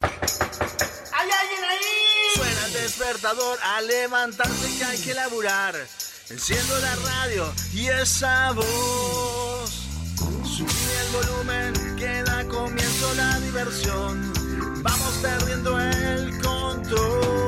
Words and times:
¿Hay 0.00 1.30
alguien 1.30 1.64
ahí? 1.64 2.34
Suena 2.34 2.66
el 2.66 2.72
despertador 2.72 3.58
a 3.62 3.80
levantarse 3.82 4.78
que 4.78 4.84
hay 4.84 4.98
que 5.00 5.14
laburar. 5.14 5.74
Enciendo 6.30 6.78
la 6.80 6.94
radio 6.96 7.52
y 7.72 7.88
esa 7.88 8.52
voz. 8.52 9.70
Subí 10.44 10.90
el 11.00 11.08
volumen 11.12 11.96
que 11.96 12.22
da 12.22 12.46
comienzo 12.46 13.14
la 13.14 13.40
diversión. 13.40 14.32
Vamos 14.82 15.14
perdiendo 15.22 15.80
el 15.80 16.38
control. 16.42 17.47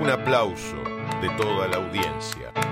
un 0.00 0.08
aplauso 0.08 0.76
de 1.20 1.28
toda 1.36 1.68
la 1.68 1.76
audiencia. 1.76 2.69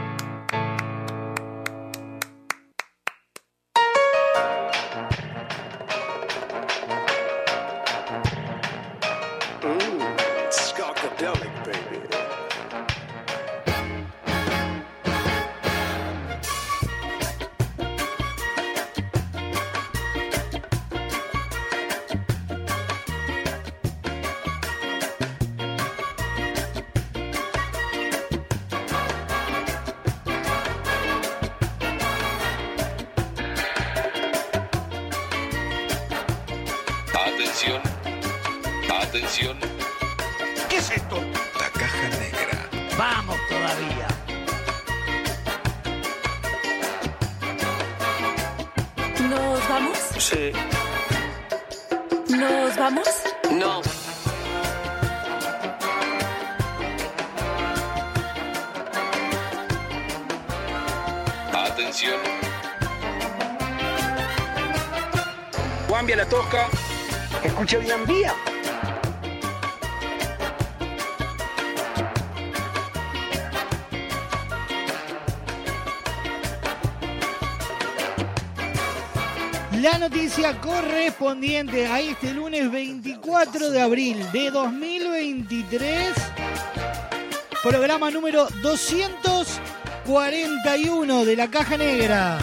Correspondiente 81.28 81.86
a 81.86 82.00
este 82.00 82.32
lunes 82.32 82.70
24 82.70 83.70
de 83.70 83.82
abril 83.82 84.24
de 84.32 84.50
2023, 84.50 86.14
programa 87.62 88.10
número 88.10 88.48
241 88.62 91.24
de 91.26 91.36
la 91.36 91.50
Caja 91.50 91.76
Negra. 91.76 92.38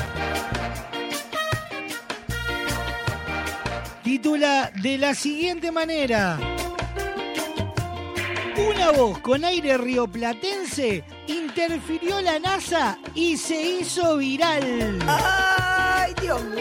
Titula 4.04 4.72
de 4.84 5.00
la 5.00 5.16
siguiente 5.16 5.72
manera. 5.72 6.38
Una 8.70 8.92
voz 8.92 9.18
con 9.20 9.46
aire 9.46 9.80
rioplatense 9.80 11.04
interfirió 11.26 12.22
la 12.22 12.38
NASA 12.38 13.00
y 13.16 13.36
se 13.36 13.80
hizo 13.80 14.18
viral. 14.18 15.00
¡Ay, 15.08 16.14
Dios 16.22 16.44
mío! 16.44 16.55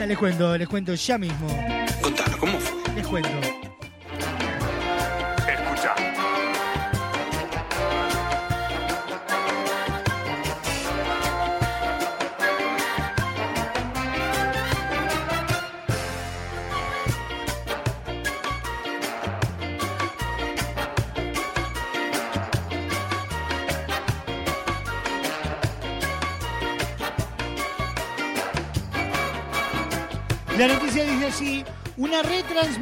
Ya 0.00 0.06
les 0.06 0.16
cuento, 0.16 0.56
les 0.56 0.66
cuento 0.66 0.94
ya 0.94 1.18
mismo. 1.18 1.46
Contalo, 2.00 2.38
¿cómo 2.38 2.58
fue? 2.58 2.94
Les 2.94 3.06
cuento. 3.06 3.69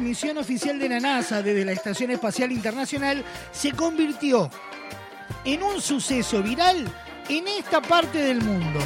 Retransmisión 0.09 0.37
oficial 0.39 0.79
de 0.79 0.89
la 0.89 0.99
NASA 0.99 1.43
desde 1.43 1.63
la 1.63 1.71
Estación 1.71 2.09
Espacial 2.09 2.51
Internacional 2.51 3.23
se 3.51 3.73
convirtió 3.73 4.49
en 5.45 5.61
un 5.61 5.79
suceso 5.79 6.41
viral 6.41 6.91
en 7.27 7.47
esta 7.47 7.79
parte 7.79 8.17
del 8.17 8.41
mundo. 8.41 8.79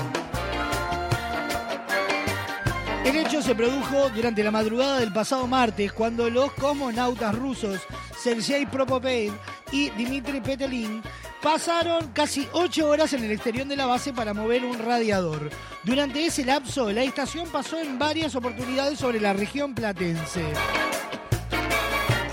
El 3.05 3.15
hecho 3.15 3.41
se 3.41 3.55
produjo 3.55 4.09
durante 4.09 4.43
la 4.43 4.51
madrugada 4.51 4.99
del 4.99 5.13
pasado 5.13 5.47
martes 5.47 5.93
cuando 5.93 6.29
los 6.29 6.51
cosmonautas 6.53 7.33
rusos 7.35 7.79
Sergei 8.21 8.65
Prokopiev 8.65 9.33
y 9.71 9.89
Dmitry 9.91 10.41
Petelin 10.41 11.01
pasaron 11.41 12.09
casi 12.13 12.47
ocho 12.51 12.89
horas 12.89 13.13
en 13.13 13.23
el 13.23 13.31
exterior 13.31 13.65
de 13.65 13.77
la 13.77 13.85
base 13.85 14.11
para 14.11 14.33
mover 14.33 14.65
un 14.65 14.77
radiador. 14.77 15.49
Durante 15.83 16.25
ese 16.25 16.43
lapso, 16.43 16.91
la 16.91 17.03
estación 17.03 17.47
pasó 17.49 17.79
en 17.79 17.97
varias 17.97 18.35
oportunidades 18.35 18.99
sobre 18.99 19.21
la 19.21 19.31
región 19.31 19.73
platense. 19.73 20.43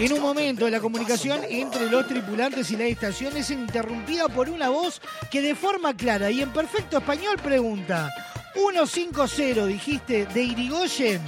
En 0.00 0.14
un 0.14 0.22
momento, 0.22 0.66
la 0.70 0.80
comunicación 0.80 1.42
entre 1.46 1.90
los 1.90 2.06
tripulantes 2.06 2.70
y 2.70 2.76
la 2.78 2.84
estación 2.84 3.36
es 3.36 3.50
interrumpida 3.50 4.28
por 4.28 4.48
una 4.48 4.70
voz 4.70 4.98
que 5.30 5.42
de 5.42 5.54
forma 5.54 5.94
clara 5.94 6.30
y 6.30 6.40
en 6.40 6.50
perfecto 6.54 6.96
español 6.96 7.36
pregunta, 7.36 8.08
150 8.54 9.66
dijiste 9.66 10.24
de 10.24 10.42
Irigoyen. 10.42 11.20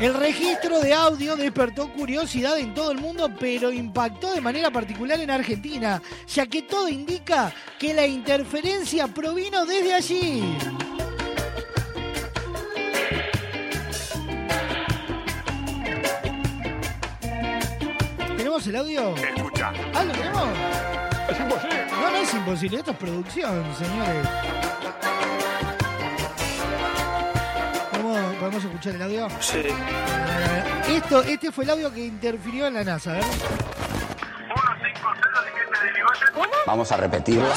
El 0.00 0.14
registro 0.14 0.80
de 0.80 0.94
audio 0.94 1.36
despertó 1.36 1.92
curiosidad 1.92 2.58
en 2.58 2.72
todo 2.72 2.90
el 2.90 2.96
mundo, 2.96 3.30
pero 3.38 3.70
impactó 3.70 4.32
de 4.32 4.40
manera 4.40 4.70
particular 4.70 5.20
en 5.20 5.30
Argentina, 5.30 6.00
ya 6.26 6.46
que 6.46 6.62
todo 6.62 6.88
indica 6.88 7.52
que 7.78 7.92
la 7.92 8.06
interferencia 8.06 9.08
provino 9.08 9.66
desde 9.66 9.92
allí. 9.92 10.42
¿Tenemos 18.64 18.66
el 18.66 18.76
audio? 18.76 19.14
Escucha. 19.16 19.72
¿Ah, 19.94 20.04
lo 20.04 20.12
tenemos? 20.12 20.48
Es 21.28 21.40
imposible. 21.40 21.86
No, 21.90 22.10
no 22.10 22.16
es 22.16 22.34
imposible, 22.34 22.78
esto 22.78 22.90
es 22.92 22.96
producción, 22.96 23.76
señores. 23.76 24.28
¿Podemos, 27.90 28.34
podemos 28.36 28.64
escuchar 28.64 28.94
el 28.94 29.02
audio? 29.02 29.28
Sí. 29.40 29.62
Esto, 30.88 31.22
este 31.22 31.52
fue 31.52 31.64
el 31.64 31.70
audio 31.70 31.92
que 31.92 32.06
interfirió 32.06 32.66
en 32.66 32.74
la 32.74 32.84
NASA, 32.84 33.12
¿verdad? 33.12 33.28
Vamos 36.66 36.90
a 36.90 36.96
repetirlo. 36.96 37.48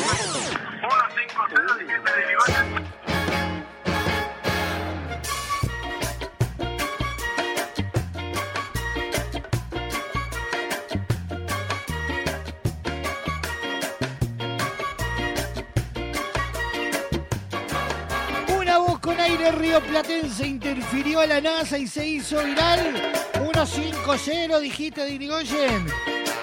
Aire 19.78 19.88
rioplatense 19.92 20.48
interfirió 20.48 21.20
a 21.20 21.28
la 21.28 21.42
NASA 21.42 21.78
y 21.78 21.88
se 21.88 22.08
hizo 22.08 22.44
viral. 22.44 23.14
150 23.34 24.60
dijiste 24.60 25.04
de 25.04 25.12
Irigoyen. 25.12 25.86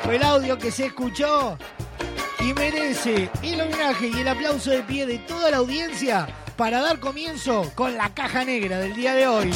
Fue 0.04 0.16
el 0.16 0.22
audio 0.22 0.58
que 0.58 0.70
se 0.70 0.86
escuchó 0.86 1.58
y 2.40 2.52
merece 2.52 3.30
el 3.42 3.60
homenaje 3.60 4.08
y 4.08 4.20
el 4.20 4.28
aplauso 4.28 4.70
de 4.70 4.82
pie 4.82 5.06
de 5.06 5.18
toda 5.18 5.50
la 5.50 5.58
audiencia 5.58 6.28
para 6.56 6.80
dar 6.80 7.00
comienzo 7.00 7.70
con 7.74 7.96
la 7.96 8.12
caja 8.14 8.44
negra 8.44 8.78
del 8.78 8.94
día 8.94 9.14
de 9.14 9.26
hoy. 9.26 9.50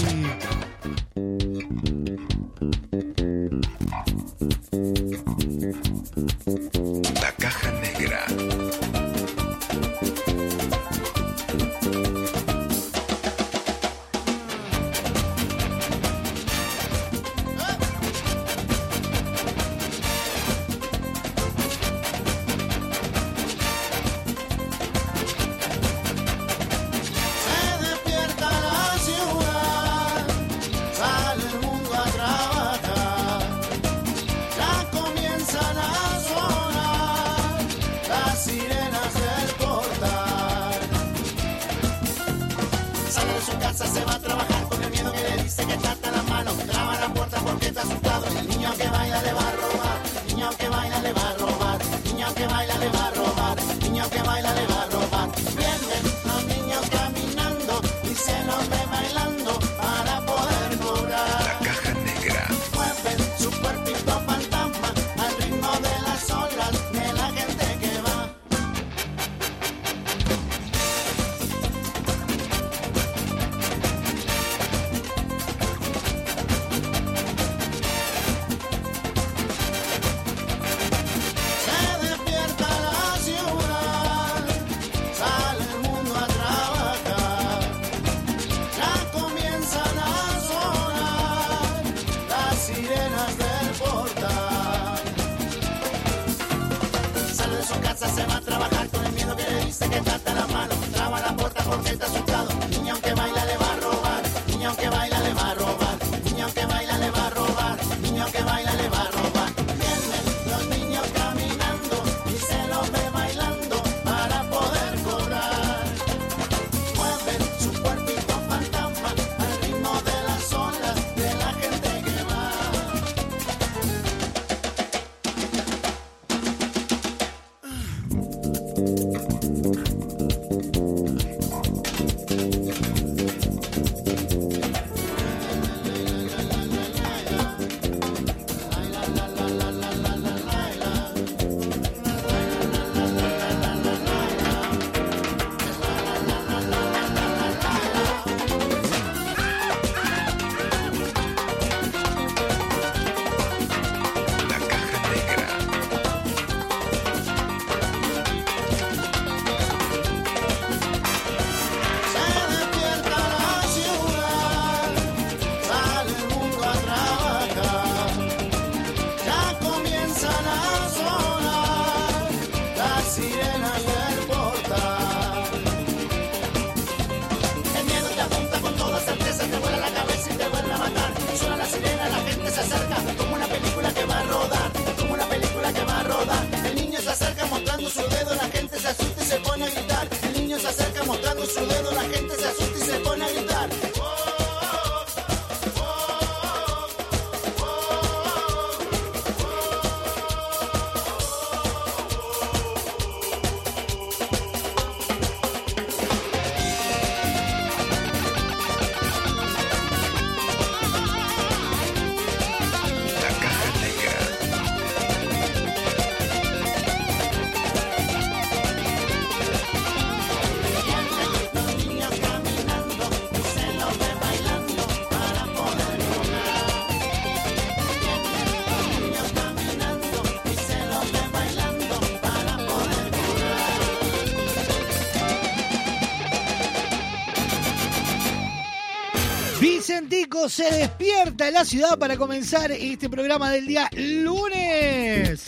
Se 240.48 240.70
despierta 240.70 241.50
la 241.50 241.64
ciudad 241.64 241.98
para 241.98 242.16
comenzar 242.16 242.72
este 242.72 243.10
programa 243.10 243.50
del 243.50 243.66
día 243.66 243.90
lunes 243.92 245.42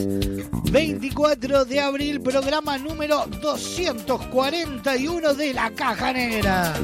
24 0.71 1.65
de 1.65 1.81
abril, 1.81 2.21
programa 2.21 2.77
número 2.77 3.25
241 3.41 5.35
de 5.35 5.55
la 5.55 5.71
Caja 5.71 6.13
Negra. 6.13 6.75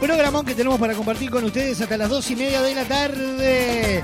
Programón 0.00 0.46
que 0.46 0.54
tenemos 0.54 0.78
para 0.78 0.94
compartir 0.94 1.30
con 1.30 1.42
ustedes 1.42 1.80
hasta 1.80 1.96
las 1.96 2.08
dos 2.08 2.30
y 2.30 2.36
media 2.36 2.62
de 2.62 2.74
la 2.76 2.84
tarde. 2.84 4.02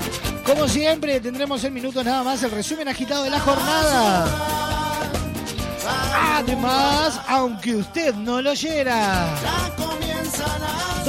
Como 0.49 0.67
siempre, 0.67 1.19
tendremos 1.19 1.63
en 1.63 1.73
minutos 1.75 2.03
nada 2.03 2.23
más 2.23 2.41
el 2.41 2.49
resumen 2.49 2.87
agitado 2.87 3.23
de 3.23 3.29
la 3.29 3.39
jornada. 3.39 4.48
Además, 6.51 7.21
aunque 7.27 7.75
usted 7.75 8.15
no 8.15 8.41
lo 8.41 8.49
oyera, 8.49 9.27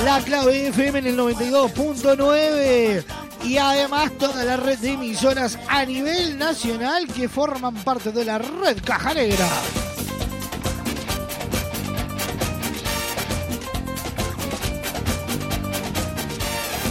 La 0.03 0.19
clave 0.21 0.69
FM 0.69 0.97
en 0.97 1.05
el 1.05 1.15
92.9 1.19 3.30
y 3.43 3.57
además 3.57 4.11
toda 4.17 4.43
la 4.43 4.57
red 4.57 4.79
de 4.79 4.91
emisoras 4.91 5.57
a 5.67 5.85
nivel 5.85 6.37
nacional 6.37 7.07
que 7.07 7.27
forman 7.27 7.75
parte 7.75 8.11
de 8.11 8.25
la 8.25 8.37
red 8.37 8.77
Caja 8.83 9.13
Negra. 9.13 9.47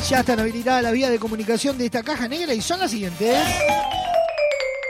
Ya 0.09 0.21
están 0.21 0.41
habilitadas 0.41 0.83
las 0.83 0.93
vías 0.93 1.11
de 1.11 1.21
comunicación 1.21 1.79
de 1.79 1.85
esta 1.85 2.03
caja 2.03 2.27
negra 2.27 2.53
y 2.53 2.61
son 2.61 2.81
las 2.81 2.91
siguientes. 2.91 3.39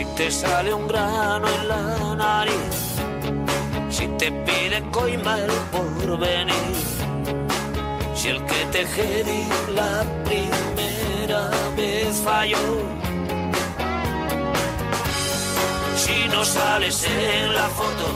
Si 0.00 0.06
te 0.16 0.30
sale 0.30 0.72
un 0.72 0.88
grano 0.88 1.46
en 1.46 1.68
la 1.68 2.14
nariz, 2.14 2.96
si 3.90 4.06
te 4.16 4.32
pide 4.32 4.82
coima 4.90 5.38
el 5.38 5.50
porvenir, 5.70 6.74
si 8.14 8.28
el 8.28 8.42
que 8.46 8.64
te 8.72 8.86
jedi 8.86 9.44
la 9.74 10.02
primera 10.24 11.50
vez 11.76 12.16
falló, 12.24 12.64
si 15.96 16.28
no 16.32 16.46
sales 16.46 17.04
en 17.04 17.54
la 17.54 17.68
foto, 17.68 18.06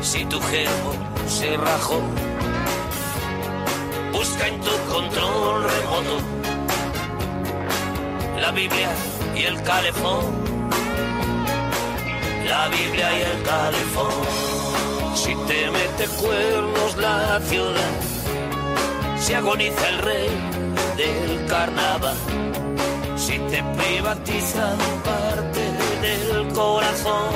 si 0.00 0.24
tu 0.24 0.40
germo 0.40 0.92
se 1.26 1.54
rajó, 1.54 2.00
busca 4.10 4.46
en 4.46 4.58
tu 4.62 4.74
control 4.90 5.64
remoto 5.64 6.18
la 8.40 8.50
Biblia 8.52 8.88
y 9.38 9.44
el 9.44 9.62
calefón. 9.62 10.24
La 12.46 12.68
Biblia 12.68 13.08
y 13.18 13.22
el 13.22 13.42
calefón. 13.42 14.12
Si 15.14 15.34
te 15.46 15.70
mete 15.70 16.06
cuernos 16.20 16.96
la 16.96 17.40
ciudad, 17.42 17.94
si 19.18 19.34
agoniza 19.34 19.88
el 19.88 19.98
rey 19.98 20.28
del 20.96 21.46
carnaval. 21.46 22.16
Si 23.16 23.38
te 23.50 23.62
privatizan 23.62 24.78
parte 25.04 25.60
del 26.00 26.48
corazón, 26.52 27.30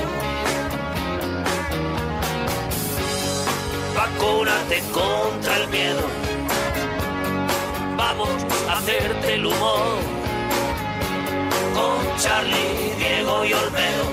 vacúnate 3.94 4.82
contra 4.92 5.56
el 5.58 5.68
miedo. 5.68 6.06
Vamos 7.96 8.30
a 8.68 8.78
hacerte 8.78 9.34
el 9.34 9.46
humor 9.46 10.21
con 11.74 12.16
Charlie, 12.18 12.94
Diego 12.98 13.44
y 13.44 13.52
Olmedo. 13.52 14.04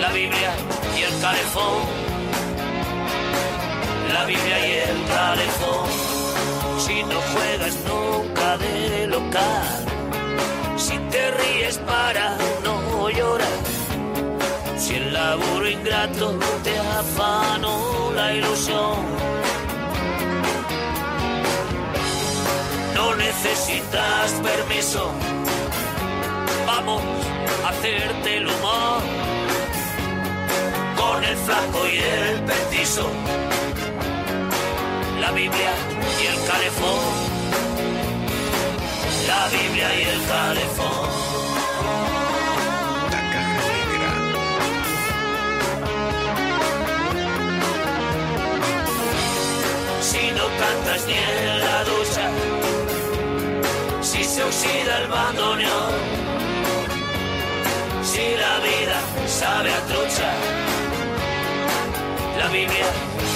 La 0.00 0.10
Biblia 0.12 0.52
y 0.96 1.02
el 1.02 1.20
calefón. 1.20 1.82
La 4.12 4.24
Biblia 4.24 4.58
y 4.68 4.72
el 4.90 5.04
calefón. 5.06 5.88
Si 6.78 7.02
no 7.02 7.20
juegas 7.32 7.76
nunca 7.88 8.58
de 8.58 9.06
local. 9.06 9.84
Si 10.76 10.98
te 11.10 11.30
ríes 11.32 11.78
para 11.78 12.36
no 12.64 13.10
llorar. 13.10 13.48
Si 14.76 14.94
el 14.94 15.12
laburo 15.12 15.68
ingrato 15.68 16.38
te 16.64 16.78
afanó 16.78 18.12
la 18.14 18.34
ilusión. 18.34 18.96
No 22.94 23.14
necesitas 23.16 24.32
permiso. 24.42 25.12
Vamos 26.72 27.02
a 27.64 27.68
hacerte 27.70 28.36
el 28.36 28.46
humor. 28.46 29.02
Con 31.00 31.24
el 31.24 31.36
flaco 31.36 31.80
y 31.88 31.96
el 31.98 32.40
petizo, 32.44 33.06
la 35.20 35.32
Biblia 35.32 35.72
y 36.22 36.26
el 36.32 36.38
calefón, 36.50 37.02
la 39.26 39.42
Biblia 39.56 39.88
y 39.98 40.02
el 40.14 40.20
calefón. 40.32 41.08
Si 50.08 50.22
no 50.38 50.46
cantas 50.62 51.06
ni 51.08 51.14
en 51.14 51.60
la 51.66 51.84
ducha, 51.90 52.26
si 54.02 54.22
se 54.22 54.44
oxida 54.44 54.98
el 55.02 55.08
bandoneón, 55.08 56.39
si 58.12 58.26
la 58.44 58.54
vida 58.68 58.98
sabe 59.28 59.70
a 59.72 59.80
trucha, 59.86 60.30
la 62.40 62.48
Biblia 62.48 62.88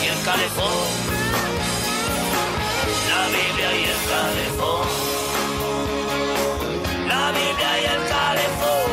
y 0.02 0.06
el 0.12 0.20
calefón, 0.28 0.86
la 3.12 3.22
Biblia 3.36 3.68
y 3.80 3.84
el 3.94 4.02
calefón, 4.12 4.86
la 7.12 7.24
Biblia 7.38 7.70
y 7.82 7.84
el 7.94 8.02
calefón, 8.14 8.90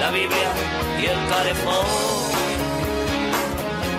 la 0.00 0.10
Biblia 0.16 0.48
y 1.00 1.04
el 1.14 1.20
calefón. 1.32 1.86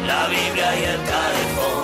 La 0.08 0.28
Biblia 0.28 0.70
y 0.80 0.84
el 0.86 1.02
calefón. 1.14 1.84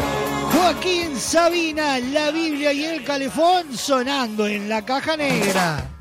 Joaquín 0.51 1.19
Sabina, 1.19 1.99
la 1.99 2.31
Biblia 2.31 2.73
y 2.73 2.85
el 2.85 3.03
calefón 3.03 3.77
sonando 3.77 4.47
en 4.47 4.67
la 4.67 4.83
caja 4.83 5.15
negra. 5.15 5.94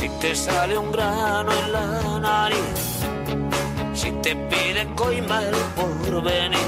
Si 0.00 0.08
te 0.08 0.34
sale 0.34 0.76
un 0.78 0.90
grano 0.90 1.52
en 1.52 1.72
la 1.72 2.18
nariz, 2.20 2.56
si 3.92 4.10
te 4.22 4.34
pide 4.34 4.88
coima 4.96 5.42
el 5.42 5.54
porvenir. 5.76 6.58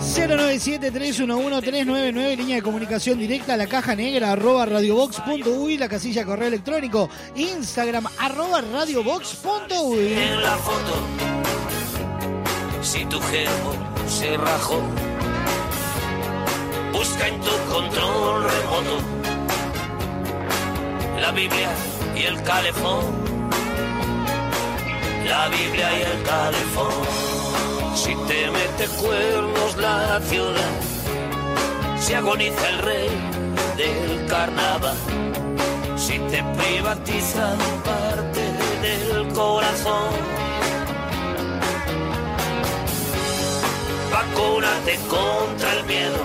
097-311-399, 0.00 2.36
línea 2.36 2.56
de 2.56 2.62
comunicación 2.62 3.18
directa 3.18 3.54
a 3.54 3.56
la 3.56 3.68
caja 3.68 3.96
negra, 3.96 4.32
arroba 4.32 4.66
radiobox.uy, 4.66 5.78
la 5.78 5.88
casilla 5.88 6.26
correo 6.26 6.48
electrónico, 6.48 7.08
Instagram, 7.36 8.06
arroba 8.18 8.60
radiobox.uy. 8.60 10.12
En 10.12 10.42
la 10.42 10.58
foto, 10.58 10.92
si 12.82 13.06
tu 13.06 13.18
germo 13.18 13.72
se 14.06 14.36
rajó, 14.36 14.82
busca 16.92 17.28
en 17.28 17.40
tu 17.40 17.50
control 17.72 18.44
remoto 18.44 18.98
la 21.18 21.32
Biblia 21.32 21.70
y 22.16 22.22
el 22.24 22.42
calefón, 22.42 23.04
la 25.26 25.48
Biblia 25.48 25.88
y 25.98 26.02
el 26.02 26.22
calefón. 26.22 26.92
Si 27.94 28.14
te 28.28 28.50
mete 28.50 28.86
cuernos 29.00 29.76
la 29.76 30.20
ciudad, 30.20 30.74
si 31.98 32.14
agoniza 32.14 32.68
el 32.68 32.78
rey 32.78 33.08
del 33.76 34.26
carnaval, 34.26 34.96
si 35.96 36.18
te 36.18 36.42
privatizan 36.58 37.58
parte 37.84 38.42
del 38.82 39.32
corazón. 39.32 40.12
Vacúnate 44.12 44.98
contra 45.08 45.72
el 45.72 45.84
miedo, 45.84 46.22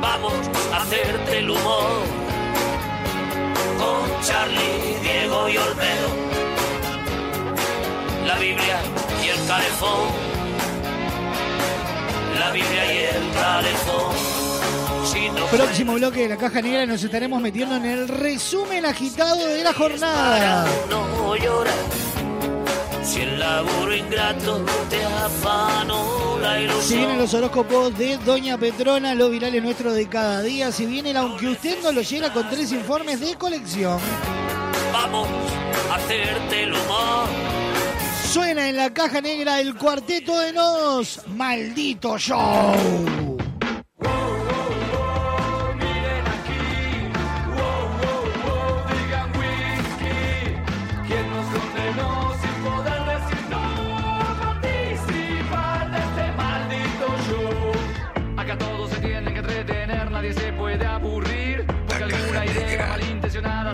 vamos 0.00 0.34
a 0.72 0.82
hacerte 0.82 1.38
el 1.38 1.50
humor 1.50 2.21
con 3.82 4.22
Charlie, 4.22 4.98
Diego 5.02 5.48
y 5.48 5.56
Olmedo. 5.56 6.08
La 8.26 8.38
Biblia 8.38 8.80
y 9.24 9.28
el 9.28 9.46
calefón. 9.46 10.08
La 12.38 12.50
Biblia 12.50 12.94
y 12.94 12.98
el 13.16 13.32
calefón. 13.34 14.32
Si 15.04 15.28
no 15.30 15.46
Próximo 15.46 15.94
bloque 15.94 16.22
de 16.22 16.28
la 16.28 16.36
caja 16.36 16.62
negra 16.62 16.86
nos 16.86 17.02
estaremos 17.02 17.40
metiendo 17.40 17.76
en 17.76 17.84
el 17.84 18.08
resumen 18.08 18.86
agitado 18.86 19.46
de 19.46 19.64
la 19.64 19.72
jornada. 19.72 20.66
Si 23.04 23.20
el 23.20 23.38
laburo 23.38 23.94
ingrato 23.94 24.64
te 24.88 25.04
afanó 25.04 26.38
la 26.40 26.56
Si 26.56 26.64
ilusión. 26.64 26.98
vienen 26.98 27.18
los 27.18 27.34
horóscopos 27.34 27.98
de 27.98 28.16
Doña 28.18 28.56
Petrona, 28.56 29.14
los 29.14 29.30
virales 29.30 29.62
nuestros 29.62 29.94
de 29.94 30.08
cada 30.08 30.40
día. 30.42 30.70
Si 30.70 30.86
viene 30.86 31.10
el 31.10 31.16
aunque 31.16 31.48
usted 31.48 31.82
no 31.82 31.92
lo 31.92 32.00
llena 32.02 32.32
con 32.32 32.48
tres 32.48 32.72
informes 32.72 33.20
de 33.20 33.34
colección. 33.34 33.98
Vamos 34.92 35.28
a 35.90 35.96
hacerte 35.96 36.62
el 36.62 36.70
humor. 36.72 37.28
Suena 38.30 38.68
en 38.68 38.76
la 38.76 38.94
caja 38.94 39.20
negra 39.20 39.60
el 39.60 39.74
cuarteto 39.74 40.38
de 40.38 40.52
nos. 40.52 41.20
Maldito 41.26 42.16
show. 42.18 43.31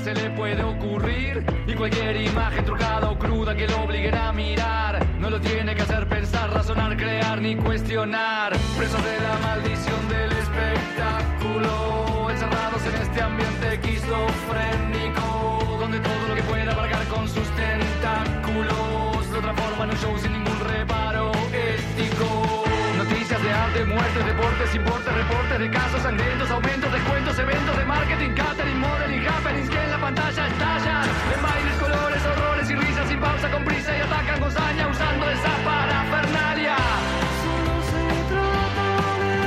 Se 0.00 0.14
le 0.14 0.30
puede 0.30 0.62
ocurrir. 0.62 1.44
Y 1.66 1.74
cualquier 1.74 2.20
imagen 2.20 2.64
trucada 2.64 3.10
o 3.10 3.18
cruda 3.18 3.54
que 3.54 3.66
lo 3.66 3.82
obliguen 3.82 4.14
a 4.14 4.32
mirar. 4.32 5.04
No 5.18 5.30
lo 5.30 5.40
tiene 5.40 5.74
que 5.74 5.82
hacer 5.82 6.08
pensar, 6.08 6.52
razonar, 6.52 6.96
crear 6.96 7.40
ni 7.40 7.56
cuestionar. 7.56 8.52
Presos 8.76 9.02
de 9.04 9.20
la 9.20 9.38
maldición 9.42 10.08
del 10.08 10.32
espectáculo. 10.32 12.30
Encerrados 12.30 12.82
en 12.86 12.94
este 13.02 13.20
ambiente 13.20 13.74
esquizofrénico. 13.74 15.78
Donde 15.80 15.98
todo 16.00 16.28
lo 16.28 16.34
que 16.34 16.42
pueda 16.42 16.72
abarcar 16.72 17.04
con 17.08 17.28
sus 17.28 17.48
tentáculos 17.56 19.28
lo 19.32 19.40
transforma 19.40 19.84
en 19.84 19.90
un 19.90 19.96
show 19.96 20.18
sin 20.18 20.32
ningún 20.32 20.47
arte, 23.68 23.84
muertes, 23.84 24.24
deportes, 24.24 24.74
importes, 24.74 25.14
reportes 25.14 25.58
de 25.58 25.70
casos 25.70 26.02
sangrientos, 26.02 26.50
aumentos, 26.50 26.92
descuentos, 26.92 27.38
eventos 27.38 27.76
de 27.76 27.84
marketing, 27.84 28.30
catering, 28.34 28.78
modeling, 28.78 29.26
happenings 29.26 29.68
que 29.68 29.82
en 29.82 29.90
la 29.90 29.98
pantalla 29.98 30.46
estallan. 30.46 31.08
En 31.34 31.42
bailes, 31.42 31.76
colores, 31.76 32.22
horrores 32.24 32.70
y 32.70 32.74
risas 32.74 33.08
sin 33.08 33.20
pausa, 33.20 33.50
con 33.50 33.64
prisa 33.64 33.96
y 33.96 34.00
atacan 34.00 34.40
con 34.40 34.52
saña 34.52 34.88
usando 34.88 35.30
esa 35.30 35.52
parafernalia. 35.64 36.76
Solo 37.42 37.76
se 37.92 38.04
trata 38.32 38.88
de 39.22 39.44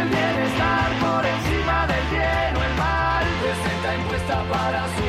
el 0.00 0.08
bienestar 0.08 0.88
por 1.04 1.22
encima 1.26 1.86
del 1.86 2.06
bien 2.10 2.56
o 2.56 2.62
el 2.68 2.74
mal. 2.74 3.24
Presenta 3.42 3.94
encuesta 3.94 4.42
para 4.50 4.86
suponer 4.88 5.05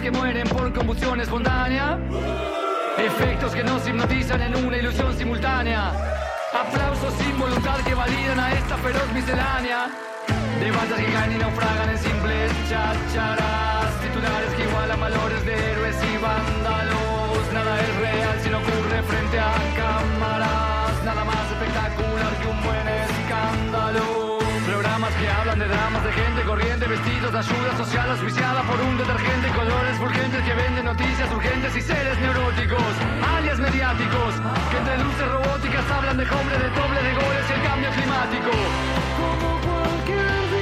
que 0.00 0.10
mueren 0.10 0.48
por 0.48 0.72
combustión 0.72 1.20
espontánea. 1.20 1.98
Efectos 2.96 3.52
que 3.52 3.62
nos 3.62 3.86
hipnotizan 3.86 4.40
en 4.40 4.64
una 4.64 4.76
ilusión 4.78 5.16
simultánea. 5.16 5.92
Aplausos 6.52 7.12
sin 7.14 7.38
voluntad 7.38 7.76
que 7.84 7.94
validan 7.94 8.40
a 8.40 8.52
esta 8.52 8.76
feroz 8.78 9.12
miscelánea. 9.12 9.88
De 10.60 10.70
bandas 10.70 10.98
que 10.98 11.12
caen 11.12 11.32
y 11.32 11.38
naufragan 11.38 11.90
en 11.90 11.98
simples 11.98 12.52
chacharas. 12.70 14.00
Titulares 14.00 14.54
que 14.56 14.62
igualan 14.64 15.00
valores 15.00 15.44
de 15.44 15.52
héroes 15.52 15.96
y 16.02 16.16
vándalos. 16.22 17.52
Nada 17.52 17.80
es 17.80 17.96
real 17.96 18.40
si 18.42 18.50
no 18.50 18.58
ocurre 18.58 19.02
frente 19.02 19.38
a 19.38 19.52
cámaras. 19.76 21.04
Nada 21.04 21.24
más 21.24 21.61
Que 25.20 25.28
hablan 25.28 25.58
de 25.58 25.68
dramas 25.68 26.04
de 26.04 26.12
gente 26.12 26.42
corriente, 26.42 26.86
vestidos 26.86 27.32
de 27.32 27.38
ayuda 27.38 27.76
social 27.76 28.10
auspiciada 28.10 28.62
por 28.62 28.80
un 28.80 28.98
detergente, 28.98 29.48
colores 29.50 29.96
fulgentes 29.98 30.42
que 30.42 30.54
venden 30.54 30.84
noticias 30.84 31.30
urgentes 31.32 31.76
y 31.76 31.80
seres 31.80 32.18
neuróticos, 32.18 32.92
alias 33.36 33.58
mediáticos, 33.58 34.34
que 34.70 34.76
entre 34.78 34.98
luces 34.98 35.28
robóticas 35.28 35.90
hablan 35.90 36.16
de 36.16 36.24
hombres, 36.24 36.58
de 36.58 36.68
doble 36.70 37.02
de 37.02 37.12
goles 37.14 37.44
y 37.48 37.52
el 37.52 37.62
cambio 37.62 37.90
climático. 37.90 38.50
Como 39.18 39.60
cualquier 39.60 40.61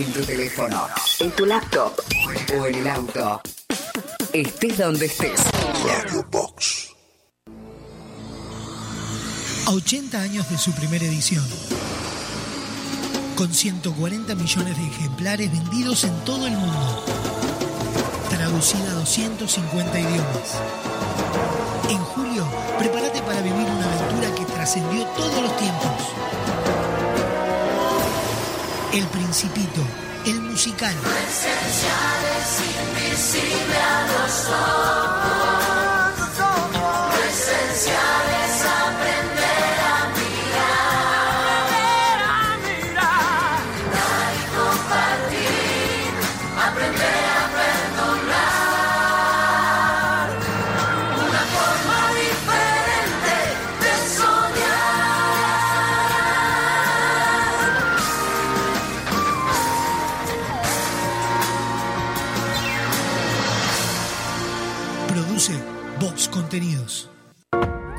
En 0.00 0.10
tu 0.14 0.22
teléfono, 0.22 0.88
en 1.18 1.30
tu 1.32 1.44
laptop 1.44 1.92
o 2.58 2.66
en 2.66 2.74
el 2.74 2.88
auto. 2.88 3.42
Estés 4.32 4.78
donde 4.78 5.04
estés. 5.04 5.38
Radio 5.84 6.24
Box. 6.30 6.88
A 9.66 9.70
80 9.72 10.18
años 10.18 10.48
de 10.48 10.56
su 10.56 10.72
primera 10.72 11.04
edición. 11.04 11.44
Con 13.36 13.52
140 13.52 14.34
millones 14.36 14.78
de 14.78 14.86
ejemplares 14.86 15.52
vendidos 15.52 16.04
en 16.04 16.18
todo 16.24 16.46
el 16.46 16.54
mundo. 16.54 17.04
Traducida 18.30 18.92
a 18.92 18.94
250 18.94 20.00
idiomas. 20.00 20.62
En 21.90 21.98
julio, 21.98 22.48
prepárate 22.78 23.20
para 23.20 23.42
vivir 23.42 23.66
una 23.66 23.92
aventura 23.92 24.34
que 24.34 24.46
trascendió 24.46 25.04
todos 25.08 25.42
los 25.42 25.56
tiempos. 25.58 26.49
El 28.92 29.06
Principito, 29.06 29.82
el 30.26 30.40
musical. 30.40 30.94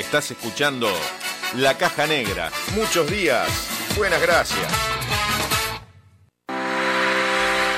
Estás 0.00 0.30
escuchando 0.30 0.88
La 1.56 1.76
Caja 1.76 2.06
Negra. 2.06 2.50
Muchos 2.74 3.10
días. 3.10 3.46
Buenas 3.98 4.22
gracias. 4.22 4.66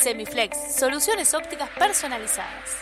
Semiflex, 0.00 0.56
soluciones 0.74 1.34
ópticas 1.34 1.68
personalizadas. 1.78 2.81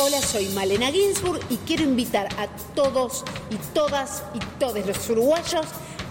Hola, 0.00 0.22
soy 0.22 0.46
Malena 0.50 0.92
Ginsburg 0.92 1.40
y 1.50 1.56
quiero 1.56 1.82
invitar 1.82 2.28
a 2.38 2.46
todos 2.76 3.24
y 3.50 3.56
todas 3.74 4.22
y 4.32 4.38
todos 4.60 4.86
los 4.86 5.10
uruguayos 5.10 5.66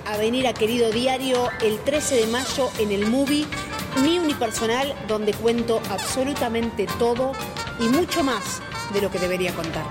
a 0.05 0.17
venir 0.17 0.45
a 0.45 0.53
Querido 0.53 0.91
Diario 0.91 1.49
el 1.61 1.79
13 1.79 2.15
de 2.15 2.27
mayo 2.27 2.69
en 2.79 2.91
el 2.91 3.07
movie 3.07 3.45
Mi 4.01 4.19
Unipersonal, 4.19 4.93
donde 5.07 5.33
cuento 5.33 5.81
absolutamente 5.89 6.85
todo 6.99 7.31
y 7.79 7.83
mucho 7.83 8.25
más 8.25 8.61
de 8.93 9.01
lo 9.01 9.09
que 9.09 9.19
debería 9.19 9.55
contar. 9.55 9.85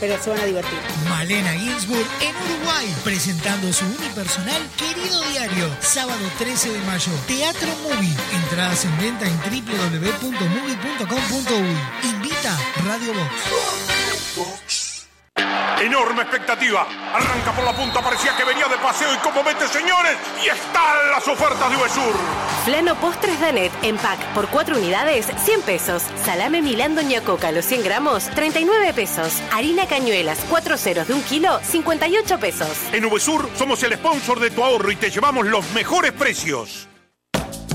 Pero 0.00 0.20
se 0.20 0.30
van 0.30 0.40
a 0.40 0.46
divertir. 0.46 0.80
Malena 1.08 1.52
Ginsburg 1.52 2.08
en 2.20 2.34
Uruguay, 2.34 2.92
presentando 3.04 3.72
su 3.72 3.84
unipersonal 3.84 4.62
Querido 4.76 5.22
Diario, 5.30 5.70
sábado 5.80 6.18
13 6.38 6.72
de 6.72 6.80
mayo. 6.80 7.12
Teatro 7.28 7.68
Movie. 7.84 8.16
Entradas 8.42 8.84
en 8.84 8.98
venta 8.98 9.26
en 9.26 9.38
www.movie.com.uy. 9.38 12.09
Radio 12.42 13.12
Box. 14.34 15.06
Enorme 15.78 16.22
expectativa. 16.22 16.86
Arranca 17.12 17.52
por 17.52 17.64
la 17.64 17.76
punta, 17.76 18.00
parecía 18.00 18.34
que 18.34 18.44
venía 18.44 18.66
de 18.66 18.76
paseo 18.78 19.12
y 19.12 19.18
como 19.18 19.44
vete, 19.44 19.68
señores, 19.68 20.16
y 20.42 20.48
están 20.48 21.10
las 21.10 21.28
ofertas 21.28 21.70
de 21.70 21.76
Uvesur. 21.76 22.14
Flano 22.64 22.94
Postres 22.94 23.38
Danet 23.40 23.70
en 23.82 23.98
pack 23.98 24.18
por 24.32 24.48
4 24.48 24.78
unidades, 24.78 25.26
100 25.44 25.62
pesos. 25.62 26.02
Salame 26.24 26.62
Milán 26.62 26.94
Doña 26.94 27.20
Coca, 27.20 27.52
los 27.52 27.66
100 27.66 27.84
gramos, 27.84 28.24
39 28.30 28.94
pesos. 28.94 29.42
Harina 29.52 29.86
Cañuelas, 29.86 30.38
4 30.48 30.78
ceros 30.78 31.08
de 31.08 31.14
un 31.14 31.22
kilo, 31.22 31.60
58 31.62 32.40
pesos. 32.40 32.70
En 32.92 33.04
Uvesur 33.04 33.50
somos 33.54 33.82
el 33.82 33.94
sponsor 33.94 34.40
de 34.40 34.50
tu 34.50 34.64
ahorro 34.64 34.90
y 34.90 34.96
te 34.96 35.10
llevamos 35.10 35.46
los 35.46 35.70
mejores 35.72 36.12
precios. 36.12 36.88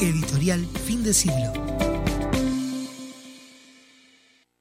Editorial 0.00 0.66
Fin 0.84 1.02
de 1.02 1.12
Siglo. 1.14 1.52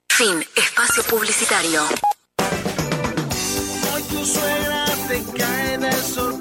Fin. 0.09 0.45
Espacio 0.55 1.03
publicitario. 1.03 1.83
Hoy 3.93 4.03
tu 4.03 4.25
suegra 4.25 4.85
te 5.07 5.23
cae 5.37 5.77
de 5.77 5.91
sorpresa 5.91 6.34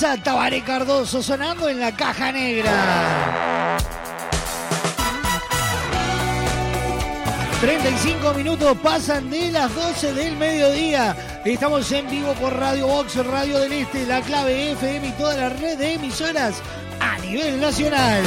Tabaré 0.00 0.62
Cardoso 0.62 1.22
sonando 1.22 1.68
en 1.68 1.78
la 1.78 1.94
caja 1.94 2.32
negra. 2.32 3.76
35 7.60 8.32
minutos 8.32 8.78
pasan 8.82 9.28
de 9.28 9.50
las 9.50 9.74
12 9.74 10.14
del 10.14 10.38
mediodía. 10.38 11.14
Estamos 11.44 11.92
en 11.92 12.08
vivo 12.08 12.32
por 12.40 12.56
Radio 12.56 12.86
Box, 12.86 13.16
Radio 13.26 13.58
del 13.58 13.74
Este, 13.74 14.06
La 14.06 14.22
Clave 14.22 14.72
FM 14.72 15.08
y 15.08 15.12
toda 15.12 15.36
la 15.36 15.48
red 15.50 15.76
de 15.76 15.92
emisoras 15.92 16.62
a 16.98 17.18
nivel 17.18 17.60
nacional. 17.60 18.22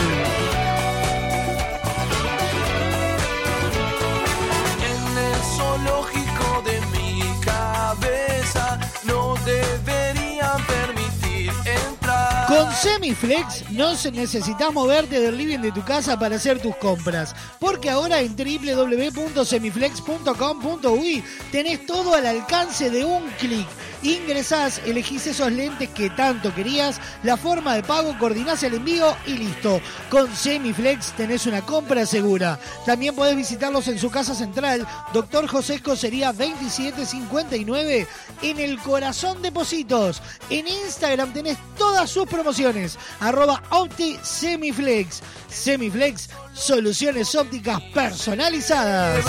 Semiflex 12.84 13.71
no 13.71 13.95
se 13.95 14.11
necesitas 14.11 14.71
moverte 14.73 15.21
del 15.21 15.38
living 15.38 15.59
de 15.59 15.71
tu 15.71 15.81
casa 15.86 16.19
para 16.19 16.36
hacer 16.36 16.61
tus 16.61 16.75
compras, 16.75 17.34
porque 17.57 17.89
ahora 17.89 18.19
en 18.19 18.36
www.semiflex.com.uy 18.36 21.23
tenés 21.49 21.86
todo 21.86 22.13
al 22.13 22.25
alcance 22.25 22.89
de 22.89 23.05
un 23.05 23.23
clic. 23.39 23.65
Ingresás, 24.04 24.82
elegís 24.86 25.28
esos 25.28 25.49
lentes 25.49 25.88
que 25.89 26.10
tanto 26.10 26.54
querías, 26.54 26.99
la 27.24 27.38
forma 27.38 27.74
de 27.76 27.84
pago, 27.84 28.18
coordinás 28.20 28.62
el 28.64 28.74
envío 28.74 29.16
y 29.26 29.38
listo. 29.38 29.82
Con 30.10 30.34
Semiflex 30.36 31.14
tenés 31.14 31.45
una 31.45 31.62
compra 31.62 32.06
segura. 32.06 32.60
También 32.86 33.16
podés 33.16 33.38
visitarlos 33.38 33.88
en 33.88 33.97
su 33.97 34.12
casa 34.12 34.36
central, 34.36 34.86
Doctor 35.14 35.47
José 35.47 35.76
Escocería 35.76 36.34
2759, 36.34 38.08
en 38.41 38.60
el 38.60 38.78
corazón 38.80 39.41
de 39.41 39.54
Positos. 39.54 40.22
En 40.49 40.68
Instagram 40.68 41.32
tenés 41.32 41.58
todas 41.78 42.10
sus 42.10 42.26
promociones, 42.26 42.99
arroba 43.22 43.64
Opti 43.70 44.18
Semiflex. 44.22 45.22
Semiflex, 45.47 46.30
soluciones 46.54 47.34
ópticas 47.36 47.82
personalizadas. 47.93 49.24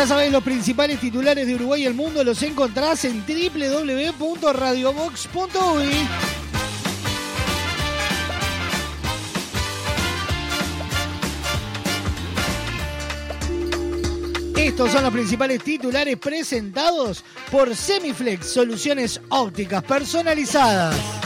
Ya 0.00 0.06
sabéis, 0.06 0.32
los 0.32 0.42
principales 0.42 0.98
titulares 0.98 1.46
de 1.46 1.54
Uruguay 1.56 1.82
y 1.82 1.86
el 1.86 1.92
mundo 1.92 2.24
los 2.24 2.42
encontrás 2.42 3.04
en 3.04 3.22
www.radiobox.uy. 3.26 5.90
Estos 14.56 14.90
son 14.90 15.02
los 15.02 15.12
principales 15.12 15.62
titulares 15.62 16.16
presentados 16.16 17.22
por 17.50 17.76
Semiflex, 17.76 18.46
soluciones 18.46 19.20
ópticas 19.28 19.82
personalizadas. 19.82 21.19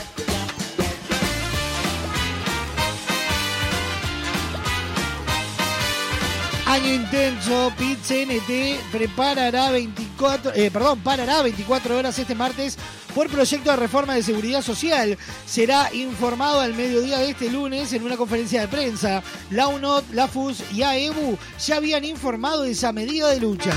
Año 6.75 6.93
intenso, 6.93 7.73
PIT-CNT 7.79 8.91
preparará 8.91 9.71
24, 9.71 10.55
eh, 10.57 10.73
perdón, 10.73 10.99
parará 11.05 11.41
24 11.41 11.97
horas 11.97 12.19
este 12.19 12.35
martes 12.35 12.77
por 13.15 13.31
proyecto 13.31 13.71
de 13.71 13.77
reforma 13.77 14.17
de 14.17 14.25
seguridad 14.25 14.61
social. 14.61 15.17
Será 15.47 15.95
informado 15.95 16.61
al 16.61 16.75
mediodía 16.75 17.19
de 17.19 17.31
este 17.31 17.49
lunes 17.49 17.93
en 17.93 18.03
una 18.03 18.17
conferencia 18.17 18.63
de 18.63 18.67
prensa. 18.67 19.23
La 19.51 19.69
UNOT, 19.69 20.05
la 20.15 20.27
FUS 20.27 20.65
y 20.73 20.83
AEBU 20.83 21.39
ya 21.65 21.77
habían 21.77 22.05
informado 22.05 22.63
de 22.63 22.73
esa 22.73 22.91
medida 22.91 23.31
de 23.31 23.39
lucha. 23.39 23.71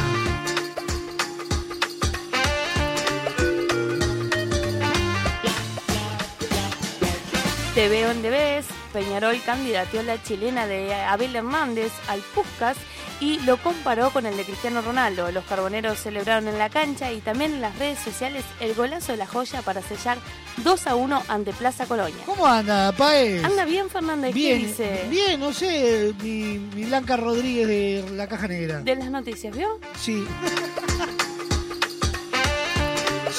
Te 7.75 7.89
veo 7.89 8.09
en 8.09 8.23
Debes, 8.23 8.65
Peñarol 8.97 9.39
candidateó 9.45 10.01
la 10.01 10.21
chilena 10.23 10.65
de 10.65 10.91
Abel 10.91 11.35
Hernández 11.35 11.91
al 12.07 12.19
Puscas 12.33 12.75
y 13.19 13.39
lo 13.41 13.57
comparó 13.57 14.09
con 14.09 14.25
el 14.25 14.35
de 14.35 14.43
Cristiano 14.43 14.81
Ronaldo. 14.81 15.31
Los 15.31 15.43
carboneros 15.45 15.99
celebraron 15.99 16.47
en 16.47 16.57
la 16.57 16.69
cancha 16.71 17.11
y 17.11 17.19
también 17.21 17.53
en 17.53 17.61
las 17.61 17.77
redes 17.77 17.99
sociales 17.99 18.43
el 18.59 18.73
golazo 18.73 19.11
de 19.11 19.19
la 19.19 19.27
joya 19.27 19.61
para 19.61 19.83
sellar 19.83 20.17
2 20.63 20.87
a 20.87 20.95
1 20.95 21.23
ante 21.27 21.53
Plaza 21.53 21.85
Colonia. 21.85 22.17
¿Cómo 22.25 22.47
anda, 22.47 22.91
Paez? 22.91 23.43
Anda 23.43 23.65
bien, 23.65 23.87
Fernanda, 23.87 24.29
¿y 24.29 24.33
¿qué 24.33 24.39
Bien, 24.39 24.65
dice? 24.67 25.05
bien, 25.11 25.39
no 25.39 25.53
sé, 25.53 26.15
mi, 26.23 26.57
mi 26.73 26.85
Blanca 26.85 27.17
Rodríguez 27.17 27.67
de 27.67 28.05
la 28.15 28.25
Caja 28.27 28.47
Negra. 28.47 28.79
De 28.79 28.95
las 28.95 29.11
noticias, 29.11 29.55
¿vio? 29.55 29.79
Sí. 30.01 30.25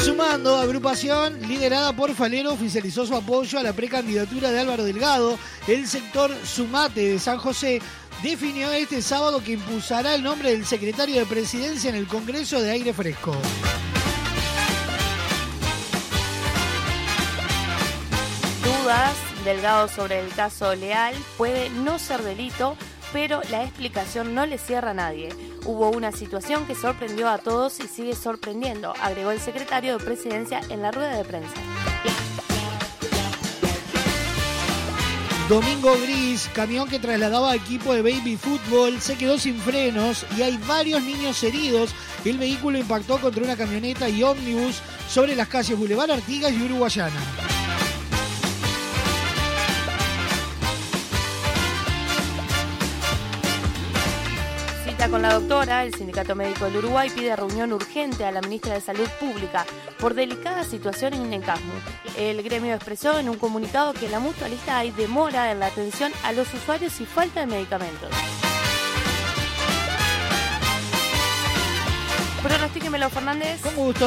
Sumando, 0.04 0.56
agrupación 0.56 1.40
liderada 1.48 1.92
por 1.92 2.14
Falero 2.14 2.52
oficializó 2.52 3.04
su 3.04 3.14
apoyo 3.14 3.58
a 3.58 3.62
la 3.62 3.72
precandidatura 3.72 4.50
de 4.50 4.60
Álvaro 4.60 4.84
Delgado. 4.84 5.38
El 5.66 5.86
sector 5.86 6.34
Sumate 6.44 7.12
de 7.12 7.18
San 7.18 7.38
José 7.38 7.82
definió 8.22 8.72
este 8.72 9.02
sábado 9.02 9.42
que 9.42 9.52
impulsará 9.52 10.14
el 10.14 10.22
nombre 10.22 10.50
del 10.52 10.64
secretario 10.64 11.16
de 11.16 11.26
presidencia 11.26 11.90
en 11.90 11.96
el 11.96 12.06
Congreso 12.06 12.60
de 12.60 12.70
Aire 12.70 12.92
Fresco. 12.92 13.32
Dudas, 18.64 19.14
Delgado 19.44 19.88
sobre 19.88 20.20
el 20.20 20.28
caso 20.28 20.74
Leal 20.74 21.14
puede 21.36 21.70
no 21.70 21.98
ser 21.98 22.22
delito, 22.22 22.76
pero 23.12 23.40
la 23.50 23.64
explicación 23.64 24.34
no 24.34 24.46
le 24.46 24.58
cierra 24.58 24.90
a 24.90 24.94
nadie. 24.94 25.30
Hubo 25.64 25.90
una 25.90 26.12
situación 26.12 26.66
que 26.66 26.74
sorprendió 26.74 27.28
a 27.28 27.38
todos 27.38 27.80
y 27.80 27.88
sigue 27.88 28.14
sorprendiendo, 28.14 28.94
agregó 29.00 29.30
el 29.30 29.40
secretario 29.40 29.98
de 29.98 30.04
presidencia 30.04 30.60
en 30.68 30.82
la 30.82 30.90
rueda 30.90 31.16
de 31.16 31.24
prensa. 31.24 31.54
Domingo 35.48 35.96
Gris, 36.02 36.50
camión 36.52 36.90
que 36.90 36.98
trasladaba 36.98 37.54
equipo 37.54 37.94
de 37.94 38.02
baby 38.02 38.36
fútbol, 38.36 39.00
se 39.00 39.16
quedó 39.16 39.38
sin 39.38 39.58
frenos 39.58 40.26
y 40.36 40.42
hay 40.42 40.58
varios 40.66 41.02
niños 41.02 41.42
heridos. 41.42 41.94
El 42.26 42.36
vehículo 42.36 42.76
impactó 42.76 43.18
contra 43.18 43.44
una 43.44 43.56
camioneta 43.56 44.10
y 44.10 44.22
ómnibus 44.22 44.82
sobre 45.08 45.34
las 45.34 45.48
calles 45.48 45.78
Boulevard 45.78 46.10
Artigas 46.10 46.52
y 46.52 46.62
Uruguayana. 46.62 47.57
Con 55.10 55.22
la 55.22 55.32
doctora, 55.32 55.84
el 55.84 55.94
Sindicato 55.94 56.34
Médico 56.34 56.66
del 56.66 56.76
Uruguay 56.76 57.08
pide 57.08 57.34
reunión 57.34 57.72
urgente 57.72 58.26
a 58.26 58.30
la 58.30 58.42
ministra 58.42 58.74
de 58.74 58.82
Salud 58.82 59.08
Pública 59.18 59.64
por 59.98 60.12
delicada 60.12 60.64
situación 60.64 61.14
en 61.14 61.32
Incasmu. 61.32 61.72
El 62.18 62.42
gremio 62.42 62.74
expresó 62.74 63.18
en 63.18 63.30
un 63.30 63.38
comunicado 63.38 63.94
que 63.94 64.10
la 64.10 64.20
mutualista 64.20 64.76
hay 64.76 64.90
demora 64.90 65.50
en 65.50 65.60
la 65.60 65.66
atención 65.66 66.12
a 66.24 66.32
los 66.32 66.52
usuarios 66.52 67.00
y 67.00 67.06
falta 67.06 67.40
de 67.40 67.46
medicamentos. 67.46 68.10
Pronostíquemelo, 72.42 73.08
Fernández. 73.08 73.62
Con 73.62 73.76
gusto. 73.76 74.06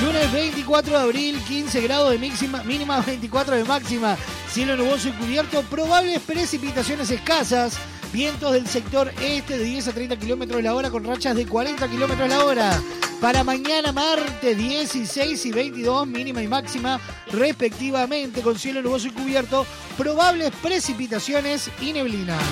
Lunes 0.00 0.32
24 0.32 0.92
de 0.92 0.98
abril, 0.98 1.40
15 1.46 1.80
grados 1.80 2.12
de 2.12 2.18
máxima, 2.18 2.62
mínima 2.62 3.00
24 3.00 3.56
de 3.56 3.64
máxima. 3.64 4.16
Cielo 4.48 4.76
nuboso 4.76 5.08
y 5.08 5.12
cubierto, 5.12 5.62
probables 5.62 6.20
precipitaciones 6.20 7.10
escasas. 7.10 7.78
Vientos 8.12 8.52
del 8.52 8.66
sector 8.66 9.12
este 9.22 9.56
de 9.56 9.64
10 9.64 9.88
a 9.88 9.92
30 9.92 10.16
kilómetros 10.16 10.62
la 10.62 10.74
hora 10.74 10.90
con 10.90 11.04
rachas 11.04 11.36
de 11.36 11.46
40 11.46 11.88
kilómetros 11.88 12.28
la 12.28 12.44
hora. 12.44 12.82
Para 13.20 13.44
mañana 13.44 13.92
martes 13.92 14.56
16 14.56 15.46
y 15.46 15.52
22 15.52 16.06
mínima 16.08 16.42
y 16.42 16.48
máxima 16.48 16.98
respectivamente 17.30 18.42
con 18.42 18.58
cielo 18.58 18.82
nuboso 18.82 19.08
y 19.08 19.10
cubierto, 19.10 19.64
probables 19.96 20.50
precipitaciones 20.60 21.70
y 21.80 21.92
neblinas. 21.92 22.42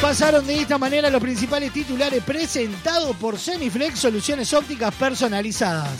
Pasaron 0.00 0.46
de 0.46 0.60
esta 0.60 0.78
manera 0.78 1.10
los 1.10 1.20
principales 1.20 1.72
titulares 1.72 2.22
presentados 2.22 3.14
por 3.16 3.38
Semiflex 3.38 3.98
Soluciones 3.98 4.52
Ópticas 4.54 4.94
Personalizadas. 4.94 5.90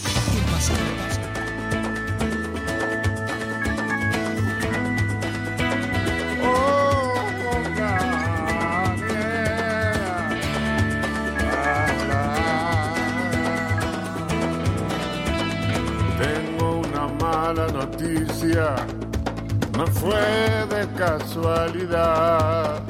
Fue 20.11 20.67
de 20.77 20.89
casualidad. 20.95 22.83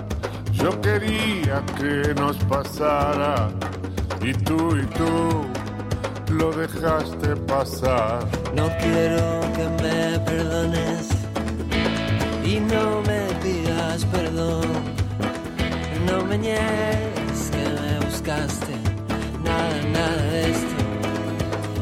Yo 0.53 0.81
quería 0.81 1.63
que 1.77 2.15
nos 2.15 2.37
pasara 2.45 3.51
y 4.23 4.33
tú 4.33 4.77
y 4.77 4.87
tú 4.99 5.47
lo 6.33 6.51
dejaste 6.53 7.37
pasar. 7.47 8.27
No 8.55 8.69
quiero 8.81 9.41
que 9.57 9.67
me 9.83 10.19
perdones 10.21 11.09
y 12.45 12.61
no 12.61 13.03
me 13.03 13.21
pidas 13.43 14.05
perdón. 14.07 14.69
No 16.07 16.25
me 16.25 16.39
niegues 16.39 17.51
que 17.53 17.65
me 17.81 18.07
buscaste. 18.07 18.75
Nada, 19.45 19.77
nada 19.93 20.17
de 20.31 20.51
esto. 20.51 20.77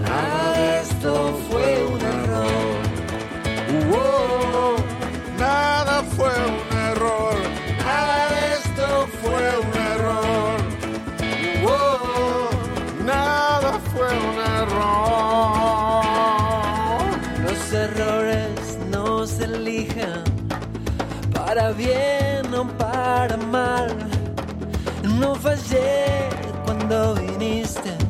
Nada 0.03 0.81
esto 0.81 1.39
fue 1.51 1.85
un 1.93 1.98
fue 6.19 6.35
un 6.57 6.79
error. 6.91 7.37
Nada 7.87 8.29
de 8.35 8.41
esto 8.59 8.87
fue 9.23 9.43
un 9.67 9.73
error. 9.95 10.57
Wow, 11.63 12.49
nada 13.05 13.71
fue 13.93 14.09
un 14.29 14.37
error. 14.59 16.03
Los 17.47 17.61
errores 17.73 18.79
no 18.91 19.07
se 19.27 19.45
elijan 19.45 20.25
para 21.33 21.71
bien 21.71 22.53
o 22.53 22.67
para 22.77 23.37
mal. 23.37 23.97
No 25.21 25.37
fallé 25.37 26.29
cuando 26.65 27.15
viniste 27.15 28.08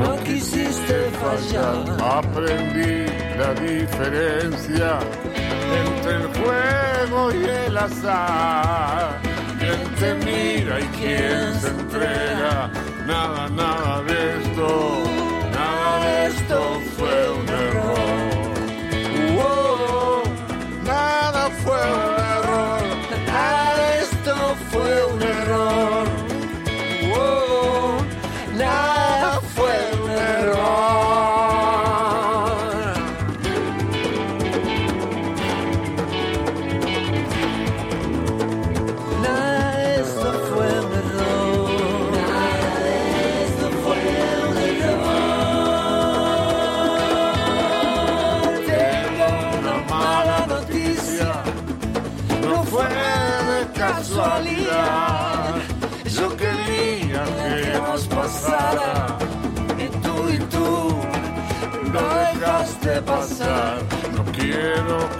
no 0.00 0.16
quisiste 0.24 0.96
fallar. 1.22 1.84
Aprendí 2.18 3.06
la 3.38 3.50
diferencia 3.54 4.98
entre 5.84 6.12
el 6.20 6.26
juego 6.38 7.20
y 7.32 7.44
el 7.66 7.78
azar. 7.78 9.20
Quien 9.58 9.80
te 10.00 10.10
mira 10.26 10.80
y 10.80 10.86
quien 10.98 11.60
se 11.60 11.68
entrega. 11.68 12.70
Nada, 13.06 13.48
nada 13.50 14.02
de 14.02 14.18
esto, 14.40 14.68
nada 15.52 15.92
de 16.04 16.26
esto 16.28 16.58
fue 16.96 17.16
un 17.38 17.48
error. 17.48 18.20
Nada 20.84 21.50
fue 21.62 21.74
un 21.74 22.00
error. 22.00 22.09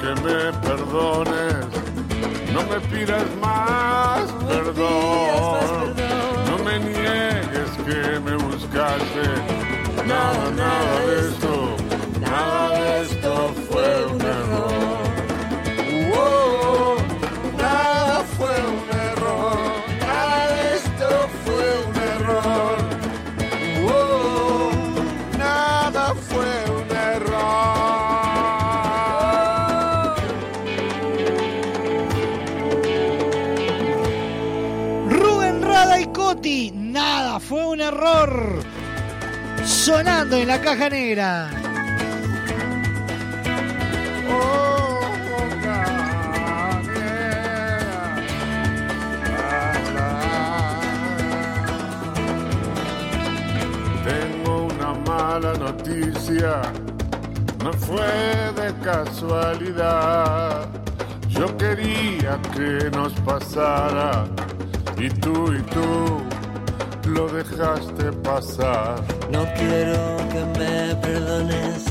Que 0.01 0.15
me 0.23 0.53
perdones, 0.67 1.67
no 2.55 2.63
me 2.65 2.81
pidas 2.81 3.27
más 3.41 4.31
perdón. 4.49 5.95
No 6.47 6.59
me 6.65 6.79
niegues 6.79 7.71
que 7.85 8.21
me 8.21 8.37
buscaste. 8.37 9.60
Sonando 39.91 40.37
en 40.37 40.47
la 40.47 40.61
caja 40.61 40.89
negra. 40.89 41.51
Tengo 54.05 54.67
una 54.67 54.95
mala 55.09 55.55
noticia, 55.55 56.63
no 57.65 57.73
fue 57.73 58.07
de 58.55 58.73
casualidad. 58.85 60.69
Yo 61.31 61.57
quería 61.57 62.39
que 62.55 62.89
nos 62.97 63.13
pasara 63.23 64.25
y 64.97 65.09
tú 65.09 65.53
y 65.53 65.61
tú 65.63 66.30
lo 67.21 67.29
dejaste 67.29 68.11
pasar. 68.25 68.97
No 69.31 69.47
quiero 69.55 70.17
que 70.33 70.43
me 70.59 70.97
perdones 70.97 71.85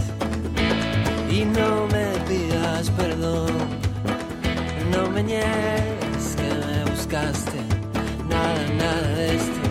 y 1.30 1.46
no 1.46 1.88
me 1.88 2.08
pidas 2.28 2.90
perdón. 2.92 3.54
No 4.92 5.10
me 5.12 5.24
niegues 5.24 6.36
que 6.36 6.54
me 6.66 6.84
buscaste. 6.90 7.60
Nada, 8.28 8.68
nada 8.78 9.08
de 9.18 9.36
esto. 9.36 9.70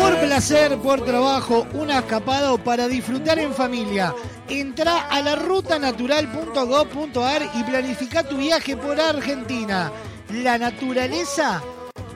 Por 0.00 0.18
placer, 0.20 0.78
por 0.78 1.04
trabajo, 1.04 1.66
una 1.74 1.98
escapada 1.98 2.54
o 2.54 2.58
para 2.58 2.88
disfrutar 2.88 3.38
en 3.38 3.52
familia. 3.52 4.14
Entra 4.48 5.08
a 5.08 5.20
la 5.20 5.36
rutanatural.gov.ar 5.36 7.42
y 7.54 7.62
planifica 7.64 8.22
tu 8.22 8.38
viaje 8.38 8.74
por 8.76 8.98
Argentina. 8.98 9.92
La 10.30 10.56
naturaleza 10.56 11.62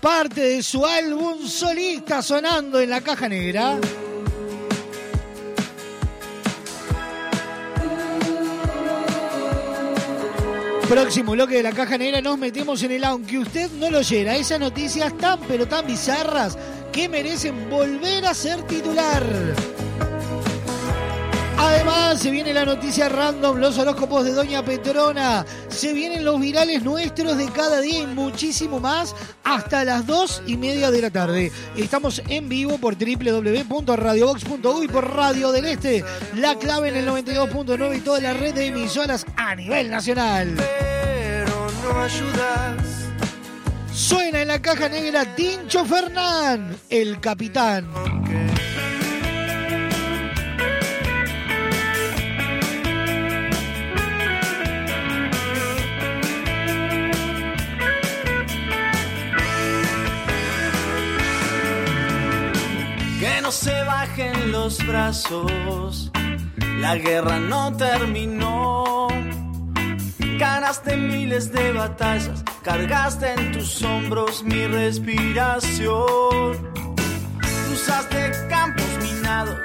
Parte 0.00 0.40
de 0.40 0.62
su 0.62 0.84
álbum 0.84 1.46
solista 1.46 2.22
sonando 2.22 2.80
en 2.80 2.90
la 2.90 3.00
caja 3.00 3.28
negra. 3.28 3.78
Próximo 10.88 11.32
bloque 11.32 11.56
de 11.56 11.62
la 11.64 11.72
caja 11.72 11.98
negra 11.98 12.20
nos 12.20 12.38
metemos 12.38 12.80
en 12.84 12.92
el 12.92 13.04
aunque 13.04 13.38
usted 13.38 13.70
no 13.72 13.90
lo 13.90 13.98
oyera. 13.98 14.36
Esas 14.36 14.60
noticias 14.60 15.16
tan 15.18 15.40
pero 15.40 15.66
tan 15.66 15.86
bizarras 15.86 16.56
que 16.92 17.08
merecen 17.08 17.68
volver 17.68 18.24
a 18.24 18.34
ser 18.34 18.62
titular. 18.62 19.24
Además, 21.58 22.20
se 22.20 22.30
viene 22.30 22.52
la 22.52 22.66
noticia 22.66 23.08
random, 23.08 23.56
los 23.58 23.78
horóscopos 23.78 24.24
de 24.24 24.32
Doña 24.32 24.62
Petrona, 24.64 25.46
se 25.68 25.92
vienen 25.92 26.24
los 26.24 26.38
virales 26.38 26.82
nuestros 26.82 27.36
de 27.38 27.48
cada 27.50 27.80
día 27.80 28.02
y 28.02 28.06
muchísimo 28.06 28.78
más 28.78 29.14
hasta 29.42 29.84
las 29.84 30.06
dos 30.06 30.42
y 30.46 30.56
media 30.56 30.90
de 30.90 31.00
la 31.00 31.10
tarde. 31.10 31.50
Estamos 31.76 32.22
en 32.28 32.48
vivo 32.48 32.78
por 32.78 32.96
www.radiobox.uy 32.96 34.84
y 34.84 34.88
por 34.88 35.14
Radio 35.14 35.50
del 35.50 35.64
Este, 35.66 36.04
la 36.34 36.56
clave 36.56 36.88
en 36.88 36.96
el 36.96 37.08
92.9 37.08 37.96
y 37.96 38.00
toda 38.00 38.20
la 38.20 38.34
red 38.34 38.54
de 38.54 38.66
emisoras 38.66 39.24
a 39.36 39.54
nivel 39.54 39.90
nacional. 39.90 40.54
Pero 40.56 41.68
no 41.82 42.00
ayudas. 42.00 43.06
Suena 43.92 44.42
en 44.42 44.48
la 44.48 44.60
caja 44.60 44.90
negra 44.90 45.34
Tincho 45.34 45.86
Fernán, 45.86 46.76
el 46.90 47.18
capitán. 47.18 47.88
Se 63.56 63.82
bajen 63.84 64.52
los 64.52 64.86
brazos, 64.86 66.10
la 66.78 66.96
guerra 66.96 67.40
no 67.40 67.74
terminó. 67.74 69.08
Ganaste 70.38 70.96
miles 70.96 71.50
de 71.52 71.72
batallas, 71.72 72.44
cargaste 72.62 73.32
en 73.32 73.52
tus 73.52 73.82
hombros 73.82 74.44
mi 74.44 74.66
respiración. 74.66 76.70
Cruzaste 77.66 78.32
campos 78.50 78.90
minados, 79.02 79.58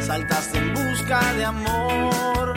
saltaste 0.00 0.58
en 0.58 0.74
busca 0.74 1.20
de 1.34 1.44
amor. 1.44 2.54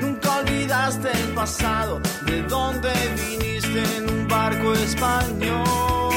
Nunca 0.00 0.36
olvidaste 0.36 1.10
el 1.10 1.34
pasado, 1.34 2.00
de 2.24 2.42
donde 2.42 2.92
viniste 3.16 3.96
en 3.96 4.08
un 4.08 4.28
barco 4.28 4.74
español. 4.74 6.09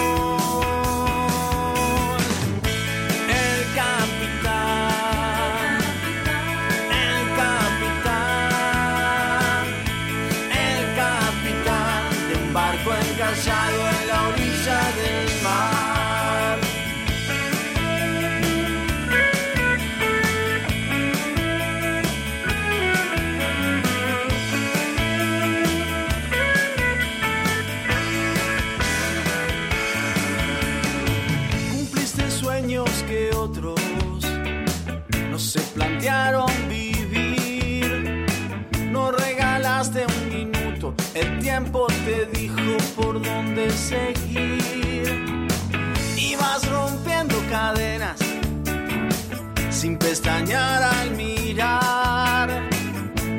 Pestañear 50.13 50.83
al 50.83 51.09
mirar. 51.17 52.47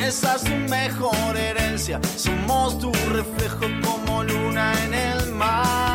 Esa 0.01 0.35
es 0.35 0.43
tu 0.43 0.57
mejor 0.69 1.37
herencia, 1.37 2.01
somos 2.17 2.81
tu 2.81 2.91
reflejo 3.13 3.67
como 3.85 4.25
luna 4.25 4.73
en 4.85 4.95
el 4.95 5.33
mar. 5.35 5.94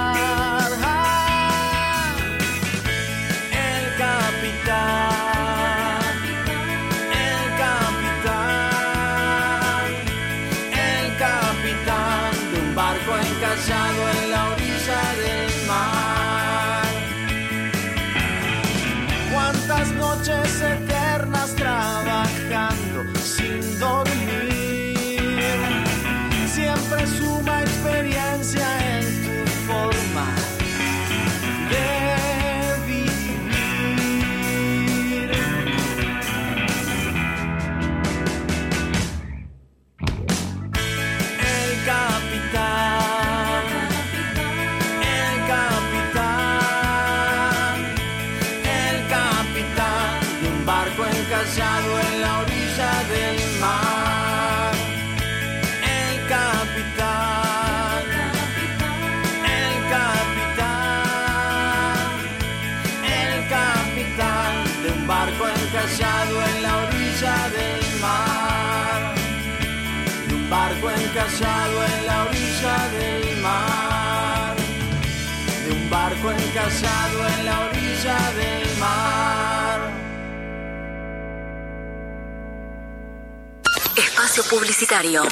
En 76.71 77.45
la 77.45 77.59
orilla 77.65 78.17
del 78.37 78.77
mar. 78.77 79.79
Espacio 83.97 84.43
publicitario. 84.49 85.23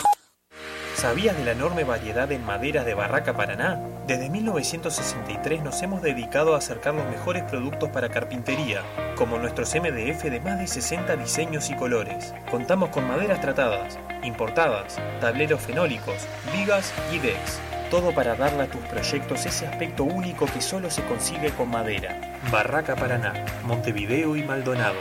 ¿Sabías 0.95 1.37
de 1.37 1.45
la 1.45 1.51
enorme 1.51 1.83
variedad 1.83 2.31
en 2.31 2.43
maderas 2.43 2.83
de 2.83 2.95
Barraca 2.95 3.37
Paraná? 3.37 3.79
Desde 4.07 4.31
1963 4.31 5.61
nos 5.61 5.79
hemos 5.83 6.01
dedicado 6.01 6.55
a 6.55 6.57
acercar 6.57 6.95
los 6.95 7.05
mejores 7.05 7.43
productos 7.43 7.89
para 7.89 8.09
carpintería, 8.09 8.81
como 9.15 9.37
nuestros 9.37 9.75
MDF 9.75 10.23
de 10.23 10.41
más 10.41 10.57
de 10.57 10.65
60 10.65 11.17
diseños 11.17 11.69
y 11.69 11.75
colores. 11.75 12.33
Contamos 12.49 12.89
con 12.89 13.07
maderas 13.07 13.41
tratadas, 13.41 13.99
importadas, 14.23 14.97
tableros 15.21 15.61
fenólicos, 15.61 16.27
vigas 16.51 16.91
y 17.13 17.19
decks. 17.19 17.59
Todo 17.89 18.13
para 18.13 18.35
darle 18.35 18.63
a 18.63 18.67
tus 18.67 18.81
proyectos 18.81 19.45
ese 19.45 19.65
aspecto 19.65 20.03
único 20.03 20.45
que 20.45 20.61
solo 20.61 20.91
se 20.91 21.03
consigue 21.03 21.51
con 21.51 21.69
madera. 21.69 22.39
Barraca 22.51 22.95
Paraná, 22.95 23.45
Montevideo 23.63 24.35
y 24.35 24.43
Maldonado. 24.43 24.97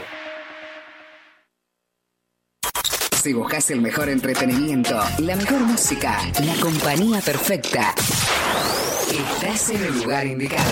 Si 3.21 3.33
buscas 3.33 3.69
el 3.71 3.81
mejor 3.81 4.07
entretenimiento, 4.07 4.97
la 5.17 5.35
mejor 5.35 5.59
música, 5.59 6.17
la 6.45 6.55
compañía 6.61 7.19
perfecta, 7.19 7.93
estás 9.11 9.69
en 9.71 9.83
el 9.83 9.97
lugar 9.97 10.25
indicado. 10.25 10.71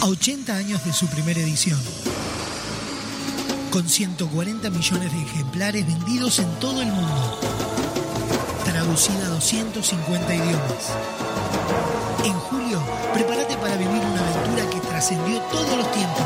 A 0.00 0.06
80 0.06 0.56
años 0.56 0.84
de 0.86 0.92
su 0.94 1.06
primera 1.08 1.40
edición. 1.40 1.78
Con 3.74 3.88
140 3.88 4.70
millones 4.70 5.12
de 5.12 5.20
ejemplares 5.20 5.84
vendidos 5.84 6.38
en 6.38 6.48
todo 6.60 6.80
el 6.80 6.86
mundo. 6.86 7.40
Traducida 8.64 9.26
a 9.26 9.30
250 9.30 10.32
idiomas. 10.32 10.92
En 12.22 12.34
julio, 12.34 12.80
prepárate 13.12 13.56
para 13.56 13.76
vivir 13.76 14.00
una 14.00 14.28
aventura 14.28 14.70
que 14.70 14.78
trascendió 14.78 15.40
todos 15.50 15.76
los 15.76 15.90
tiempos. 15.90 16.24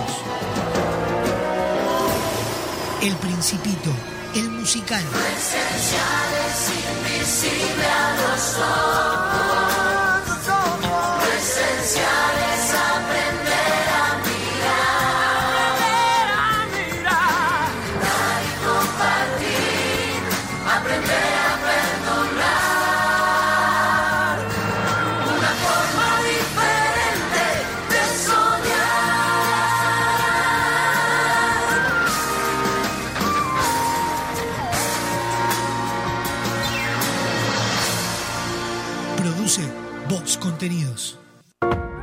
El 3.00 3.14
Principito, 3.16 3.92
el 4.34 4.50
musical. 4.50 5.02
esencial 5.38 6.30
es 6.50 6.68
invisible 6.68 7.86
a 7.86 8.16
los 8.28 8.56
ojos. 8.58 9.67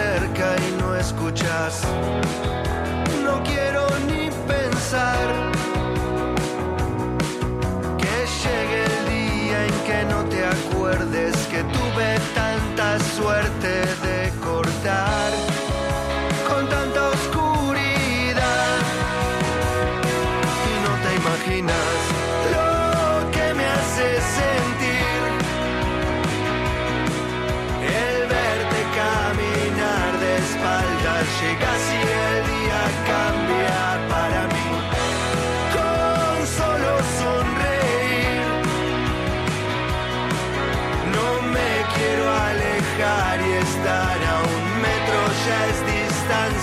y 0.00 0.80
no 0.80 0.94
escuchas. 0.96 1.82
No 3.22 3.42
quiero 3.42 3.86
ni 4.06 4.30
pensar 4.48 5.28
que 7.98 8.14
llegue 8.42 8.84
el 8.84 8.98
día 9.08 9.66
en 9.66 9.74
que 9.86 10.04
no 10.04 10.24
te 10.24 10.44
acuerdes 10.46 11.36
que 11.48 11.62
tuve 11.64 12.18
tanta 12.34 12.98
suerte. 13.16 13.89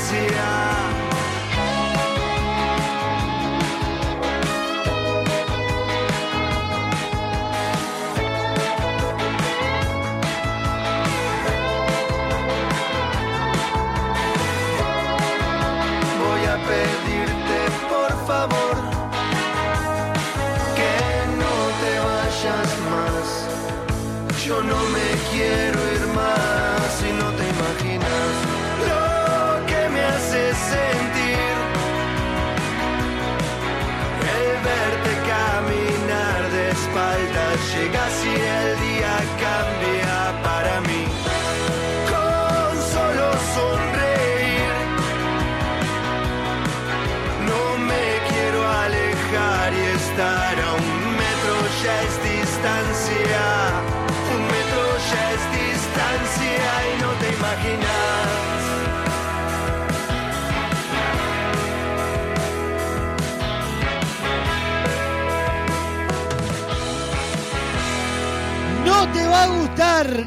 see 0.07 0.56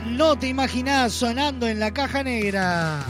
no 0.06 0.36
te 0.38 0.46
imaginás 0.46 1.12
sonando 1.12 1.66
en 1.66 1.80
la 1.80 1.92
caja 1.92 2.22
negra. 2.22 3.04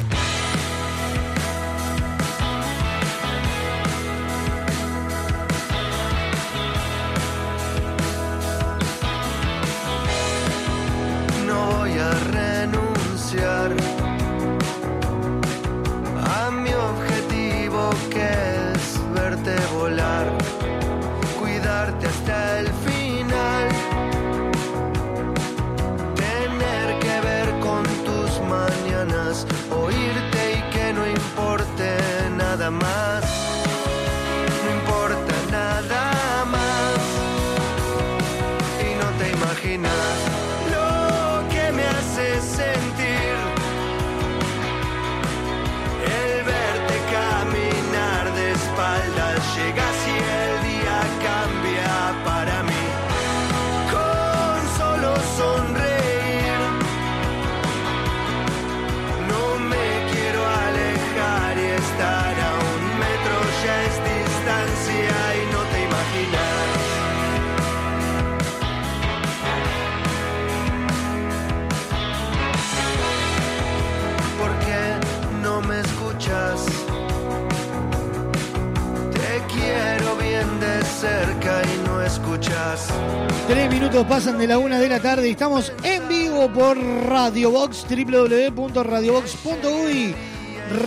Tres 83.51 83.69
minutos 83.69 84.07
pasan 84.07 84.39
de 84.39 84.47
la 84.47 84.57
una 84.59 84.79
de 84.79 84.89
la 84.89 85.01
tarde 85.01 85.27
y 85.27 85.33
estamos 85.33 85.73
en 85.83 86.07
vivo 86.07 86.49
por 86.53 86.79
Radio 86.79 87.51
Box, 87.51 87.85
www.radiobox.uy. 87.91 90.15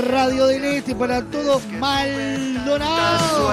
Radio 0.08 0.48
del 0.48 0.64
Este 0.64 0.96
para 0.96 1.22
todo 1.24 1.60
Maldonado. 1.78 3.52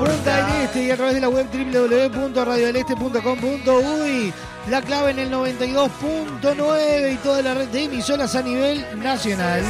Punta 0.00 0.46
del 0.46 0.64
Este 0.64 0.82
y 0.82 0.90
a 0.90 0.96
través 0.96 1.14
de 1.14 1.20
la 1.20 1.28
web 1.28 1.46
www.radiodeleste.com.uy. 1.48 4.32
La 4.68 4.82
clave 4.82 5.12
en 5.12 5.20
el 5.20 5.30
92.9 5.30 7.12
y 7.12 7.16
toda 7.18 7.40
la 7.40 7.54
red 7.54 7.68
de 7.68 7.84
emisoras 7.84 8.34
a 8.34 8.42
nivel 8.42 8.84
nacional. 8.98 9.62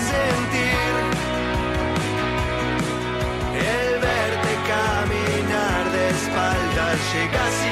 El 3.52 4.00
verte 4.00 4.56
caminar 4.66 5.92
de 5.92 6.08
espaldas 6.08 6.96
llegas 7.12 7.65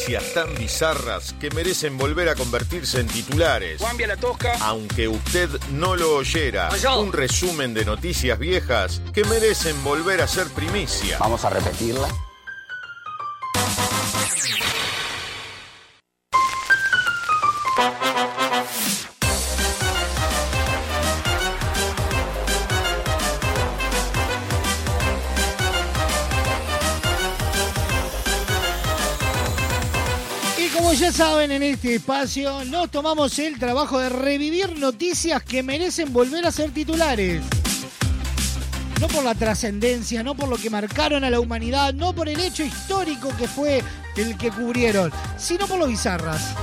noticias 0.00 0.32
tan 0.32 0.54
bizarras 0.54 1.34
que 1.34 1.50
merecen 1.50 1.98
volver 1.98 2.30
a 2.30 2.34
convertirse 2.34 3.00
en 3.00 3.06
titulares. 3.06 3.82
Cambia 3.82 4.06
la 4.06 4.16
tosca. 4.16 4.54
Aunque 4.60 5.08
usted 5.08 5.50
no 5.72 5.94
lo 5.94 6.16
oyera, 6.16 6.70
un 6.98 7.12
resumen 7.12 7.74
de 7.74 7.84
noticias 7.84 8.38
viejas 8.38 9.02
que 9.12 9.24
merecen 9.24 9.82
volver 9.84 10.22
a 10.22 10.26
ser 10.26 10.46
primicia. 10.48 11.18
Vamos 11.18 11.44
a 11.44 11.50
repetirla. 11.50 12.08
Saben, 31.20 31.52
en 31.52 31.62
este 31.62 31.96
espacio 31.96 32.64
nos 32.64 32.90
tomamos 32.90 33.38
el 33.40 33.58
trabajo 33.58 33.98
de 33.98 34.08
revivir 34.08 34.78
noticias 34.78 35.42
que 35.42 35.62
merecen 35.62 36.14
volver 36.14 36.46
a 36.46 36.50
ser 36.50 36.70
titulares. 36.70 37.42
no 38.98 39.06
por 39.06 39.22
la 39.22 39.34
trascendencia, 39.34 40.22
no 40.22 40.34
por 40.34 40.48
lo 40.48 40.56
que 40.56 40.70
marcaron 40.70 41.22
a 41.22 41.28
la 41.28 41.38
humanidad, 41.38 41.92
no 41.92 42.14
por 42.14 42.30
el 42.30 42.40
hecho 42.40 42.62
histórico 42.62 43.28
que 43.36 43.46
fue 43.46 43.84
el 44.16 44.38
que 44.38 44.50
cubrieron, 44.50 45.12
sino 45.36 45.66
por 45.66 45.78
lo 45.78 45.88
bizarras. 45.88 46.54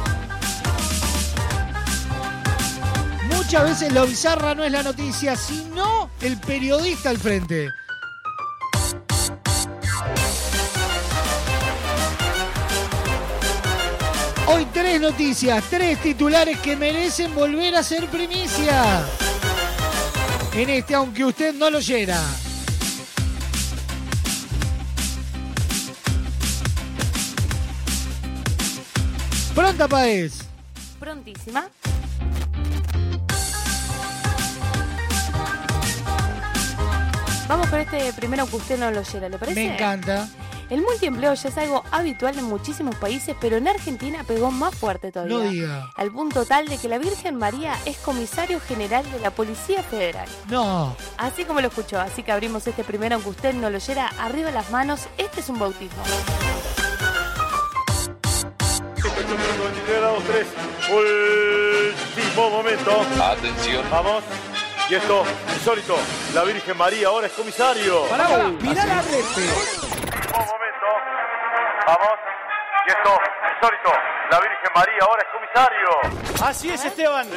Muchas 3.35 3.63
veces 3.63 3.93
lo 3.93 4.07
bizarra 4.07 4.55
no 4.55 4.63
es 4.63 4.71
la 4.71 4.81
noticia, 4.81 5.35
sino 5.35 6.09
el 6.19 6.35
periodista 6.39 7.11
al 7.11 7.19
frente. 7.19 7.69
Hoy 14.49 14.65
tres 14.73 15.01
noticias, 15.01 15.61
tres 15.69 16.01
titulares 16.01 16.57
que 16.59 16.77
merecen 16.77 17.35
volver 17.35 17.75
a 17.75 17.83
ser 17.83 18.07
primicia. 18.07 19.05
En 20.53 20.69
este, 20.69 20.95
aunque 20.95 21.25
usted 21.25 21.53
no 21.53 21.69
lo 21.69 21.79
oyera. 21.79 22.17
Pronta, 29.53 29.87
Paez. 29.89 30.45
Prontísima. 30.97 31.69
Vamos 37.49 37.67
con 37.67 37.79
este 37.81 38.13
primero 38.13 38.45
que 38.47 38.55
usted 38.55 38.79
no 38.79 38.91
lo 38.91 39.01
oyera, 39.01 39.27
¿le 39.27 39.37
parece? 39.37 39.59
Me 39.59 39.73
encanta. 39.73 40.29
El 40.69 40.81
multiempleo 40.81 41.33
ya 41.33 41.49
es 41.49 41.57
algo 41.57 41.83
habitual 41.91 42.37
en 42.37 42.45
muchísimos 42.45 42.95
países, 42.95 43.35
pero 43.39 43.57
en 43.57 43.67
Argentina 43.67 44.23
pegó 44.25 44.51
más 44.51 44.75
fuerte 44.75 45.11
todavía. 45.11 45.37
No 45.37 45.49
diga. 45.49 45.91
Al 45.95 46.11
punto 46.11 46.45
tal 46.45 46.67
de 46.67 46.77
que 46.77 46.89
la 46.89 46.97
Virgen 46.97 47.35
María 47.35 47.73
es 47.85 47.97
comisario 47.97 48.59
general 48.59 49.09
de 49.11 49.19
la 49.19 49.31
Policía 49.31 49.81
Federal. 49.83 50.27
No. 50.49 50.95
Así 51.17 51.45
como 51.45 51.61
lo 51.61 51.69
escuchó, 51.69 51.99
así 51.99 52.21
que 52.23 52.31
abrimos 52.31 52.67
este 52.67 52.83
primero 52.83 53.15
aunque 53.15 53.29
usted 53.29 53.53
no 53.53 53.69
lo 53.69 53.77
oyera, 53.77 54.11
arriba 54.19 54.51
las 54.51 54.69
manos, 54.69 55.07
este 55.17 55.39
es 55.39 55.49
un 55.49 55.59
bautismo. 55.59 56.03
23 59.27 59.99
grados 59.99 60.23
3. 60.25 60.47
Último 62.15 62.49
momento. 62.49 62.91
Atención. 63.21 63.85
Vamos. 63.89 64.23
Y 64.89 64.95
esto, 64.95 65.23
insólito. 65.53 65.97
La 66.33 66.43
Virgen 66.43 66.77
María 66.77 67.07
ahora 67.07 67.27
es 67.27 67.33
comisario. 67.33 68.03
Pará, 68.09 68.27
pará, 68.27 68.49
mirá 68.49 68.85
la 68.85 69.01
repe. 69.01 69.96
Último 70.37 70.53
momento. 70.53 70.87
Vamos. 71.87 72.19
Y 72.85 72.89
esto, 72.89 73.19
insólito. 73.61 73.89
La 74.29 74.39
Virgen 74.41 74.71
María 74.75 74.93
ahora 75.01 75.23
es 75.23 75.29
comisario. 75.33 76.45
Así 76.45 76.69
es, 76.69 76.83
Esteban. 76.85 77.27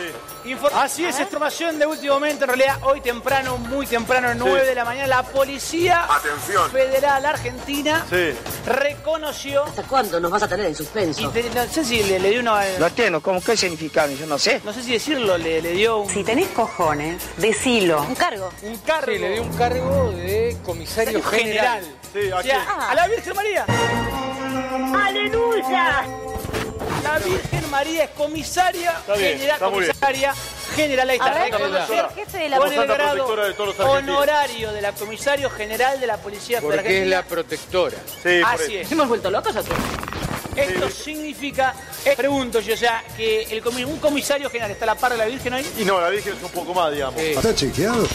Así 0.75 1.05
es, 1.07 1.21
información 1.21 1.79
de 1.79 1.87
último 1.87 2.15
momento. 2.15 2.45
En 2.45 2.49
realidad, 2.49 2.79
hoy 2.83 3.01
temprano, 3.01 3.57
muy 3.59 3.87
temprano, 3.87 4.29
9 4.35 4.67
de 4.67 4.75
la 4.75 4.85
mañana, 4.85 5.07
la 5.07 5.23
Policía 5.23 6.05
Atención. 6.13 6.69
Federal 6.71 7.25
Argentina 7.25 8.05
Sí. 8.11 8.35
reconoció. 8.67 9.65
¿Hasta 9.65 9.83
cuándo 9.85 10.19
nos 10.19 10.31
vas 10.33 10.43
a 10.43 10.49
tener 10.49 10.67
en 10.67 10.75
suspenso? 10.75 11.23
Y 11.23 11.29
te- 11.29 11.51
no 11.51 11.65
sé 11.67 11.85
si 11.85 12.03
le, 12.03 12.19
le 12.19 12.31
dio 12.31 12.41
una. 12.41 12.61
Lo 12.79 12.87
entiendo, 12.89 13.21
¿cómo 13.23 13.41
qué 13.41 13.57
significado? 13.57 14.11
Yo 14.13 14.27
no 14.27 14.39
sé. 14.39 14.61
No 14.65 14.73
sé 14.73 14.83
si 14.83 14.93
decirlo, 14.93 15.39
le, 15.39 15.63
le 15.63 15.71
dio 15.73 15.99
un. 15.99 16.09
Si 16.11 16.25
tenés 16.25 16.49
cojones, 16.49 17.23
decilo. 17.37 18.03
Un 18.03 18.15
cargo. 18.17 18.51
Un 18.63 18.77
cargo. 18.79 19.13
Sí, 19.13 19.19
le 19.19 19.29
dio 19.35 19.43
un 19.43 19.57
cargo 19.57 20.11
de 20.11 20.57
comisario 20.65 21.23
general. 21.23 21.85
Sí, 22.13 22.31
O 22.33 22.39
aquí. 22.39 22.49
sea, 22.49 22.89
a 22.91 22.95
la 22.97 23.07
Virgen 23.07 23.37
María. 23.37 23.65
¡Aleluya! 24.71 26.05
La 27.03 27.19
Virgen 27.19 27.71
María 27.71 28.05
es 28.05 28.11
comisaria 28.11 28.91
Está 28.93 29.15
bien, 29.17 29.33
general, 29.39 29.55
está 29.57 29.71
comisaria 29.71 30.35
general. 30.77 31.11
Ahí 31.11 31.17
está, 31.17 31.31
A 31.31 31.35
ver, 31.35 31.53
reconocer 31.53 31.99
el 32.05 32.11
jefe 32.15 32.39
de 32.39 32.49
la 32.49 32.57
con 32.59 32.69
el 32.69 32.75
Santa 32.75 32.95
grado 32.95 33.15
de 33.47 33.55
todos 33.55 33.77
los 33.79 33.81
honorario 33.81 34.73
de 34.73 34.81
la 34.83 34.93
comisario 34.93 35.51
general 35.51 35.99
de 35.99 36.07
la 36.07 36.19
Policía 36.19 36.61
Federal 36.61 36.79
Porque 36.85 37.03
es 37.03 37.09
la 37.09 37.19
Argentina. 37.19 37.43
protectora. 37.43 37.97
Sí, 38.23 38.41
Así 38.45 38.77
es. 38.77 38.93
¿Hemos 38.93 39.09
vuelto 39.09 39.31
locos 39.31 39.57
o 39.57 39.65
qué? 39.65 39.71
Esto 40.63 40.91
significa, 40.91 41.75
eh, 42.05 42.15
pregunto 42.17 42.61
yo, 42.61 42.75
o 42.75 42.77
sea, 42.77 43.05
que 43.17 43.43
el 43.45 43.63
un 43.87 43.99
comisario 43.99 44.49
general 44.51 44.71
está 44.73 44.85
a 44.85 44.87
la 44.87 44.95
par 44.95 45.13
de 45.13 45.19
la 45.19 45.27
Virgen 45.27 45.55
ahí. 45.55 45.71
Y 45.79 45.85
no, 45.85 46.01
la 46.01 46.09
Virgen 46.11 46.35
es 46.37 46.43
un 46.43 46.51
poco 46.51 46.75
más, 46.75 46.93
digamos. 46.93 47.21
Sí. 47.21 47.27
¿Está 47.29 47.55
chequeado? 47.55 48.07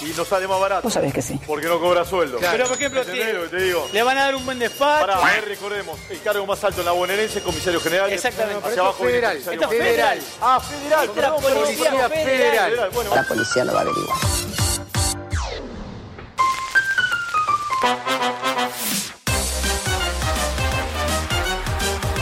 Y 0.00 0.10
nos 0.16 0.28
sale 0.28 0.46
más 0.46 0.60
barato. 0.60 0.82
Vos 0.84 0.92
sabés 0.94 1.12
que 1.12 1.20
sí. 1.20 1.38
Porque 1.46 1.66
no 1.66 1.78
cobra 1.80 2.04
sueldo. 2.04 2.38
Pero, 2.40 2.66
por 2.66 2.76
ejemplo, 2.76 3.00
¿Entendés 3.02 3.50
te- 3.50 3.56
digo? 3.56 3.86
le 3.92 4.02
van 4.02 4.16
a 4.16 4.24
dar 4.24 4.36
un 4.36 4.44
buen 4.46 4.58
despacho. 4.58 5.06
Pará, 5.06 5.18
a 5.18 5.32
ver, 5.32 5.44
recordemos. 5.46 5.98
El 6.08 6.20
cargo 6.22 6.46
más 6.46 6.62
alto 6.64 6.80
en 6.80 6.86
la 6.86 6.92
bonaerense 6.92 7.38
es 7.38 7.44
comisario 7.44 7.80
general. 7.80 8.10
Exactamente. 8.12 8.66
Hacia 8.68 8.80
abajo 8.80 9.04
federal. 9.04 9.36
Esto 9.36 9.50
es 9.52 9.68
federal. 9.68 10.18
Ah, 10.40 10.60
federal. 10.60 11.04
Esto 11.04 11.16
es 11.16 11.22
la 11.22 11.36
Policía 11.36 11.90
Federal. 12.08 12.10
Federal. 12.12 12.90
Bueno, 12.94 13.14
La 13.14 13.22
policía 13.24 13.64
lo 13.64 13.72
va 13.74 13.78
a 13.80 13.82
averiguar. 13.82 14.18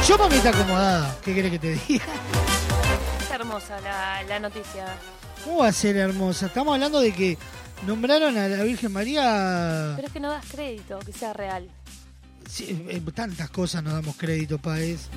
Yo 0.07 0.16
para 0.16 0.30
mí 0.30 0.36
está 0.36 0.50
acomodada. 0.50 1.18
¿Qué 1.24 1.34
querés 1.34 1.50
que 1.50 1.59
te 1.59 1.74
diga? 1.74 2.04
Está 3.20 3.34
hermosa 3.34 3.80
la, 3.80 4.22
la 4.22 4.38
noticia. 4.38 4.86
¿Cómo 5.44 5.59
va 5.59 5.68
a 5.68 5.72
ser 5.72 5.96
hermosa? 5.96 6.46
Estamos 6.46 6.74
hablando 6.74 7.00
de 7.00 7.12
que 7.12 7.36
nombraron 7.86 8.38
a 8.38 8.46
la 8.46 8.62
Virgen 8.62 8.92
María. 8.92 9.94
Pero 9.96 10.07
es 10.07 10.12
que 10.12 10.20
no 10.20 10.30
das 10.30 10.44
crédito 10.48 11.00
que 11.00 11.12
sea 11.12 11.32
real. 11.32 11.68
Sí, 12.48 12.86
en 12.88 13.04
tantas 13.07 13.50
cosas 13.50 13.82
nos 13.82 13.94
damos 13.94 14.16
crédito, 14.16 14.59
Paez. 14.59 15.09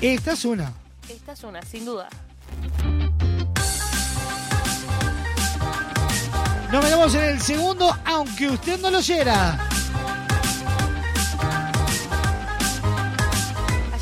Esta 0.00 0.32
es 0.32 0.44
una. 0.46 0.72
Esta 1.08 1.32
es 1.32 1.44
una, 1.44 1.60
sin 1.60 1.84
duda. 1.84 2.08
Nos 6.72 6.82
metemos 6.82 7.14
en 7.14 7.24
el 7.24 7.40
segundo, 7.42 7.94
aunque 8.06 8.48
usted 8.48 8.80
no 8.80 8.90
lo 8.90 8.98
oyera. 8.98 9.68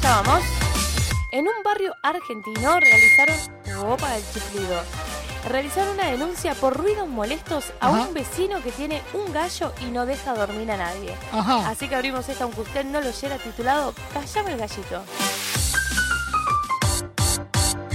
Allá 0.03 0.23
vamos. 0.23 0.43
En 1.31 1.47
un 1.47 1.63
barrio 1.65 1.95
argentino 2.03 2.79
realizaron. 2.81 3.37
Opa, 3.89 4.17
el 4.17 4.23
chiflido. 4.33 4.83
Realizaron 5.49 5.95
una 5.95 6.07
denuncia 6.07 6.55
por 6.55 6.77
ruidos 6.77 7.09
molestos 7.09 7.73
a 7.81 7.89
Ajá. 7.89 8.03
un 8.03 8.15
vecino 8.15 8.63
que 8.63 8.71
tiene 8.71 9.03
un 9.13 9.33
gallo 9.33 9.73
y 9.81 9.87
no 9.87 10.07
deja 10.07 10.35
dormir 10.35 10.71
a 10.71 10.77
nadie. 10.77 11.15
Ajá. 11.33 11.69
Así 11.69 11.89
que 11.89 11.95
abrimos 11.97 12.29
esta, 12.29 12.45
aunque 12.45 12.61
usted 12.61 12.85
no 12.85 13.01
lo 13.01 13.09
oyera, 13.09 13.37
titulado 13.39 13.95
Callame 14.13 14.53
el 14.53 14.59
gallito. 14.59 15.03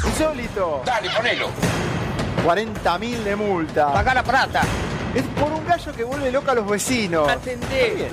Insólito. 0.06 0.82
Dale, 0.86 1.10
ponelo. 1.10 1.50
40.000 2.46 3.24
de 3.24 3.36
multa. 3.36 3.94
Paga 3.94 4.14
la 4.14 4.24
plata. 4.24 4.62
Es 5.14 5.24
por 5.40 5.52
un 5.52 5.66
gallo 5.66 5.94
que 5.94 6.04
vuelve 6.04 6.32
loca 6.32 6.52
a 6.52 6.56
los 6.56 6.68
vecinos. 6.70 7.30
Atendé. 7.30 8.10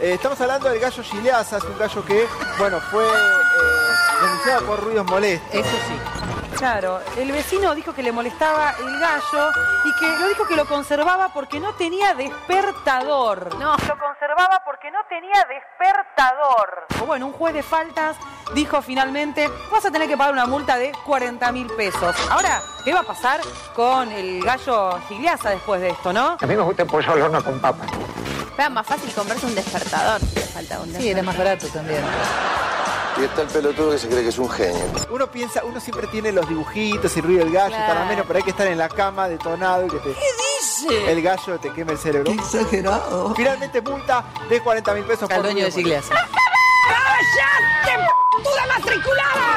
Eh, 0.00 0.14
estamos 0.14 0.40
hablando 0.40 0.70
del 0.70 0.80
gallo 0.80 1.02
Gileasa, 1.02 1.58
es 1.58 1.64
un 1.64 1.76
gallo 1.76 2.02
que, 2.06 2.26
bueno, 2.58 2.80
fue 2.80 3.04
eh, 3.04 4.22
denunciado 4.22 4.66
por 4.66 4.82
ruidos 4.82 5.04
molestos. 5.04 5.54
Eso 5.54 5.76
sí. 5.86 6.56
Claro, 6.56 7.00
el 7.18 7.30
vecino 7.30 7.74
dijo 7.74 7.92
que 7.92 8.02
le 8.02 8.10
molestaba 8.10 8.74
el 8.80 8.98
gallo 8.98 9.50
y 9.84 9.98
que 9.98 10.18
lo 10.18 10.28
dijo 10.28 10.46
que 10.46 10.56
lo 10.56 10.64
conservaba 10.66 11.28
porque 11.34 11.60
no 11.60 11.74
tenía 11.74 12.14
despertador. 12.14 13.54
No. 13.58 13.72
Lo 13.72 13.98
conservaba 13.98 14.62
porque 14.64 14.90
no 14.90 15.00
tenía 15.08 15.46
despertador. 15.48 16.86
O 17.02 17.06
bueno, 17.06 17.26
un 17.26 17.32
juez 17.32 17.52
de 17.52 17.62
faltas 17.62 18.16
dijo 18.54 18.80
finalmente, 18.80 19.50
vas 19.70 19.84
a 19.84 19.90
tener 19.90 20.08
que 20.08 20.16
pagar 20.16 20.32
una 20.32 20.46
multa 20.46 20.76
de 20.78 20.92
40 21.04 21.52
mil 21.52 21.66
pesos. 21.68 22.16
Ahora, 22.30 22.62
¿qué 22.84 22.94
va 22.94 23.00
a 23.00 23.04
pasar 23.04 23.40
con 23.74 24.10
el 24.12 24.42
gallo 24.42 24.98
Gigliasa 25.08 25.50
después 25.50 25.82
de 25.82 25.90
esto, 25.90 26.10
no? 26.10 26.38
A 26.40 26.46
mí 26.46 26.56
me 26.56 26.62
gusta 26.62 26.82
el 26.82 26.88
pollo 26.88 27.12
al 27.12 27.22
horno 27.22 27.44
con 27.44 27.60
papas. 27.60 27.90
Era 28.60 28.68
más 28.68 28.86
fácil 28.86 29.10
comprarse 29.14 29.46
un 29.46 29.54
despertador 29.54 30.20
si 30.20 30.34
le 30.34 30.42
falta 30.42 30.80
un 30.80 30.94
Sí, 30.94 31.08
era 31.08 31.22
más 31.22 31.34
barato 31.34 31.66
también. 31.68 32.02
Y 33.18 33.24
está 33.24 33.40
el 33.40 33.48
pelotudo 33.48 33.92
que 33.92 33.98
se 33.98 34.06
cree 34.06 34.22
que 34.22 34.28
es 34.28 34.36
un 34.38 34.50
genio. 34.50 34.84
Uno 35.10 35.30
piensa, 35.30 35.64
uno 35.64 35.80
siempre 35.80 36.06
tiene 36.08 36.30
los 36.30 36.46
dibujitos 36.46 37.16
y 37.16 37.22
ruido 37.22 37.42
del 37.44 37.54
gallo, 37.54 37.74
Claro. 37.74 37.94
caramelo, 37.94 38.24
pero 38.26 38.36
hay 38.36 38.42
que 38.42 38.50
estar 38.50 38.66
en 38.66 38.76
la 38.76 38.90
cama 38.90 39.30
detonado 39.30 39.86
y 39.86 39.88
que 39.88 39.96
te, 40.00 40.08
dice? 40.10 41.10
el 41.10 41.22
gallo 41.22 41.58
te 41.58 41.72
queme 41.72 41.92
el 41.92 41.98
cerebro. 41.98 42.30
exagerado. 42.32 43.34
Finalmente 43.34 43.80
multa 43.80 44.26
de 44.50 44.60
40 44.60 44.92
mil 44.92 45.04
pesos 45.04 45.22
Al 45.30 45.36
por 45.36 45.44
dueño 45.46 45.64
de 45.64 45.70
ruidos 45.70 45.74
Gigliasa. 45.76 46.14
¡Cállate, 47.86 48.68
matriculada! 48.68 49.56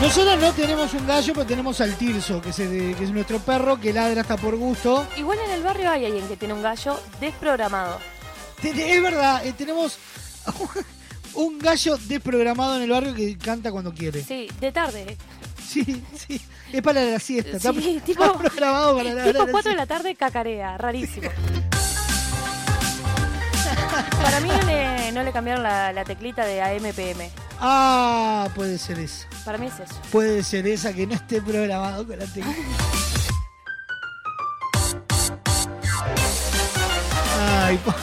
Nosotros 0.00 0.40
no 0.40 0.52
tenemos 0.52 0.94
un 0.94 1.06
gallo, 1.06 1.32
pero 1.34 1.46
tenemos 1.46 1.80
al 1.80 1.94
Tirso, 1.96 2.40
que 2.40 2.50
es, 2.50 2.58
el- 2.58 2.94
que 2.96 3.04
es 3.04 3.10
nuestro 3.10 3.38
perro, 3.38 3.78
que 3.78 3.92
ladra 3.92 4.22
hasta 4.22 4.36
por 4.36 4.56
gusto. 4.56 5.06
Igual 5.16 5.38
en 5.46 5.50
el 5.52 5.62
barrio 5.62 5.90
hay 5.90 6.06
alguien 6.06 6.26
que 6.26 6.36
tiene 6.36 6.54
un 6.54 6.62
gallo 6.62 6.98
desprogramado. 7.20 7.98
Es 8.62 9.02
verdad, 9.02 9.44
eh, 9.46 9.52
tenemos 9.56 9.98
un 11.34 11.58
gallo 11.58 11.96
desprogramado 11.98 12.76
en 12.76 12.82
el 12.82 12.90
barrio 12.90 13.14
que 13.14 13.36
canta 13.36 13.70
cuando 13.70 13.92
quiere. 13.92 14.22
Sí, 14.24 14.48
de 14.58 14.72
tarde. 14.72 15.16
Sí, 15.66 16.02
sí. 16.26 16.40
Es 16.72 16.82
para 16.82 17.02
la 17.04 17.18
siesta. 17.18 17.56
Está, 17.58 17.72
Sí, 17.74 17.96
está 17.96 18.06
tipo- 18.06 18.32
programado 18.38 18.96
para 18.96 19.14
la 19.14 19.24
Tipo 19.24 19.38
de 19.40 19.46
la 19.46 19.52
4 19.52 19.70
de 19.70 19.76
la 19.76 19.86
tarde 19.86 20.14
cacarea, 20.14 20.76
rarísimo. 20.78 21.30
Para 24.22 24.40
mí 24.40 24.48
no 24.48 24.62
le, 24.62 25.12
no 25.12 25.22
le 25.22 25.32
cambiaron 25.32 25.62
la, 25.62 25.92
la 25.92 26.04
teclita 26.04 26.44
de 26.44 26.60
AMPM. 26.62 27.28
Ah, 27.60 28.48
puede 28.54 28.78
ser 28.78 28.98
esa. 28.98 29.26
Para 29.44 29.58
mí 29.58 29.66
es 29.66 29.80
eso. 29.80 29.94
Puede 30.12 30.42
ser 30.42 30.66
esa 30.66 30.92
que 30.92 31.06
no 31.06 31.14
esté 31.14 31.40
programado 31.42 32.06
con 32.06 32.18
la 32.18 32.26
tecnología. 32.26 32.64
Ay, 37.62 37.76
po- 37.78 37.94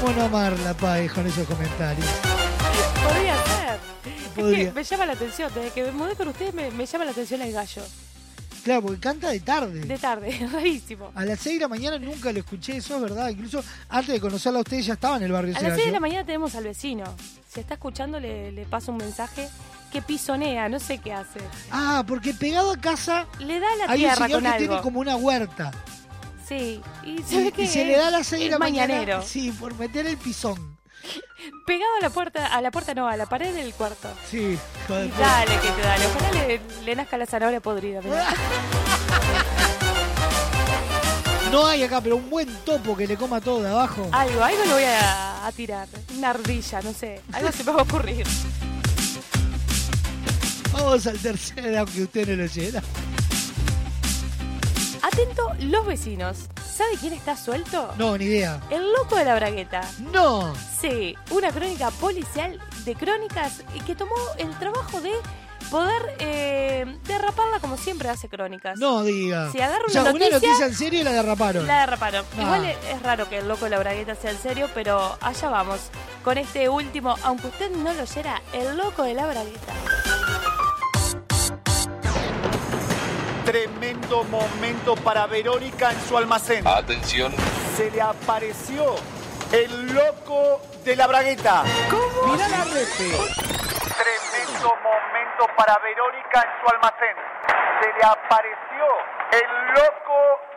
¿Cómo 0.00 0.12
no 0.16 0.24
amarla, 0.24 0.74
Pai, 0.74 1.08
con 1.08 1.26
esos 1.26 1.46
comentarios? 1.46 2.06
Podría 3.04 3.36
ser. 3.44 3.80
Es 4.36 4.66
que 4.66 4.72
me 4.72 4.84
llama 4.84 5.06
la 5.06 5.12
atención. 5.12 5.50
Desde 5.54 5.70
que 5.70 5.82
me 5.84 5.92
mudé 5.92 6.14
con 6.16 6.28
ustedes 6.28 6.54
me, 6.54 6.70
me 6.70 6.86
llama 6.86 7.04
la 7.04 7.10
atención 7.10 7.42
el 7.42 7.52
gallo. 7.52 7.82
Claro, 8.70 8.82
porque 8.82 9.00
canta 9.00 9.30
de 9.30 9.40
tarde. 9.40 9.80
De 9.80 9.98
tarde, 9.98 10.48
rarísimo. 10.52 11.10
A 11.16 11.24
las 11.24 11.40
6 11.40 11.56
de 11.56 11.60
la 11.62 11.66
mañana 11.68 11.98
nunca 11.98 12.30
lo 12.32 12.38
escuché, 12.38 12.76
eso 12.76 12.94
es 12.94 13.02
verdad. 13.02 13.28
Incluso 13.28 13.64
antes 13.88 14.14
de 14.14 14.20
conocerla 14.20 14.60
a 14.60 14.62
ustedes 14.62 14.86
ya 14.86 14.92
estaba 14.94 15.16
en 15.16 15.24
el 15.24 15.32
barrio 15.32 15.56
A 15.56 15.60
las 15.60 15.74
6 15.74 15.86
de 15.86 15.92
la 15.92 15.98
mañana 15.98 16.24
tenemos 16.24 16.54
al 16.54 16.62
vecino. 16.64 17.02
Si 17.48 17.58
está 17.58 17.74
escuchando, 17.74 18.20
le, 18.20 18.52
le 18.52 18.64
paso 18.66 18.92
un 18.92 18.98
mensaje 18.98 19.48
que 19.90 20.02
pisonea, 20.02 20.68
no 20.68 20.78
sé 20.78 20.98
qué 20.98 21.12
hace. 21.12 21.40
Ah, 21.72 22.04
porque 22.06 22.32
pegado 22.32 22.70
a 22.70 22.76
casa 22.76 23.26
Le 23.40 23.58
da 23.58 23.66
la 23.76 23.84
hay 23.92 24.04
un 24.04 24.10
tierra 24.10 24.26
señor 24.26 24.30
con 24.30 24.42
que 24.42 24.48
algo. 24.48 24.66
tiene 24.68 24.82
como 24.82 25.00
una 25.00 25.16
huerta. 25.16 25.72
Sí, 26.46 26.80
y 27.04 27.18
se 27.22 27.34
Y, 27.40 27.44
ve 27.46 27.52
que 27.52 27.62
y 27.62 27.66
se 27.66 27.84
le 27.84 27.96
da 27.96 28.06
a 28.06 28.10
las 28.12 28.26
6 28.28 28.44
de 28.44 28.50
la 28.50 28.58
mañana. 28.60 29.22
Sí, 29.22 29.50
por 29.50 29.74
meter 29.76 30.06
el 30.06 30.16
pisón. 30.16 30.78
Pegado 31.66 31.90
a 31.98 32.02
la 32.02 32.10
puerta, 32.10 32.46
a 32.46 32.60
la 32.60 32.70
puerta 32.70 32.94
no, 32.94 33.08
a 33.08 33.16
la 33.16 33.26
pared 33.26 33.54
del 33.54 33.72
cuarto. 33.74 34.08
Sí, 34.30 34.58
joder. 34.86 35.10
Dale, 35.16 35.52
que 35.60 35.68
te 35.70 35.80
dale. 35.82 36.06
Ojalá 36.06 36.30
le, 36.46 36.60
le 36.84 36.96
nazca 36.96 37.16
la 37.16 37.26
zanahoria 37.26 37.60
podrida. 37.60 38.00
mirá. 38.02 38.26
No 41.50 41.66
hay 41.66 41.82
acá, 41.82 42.00
pero 42.00 42.14
un 42.14 42.30
buen 42.30 42.48
topo 42.64 42.96
que 42.96 43.08
le 43.08 43.16
coma 43.16 43.40
todo 43.40 43.60
de 43.60 43.68
abajo. 43.70 44.08
Algo, 44.12 44.40
algo 44.44 44.64
le 44.66 44.72
voy 44.72 44.84
a, 44.84 45.44
a 45.44 45.50
tirar. 45.50 45.88
Una 46.16 46.30
ardilla, 46.30 46.80
no 46.80 46.92
sé. 46.92 47.20
Algo 47.32 47.50
se 47.50 47.64
me 47.64 47.72
va 47.72 47.80
a 47.80 47.82
ocurrir. 47.82 48.24
Vamos 50.72 51.04
al 51.08 51.18
tercer, 51.18 51.76
aunque 51.76 52.02
usted 52.02 52.28
no 52.28 52.36
lo 52.44 52.46
llena. 52.46 52.80
Atento, 55.12 55.52
los 55.60 55.86
vecinos. 55.86 56.46
¿Sabe 56.64 56.90
quién 57.00 57.12
está 57.12 57.36
suelto? 57.36 57.92
No, 57.98 58.16
ni 58.16 58.26
idea. 58.26 58.60
El 58.70 58.92
loco 58.92 59.16
de 59.16 59.24
la 59.24 59.34
bragueta. 59.34 59.80
No. 60.12 60.54
Sí, 60.80 61.16
una 61.30 61.50
crónica 61.50 61.90
policial 61.90 62.60
de 62.84 62.94
crónicas 62.94 63.64
que 63.86 63.96
tomó 63.96 64.14
el 64.38 64.50
trabajo 64.58 65.00
de 65.00 65.10
poder 65.68 66.16
eh, 66.20 66.98
derraparla 67.06 67.58
como 67.60 67.76
siempre 67.76 68.08
hace 68.08 68.28
crónicas. 68.28 68.78
No 68.78 69.02
diga. 69.02 69.50
Si 69.50 69.60
agarra 69.60 69.84
o 69.86 69.90
sea, 69.90 70.02
una 70.02 70.10
una 70.12 70.28
noticia, 70.28 70.48
noticia 70.48 70.66
en 70.66 70.74
serio 70.74 71.00
y 71.00 71.02
la 71.02 71.12
derraparon. 71.12 71.66
La 71.66 71.80
derraparon. 71.80 72.24
Ah. 72.38 72.42
Igual 72.42 72.64
es, 72.66 72.76
es 72.92 73.02
raro 73.02 73.28
que 73.28 73.38
el 73.38 73.48
loco 73.48 73.64
de 73.64 73.70
la 73.72 73.78
bragueta 73.80 74.14
sea 74.14 74.30
en 74.30 74.38
serio, 74.38 74.68
pero 74.74 75.18
allá 75.20 75.48
vamos. 75.48 75.80
Con 76.22 76.38
este 76.38 76.68
último, 76.68 77.16
aunque 77.24 77.48
usted 77.48 77.70
no 77.70 77.92
lo 77.94 78.02
oyera, 78.02 78.40
el 78.52 78.76
loco 78.76 79.02
de 79.02 79.14
la 79.14 79.26
bragueta. 79.26 79.72
Tremendo 83.50 84.22
momento 84.22 84.94
para 84.94 85.26
Verónica 85.26 85.90
en 85.90 86.00
su 86.02 86.16
almacén. 86.16 86.64
Atención. 86.64 87.34
Se 87.76 87.90
le 87.90 88.00
apareció 88.00 88.94
el 89.50 89.92
loco 89.92 90.60
de 90.84 90.94
la 90.94 91.08
bragueta. 91.08 91.64
¿Cómo? 91.90 92.32
Mira 92.32 92.48
la 92.48 92.62
refe. 92.62 93.10
Tremendo 93.10 94.68
momento 94.84 95.46
para 95.56 95.76
Verónica 95.78 96.44
en 96.44 96.60
su 96.60 96.72
almacén. 96.72 97.16
Se 97.80 97.88
le 97.88 98.04
apareció 98.04 98.86
el 99.32 99.74
loco 99.74 100.14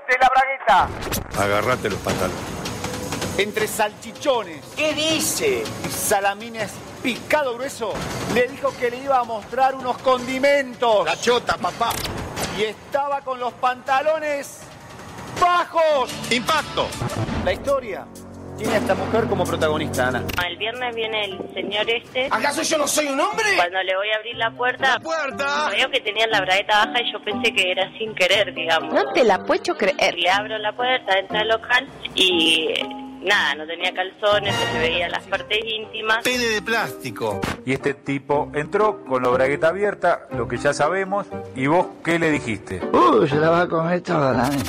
de 0.07 0.17
la 0.19 0.29
bragueta. 0.29 1.43
Agarrate 1.43 1.89
los 1.89 1.97
pantalones. 1.97 3.39
Entre 3.39 3.67
salchichones. 3.67 4.63
¿Qué 4.75 4.93
dice? 4.93 5.63
Y 5.83 5.89
salamines 5.89 6.69
picado 7.03 7.55
grueso. 7.55 7.93
Le 8.34 8.47
dijo 8.47 8.73
que 8.80 8.89
le 8.89 8.97
iba 8.97 9.19
a 9.19 9.23
mostrar 9.25 9.75
unos 9.75 9.97
condimentos. 9.99 11.05
La 11.05 11.19
chota, 11.19 11.57
papá. 11.57 11.91
Y 12.57 12.63
estaba 12.63 13.21
con 13.21 13.39
los 13.39 13.53
pantalones 13.53 14.61
bajos. 15.39 16.09
Impacto. 16.31 16.88
La 17.43 17.51
historia 17.53 18.05
tiene 18.57 18.75
a 18.75 18.77
esta 18.77 18.95
mujer 18.95 19.25
como 19.25 19.43
protagonista, 19.43 20.07
Ana. 20.07 20.23
El 20.47 20.57
viernes 20.57 20.95
viene 20.95 21.25
el 21.25 21.53
señor 21.53 21.89
este. 21.89 22.27
¿Acaso 22.31 22.61
yo 22.61 22.77
no 22.77 22.88
soy 22.88 23.07
un 23.07 23.19
hombre? 23.19 23.45
Cuando 23.57 23.84
le 23.84 23.95
voy 23.97 24.09
a 24.11 24.15
abrir 24.17 24.35
la 24.38 24.51
puerta, 24.51 24.93
¡La 24.93 24.99
puerta! 24.99 25.69
veo 25.71 25.89
que 25.89 25.99
tenía 25.99 26.27
la 26.27 26.39
bragueta 26.41 26.85
baja 26.85 27.01
y 27.01 27.11
yo 27.11 27.21
pensé 27.23 27.53
que 27.53 27.71
era 27.71 27.91
sin 27.97 28.15
querer, 28.15 28.53
digamos. 28.53 28.93
No 28.93 29.11
te 29.11 29.23
la 29.23 29.43
puedo 29.43 29.75
creer. 29.75 30.15
Le 30.15 30.30
abro 30.30 30.57
la 30.57 30.71
puerta, 30.73 31.17
entra 31.19 31.41
al 31.41 31.49
local 31.49 31.88
y 32.15 32.73
nada, 33.23 33.55
no 33.55 33.65
tenía 33.65 33.93
calzones, 33.93 34.53
se 34.55 34.73
le 34.73 34.79
veía 34.79 35.09
las 35.09 35.23
partes 35.23 35.59
íntimas. 35.65 36.23
Pene 36.23 36.45
de 36.45 36.61
plástico. 36.61 37.41
Y 37.65 37.73
este 37.73 37.93
tipo 37.93 38.51
entró 38.53 39.03
con 39.05 39.23
la 39.23 39.29
bragueta 39.29 39.69
abierta, 39.69 40.27
lo 40.31 40.47
que 40.47 40.57
ya 40.57 40.73
sabemos, 40.73 41.27
y 41.55 41.67
vos, 41.67 41.87
¿qué 42.03 42.19
le 42.19 42.29
dijiste? 42.31 42.81
Uh, 42.91 43.25
se 43.27 43.35
la 43.35 43.49
va 43.49 43.61
a 43.61 43.67
comer 43.67 44.01
toda 44.01 44.33
la 44.33 44.49
nena. 44.49 44.63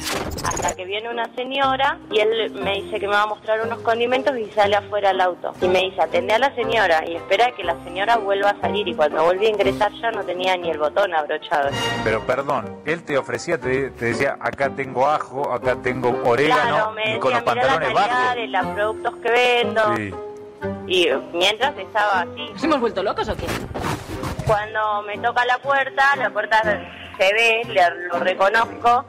Hasta 0.45 0.75
que 0.77 0.85
viene 0.85 1.11
una 1.11 1.29
señora 1.35 1.99
y 2.11 2.21
él 2.21 2.53
me 2.53 2.75
dice 2.83 3.01
que 3.01 3.07
me 3.07 3.15
va 3.15 3.23
a 3.23 3.27
mostrar 3.27 3.61
unos 3.63 3.81
condimentos 3.81 4.37
y 4.39 4.47
sale 4.53 4.77
afuera 4.77 5.11
al 5.11 5.21
auto. 5.21 5.53
Y 5.61 5.69
me 5.69 5.81
dice, 5.83 6.01
atende 6.01 6.35
a 6.35 6.39
la 6.39 6.55
señora 6.55 7.05
y 7.07 7.17
espera 7.17 7.51
que 7.57 7.65
la 7.65 7.83
señora 7.85 8.17
vuelva 8.17 8.51
a 8.51 8.61
salir. 8.61 8.87
Y 8.87 8.95
cuando 8.95 9.25
volví 9.25 9.47
a 9.47 9.51
ingresar 9.51 9.93
ya 10.01 10.11
no 10.11 10.23
tenía 10.23 10.57
ni 10.57 10.71
el 10.71 10.79
botón 10.79 11.15
abrochado. 11.15 11.71
Pero 12.05 12.25
perdón, 12.27 12.81
él 12.85 13.03
te 13.05 13.19
ofrecía, 13.19 13.59
te, 13.59 13.91
te 13.91 14.07
decía, 14.07 14.37
acá 14.41 14.71
tengo 14.71 15.07
ajo, 15.07 15.53
acá 15.53 15.77
tengo 15.83 16.21
orégano, 16.25 16.93
Claro, 16.93 17.17
y 17.17 17.19
con 17.19 17.33
los 17.33 17.43
pantalones 17.43 17.93
bajos. 17.93 18.37
De 18.47 18.59
los 18.59 18.67
productos 18.69 19.15
que 19.23 19.31
vendo. 19.31 19.97
Sí. 19.97 20.15
Y 20.87 21.09
mientras 21.33 21.77
estaba 21.79 22.21
así. 22.23 22.49
¿Nos 22.53 22.65
hemos 22.65 22.81
vuelto 22.81 23.03
locos 23.03 23.29
o 23.29 23.37
qué? 23.37 23.47
Cuando 24.47 25.03
me 25.03 25.19
toca 25.19 25.45
la 25.45 25.59
puerta, 25.59 26.17
la 26.17 26.31
puerta 26.31 26.61
se 26.63 27.33
ve, 27.33 27.63
le- 27.69 28.09
lo 28.09 28.19
reconozco 28.21 29.05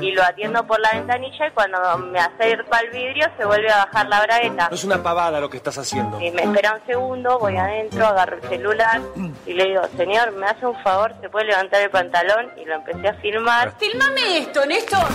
y 0.00 0.10
lo 0.10 0.24
atiendo 0.24 0.66
por 0.66 0.80
la 0.80 0.90
ventanilla 0.92 1.46
y 1.46 1.50
cuando 1.52 1.78
me 1.98 2.18
acerco 2.18 2.74
al 2.74 2.90
vidrio 2.90 3.26
se 3.38 3.44
vuelve 3.44 3.70
a 3.70 3.84
bajar 3.86 4.08
la 4.08 4.22
bragueta. 4.22 4.68
No 4.68 4.74
es 4.74 4.82
una 4.84 5.00
pavada 5.02 5.38
lo 5.40 5.48
que 5.48 5.56
estás 5.58 5.78
haciendo. 5.78 6.20
Y 6.20 6.32
me 6.32 6.42
espera 6.42 6.74
un 6.80 6.84
segundo, 6.86 7.38
voy 7.38 7.56
adentro, 7.56 8.04
agarro 8.04 8.36
el 8.36 8.48
celular 8.48 9.00
y 9.46 9.52
le 9.52 9.64
digo, 9.66 9.82
señor, 9.96 10.32
¿me 10.32 10.46
hace 10.46 10.66
un 10.66 10.76
favor? 10.82 11.14
¿Se 11.20 11.28
puede 11.28 11.46
levantar 11.46 11.80
el 11.82 11.90
pantalón? 11.90 12.50
Y 12.60 12.64
lo 12.64 12.74
empecé 12.74 13.08
a 13.08 13.14
filmar. 13.14 13.72
Filmame 13.78 14.38
esto, 14.38 14.66
Néstor. 14.66 15.06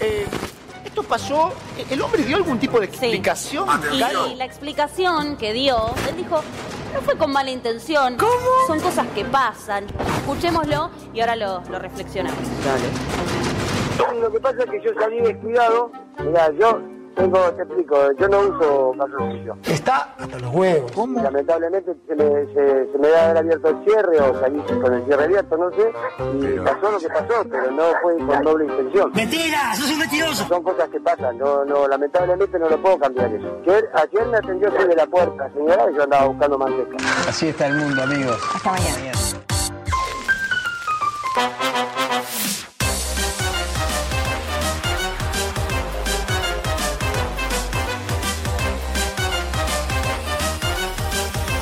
Eh, 0.00 0.26
esto 1.00 1.08
pasó. 1.08 1.52
¿El 1.88 2.02
hombre 2.02 2.22
dio 2.22 2.36
algún 2.36 2.58
tipo 2.58 2.78
de 2.78 2.86
explicación? 2.86 3.66
Claro. 3.90 4.28
Y 4.28 4.34
la 4.36 4.44
explicación 4.44 5.36
que 5.36 5.52
dio, 5.52 5.76
él 6.08 6.16
dijo, 6.16 6.42
no 6.94 7.00
fue 7.02 7.16
con 7.16 7.32
mala 7.32 7.50
intención. 7.50 8.16
¿Cómo? 8.16 8.30
Son 8.66 8.80
cosas 8.80 9.06
que 9.14 9.24
pasan. 9.24 9.86
Escuchémoslo 10.18 10.90
y 11.14 11.20
ahora 11.20 11.36
lo, 11.36 11.62
lo 11.70 11.78
reflexionamos. 11.78 12.38
Lo 14.20 14.32
que 14.32 14.40
pasa 14.40 14.58
es 14.64 14.70
que 14.70 14.80
yo 14.82 14.90
salí 14.98 15.20
descuidado. 15.20 15.92
Mira, 16.24 16.50
yo 16.58 16.80
tengo, 17.14 17.38
te 17.52 17.62
explico, 17.62 18.12
yo 18.18 18.28
no 18.28 18.40
uso 18.40 18.94
calzoncillo. 18.98 19.56
Está 19.64 20.14
hasta 20.18 20.38
los 20.38 20.54
huevos. 20.54 20.92
¿Cómo? 20.92 21.22
Lamentablemente 21.22 21.94
se 22.06 22.14
me, 22.14 22.24
se, 22.54 22.92
se 22.92 22.98
me 22.98 23.08
da 23.08 23.24
haber 23.24 23.38
abierto 23.38 23.68
el 23.68 23.84
cierre 23.84 24.20
o 24.20 24.40
salí 24.40 24.60
con 24.80 24.94
el 24.94 25.04
cierre 25.04 25.24
abierto, 25.24 25.56
no 25.56 25.70
sé. 25.72 25.92
Y 26.34 26.58
pasó 26.60 26.90
lo 26.90 26.98
que 26.98 27.08
pasó, 27.08 27.44
pero 27.50 27.70
no 27.70 27.82
fue 28.02 28.18
con 28.18 28.42
doble 28.42 28.64
intención. 28.66 29.12
¡Mentira! 29.14 29.74
¡Sos 29.74 29.90
un 29.90 29.98
mentiroso! 29.98 30.46
Son 30.48 30.62
cosas 30.62 30.88
que 30.88 31.00
pasan, 31.00 31.38
no, 31.38 31.64
no, 31.64 31.88
lamentablemente 31.88 32.58
no 32.58 32.68
lo 32.68 32.80
puedo 32.80 32.98
cambiar 32.98 33.32
eso. 33.32 33.48
Ayer, 33.62 33.90
ayer 33.94 34.26
me 34.26 34.36
atendió 34.38 34.70
desde 34.70 34.96
la 34.96 35.06
puerta, 35.06 35.50
señora, 35.52 35.90
y 35.90 35.94
yo 35.94 36.02
andaba 36.02 36.26
buscando 36.26 36.58
manteca. 36.58 36.96
Así 37.28 37.48
está 37.48 37.66
el 37.66 37.76
mundo, 37.76 38.02
amigos. 38.02 38.38
Hasta 38.54 38.72
mañana. 38.72 39.10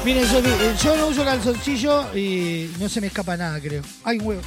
Miren, 0.08 0.24
yo, 0.24 0.38
eh, 0.38 0.74
yo 0.82 0.96
no 0.96 1.06
uso 1.08 1.22
calzoncillo 1.22 2.16
y 2.16 2.72
no 2.78 2.88
se 2.88 2.98
me 2.98 3.08
escapa 3.08 3.36
nada, 3.36 3.60
creo. 3.60 3.82
Hay 4.04 4.16
un 4.18 4.26
huevo. 4.26 4.40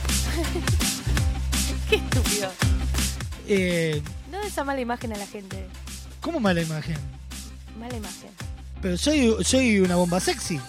Qué 1.90 1.98
estúpido. 1.98 2.50
Eh, 3.48 4.02
No 4.32 4.40
de 4.42 4.48
esa 4.48 4.64
mala 4.64 4.82
imagen 4.82 5.14
a 5.14 5.18
la 5.18 5.28
gente. 5.28 5.68
¿Cómo 6.20 6.40
mala 6.40 6.64
imagen? 6.64 6.98
Mala 7.80 7.96
imagen. 7.96 8.32
Pero 8.82 8.98
soy, 8.98 9.36
soy 9.44 9.80
una 9.82 9.98
bomba 9.98 10.20
sexy. 10.20 10.60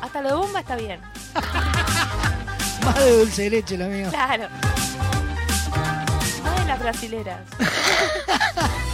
Hasta 0.00 0.22
lo 0.22 0.28
de 0.28 0.34
bomba 0.36 0.60
está 0.60 0.76
bien. 0.76 1.00
Más 2.84 2.94
de 3.04 3.18
dulce 3.18 3.42
de 3.42 3.50
leche, 3.50 3.76
la 3.76 3.88
mía. 3.88 4.10
Claro. 4.10 4.48
Más 6.44 6.60
de 6.60 6.66
las 6.66 6.78
brasileras. 6.78 7.40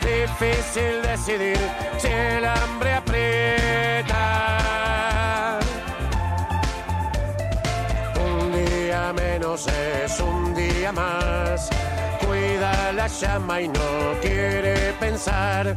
Difícil 0.00 1.02
decidir 1.02 1.58
si 1.98 2.08
el 2.08 2.46
hambre 2.46 2.94
aprieta. 2.94 4.18
Un 8.16 8.50
día 8.52 9.12
menos 9.12 9.66
es 9.66 10.18
un 10.20 10.54
día 10.54 10.90
más. 10.90 11.68
Cuida 12.24 12.92
la 12.92 13.08
llama 13.08 13.60
y 13.60 13.68
no 13.68 14.14
quiere 14.22 14.94
pensar. 14.98 15.74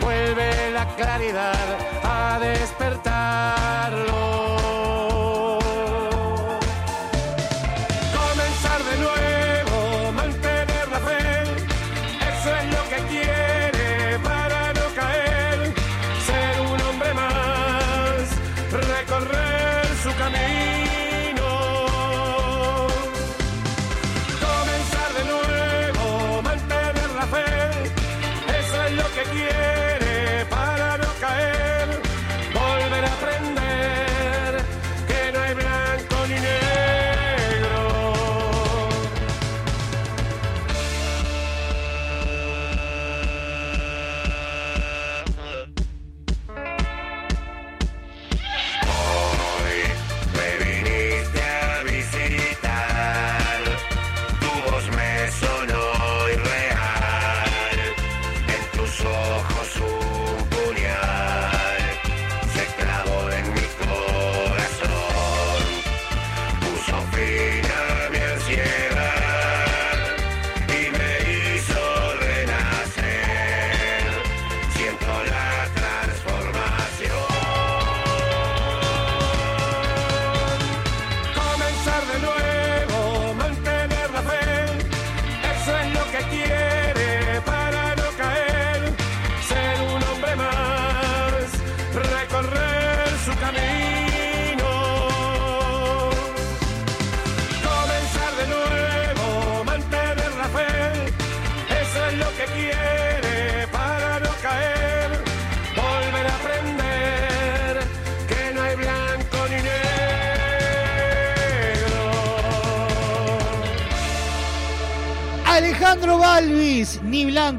Vuelve 0.00 0.70
la 0.72 0.84
claridad 0.96 1.78
a 2.02 2.38
despertarlo. 2.40 4.63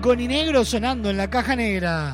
Blanco 0.06 0.15
ni 0.15 0.27
negro 0.27 0.64
sonando 0.64 1.10
en 1.10 1.18
la 1.18 1.30
caja 1.30 1.56
negra. 1.56 2.14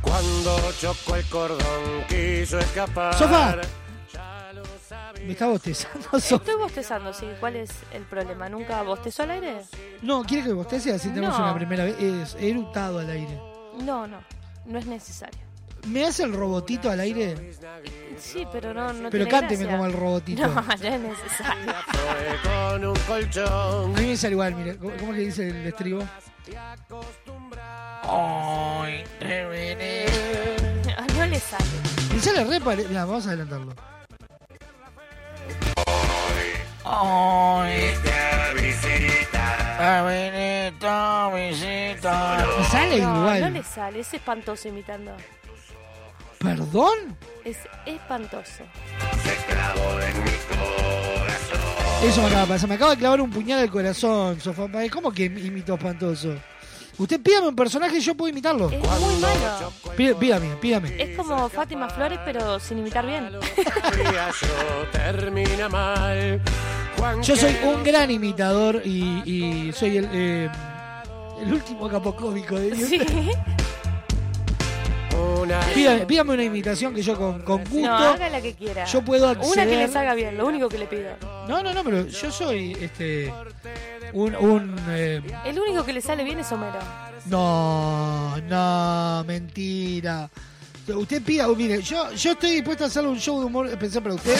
Cuando 0.00 0.56
chocó 0.80 1.16
el 1.16 1.24
cordón, 1.28 2.04
quiso 2.08 2.58
escapar. 2.60 3.14
Sofá. 3.14 3.56
¿Me 5.24 5.32
está 5.32 5.48
bostezando? 5.48 6.02
Sofá? 6.20 6.36
Estoy 6.36 6.54
bostezando, 6.56 7.12
sí. 7.12 7.26
¿Cuál 7.40 7.56
es 7.56 7.70
el 7.92 8.02
problema? 8.04 8.48
¿Nunca 8.48 8.82
bostezó 8.82 9.24
al 9.24 9.32
aire? 9.32 9.62
No, 10.02 10.22
¿quiere 10.22 10.44
que 10.44 10.52
bostece? 10.52 10.92
Así 10.92 11.08
tenemos 11.08 11.36
No. 11.38 11.44
una 11.44 11.54
primera 11.56 11.84
vez. 11.84 11.96
Es 11.98 12.36
he 12.38 12.50
eructado 12.50 13.00
al 13.00 13.10
aire. 13.10 13.40
No, 13.82 14.06
no. 14.06 14.18
No 14.66 14.78
es 14.78 14.86
necesario. 14.86 15.45
¿Me 15.86 16.04
hace 16.04 16.24
el 16.24 16.32
robotito 16.32 16.90
al 16.90 17.00
aire? 17.00 17.52
Sí, 18.18 18.46
pero 18.52 18.74
no, 18.74 18.92
no 18.92 19.10
Pero 19.10 19.24
tiene 19.24 19.30
cánteme 19.30 19.64
gracia. 19.64 19.76
como 19.76 19.86
el 19.86 19.92
robotito. 19.92 20.46
No, 20.46 20.54
no 20.62 20.72
es 20.72 20.80
necesario. 21.00 21.72
con 22.42 22.84
un 22.86 22.96
colchón. 23.06 23.96
A 23.96 24.00
mí 24.00 24.06
me 24.08 24.16
sale 24.16 24.32
igual, 24.32 24.54
mire. 24.54 24.76
¿Cómo, 24.76 24.92
cómo 24.98 25.12
que 25.12 25.20
dice 25.20 25.48
el 25.48 25.66
estribo? 25.66 26.02
Ay, 30.98 31.06
no 31.18 31.26
le 31.26 31.40
sale. 31.40 31.64
Me 32.14 32.20
sale 32.20 32.44
re 32.44 32.60
pare- 32.60 32.86
Mira, 32.88 33.04
vamos 33.04 33.26
a 33.26 33.30
adelantarlo. 33.30 33.74
Ay, 36.84 37.94
visita. 38.54 40.02
Visita. 41.34 42.46
Me 42.58 42.64
sale 42.64 43.00
no, 43.00 43.16
igual. 43.20 43.40
No 43.40 43.50
le 43.50 43.62
sale. 43.62 44.00
Es 44.00 44.14
espantoso 44.14 44.68
imitando. 44.68 45.12
¿Perdón? 46.38 47.16
Es 47.44 47.56
espantoso. 47.86 48.62
Eso 52.04 52.20
me 52.20 52.26
acaba 52.28 52.42
de 52.42 52.46
pasar. 52.48 52.68
Me 52.68 52.74
acaba 52.74 52.90
de 52.92 52.96
clavar 52.98 53.20
un 53.20 53.30
puñal 53.30 53.60
al 53.60 53.70
corazón, 53.70 54.40
Sofá. 54.40 54.66
¿Cómo 54.92 55.10
que 55.12 55.24
imito 55.24 55.74
espantoso? 55.74 56.34
Usted 56.98 57.20
pídame 57.20 57.48
un 57.48 57.56
personaje 57.56 57.98
y 57.98 58.00
yo 58.00 58.14
puedo 58.14 58.30
imitarlo. 58.30 58.70
Es 58.70 58.80
muy 59.00 59.16
malo. 59.16 59.72
Pí- 59.96 60.14
Pídame, 60.14 60.56
pídame. 60.56 60.94
Es 61.02 61.16
como 61.16 61.48
Fátima 61.48 61.88
Flores, 61.90 62.18
pero 62.24 62.58
sin 62.58 62.78
imitar 62.78 63.06
bien. 63.06 63.28
termina 64.92 65.68
mal. 65.68 66.40
Juan 66.98 67.22
Yo 67.22 67.36
soy 67.36 67.54
un 67.64 67.82
gran 67.84 68.10
imitador 68.10 68.80
y, 68.84 69.22
y 69.26 69.72
soy 69.74 69.98
el, 69.98 70.08
eh, 70.12 70.48
el 71.42 71.52
último 71.52 71.88
capo 71.88 72.14
cómico 72.16 72.54
de 72.58 72.70
Dios. 72.70 72.88
Sí. 72.88 73.00
Pídame, 75.74 76.06
pídame 76.06 76.34
una 76.34 76.44
imitación 76.44 76.94
que 76.94 77.02
yo 77.02 77.16
con, 77.16 77.40
con 77.42 77.58
gusto. 77.64 77.80
No, 77.80 77.96
haga 77.96 78.28
la 78.28 78.40
que 78.40 78.54
quiera. 78.54 78.84
Yo 78.84 79.02
puedo 79.02 79.30
Una 79.30 79.40
que 79.40 79.46
acceder- 79.46 79.78
les 79.86 79.96
haga 79.96 80.14
bien, 80.14 80.36
lo 80.36 80.46
único 80.46 80.68
que 80.68 80.78
le 80.78 80.86
pido. 80.86 81.10
No, 81.48 81.62
no, 81.62 81.72
no, 81.72 81.84
pero 81.84 82.06
yo 82.06 82.30
soy 82.32 82.72
este 82.80 83.32
un, 84.12 84.34
un 84.36 84.76
eh, 84.90 85.20
El 85.44 85.58
único 85.58 85.84
que 85.84 85.92
le 85.92 86.00
sale 86.00 86.24
bien 86.24 86.38
es 86.40 86.50
Homero. 86.52 86.78
no, 87.26 88.36
no, 88.48 89.24
mentira. 89.26 90.28
Usted 90.88 91.22
pida, 91.22 91.48
mire, 91.48 91.82
yo, 91.82 92.12
yo 92.12 92.32
estoy 92.32 92.50
dispuesto 92.52 92.84
a 92.84 92.86
hacerle 92.86 93.10
un 93.10 93.18
show 93.18 93.40
de 93.40 93.46
humor 93.46 93.66
especial 93.68 94.02
para 94.02 94.14
usted. 94.14 94.36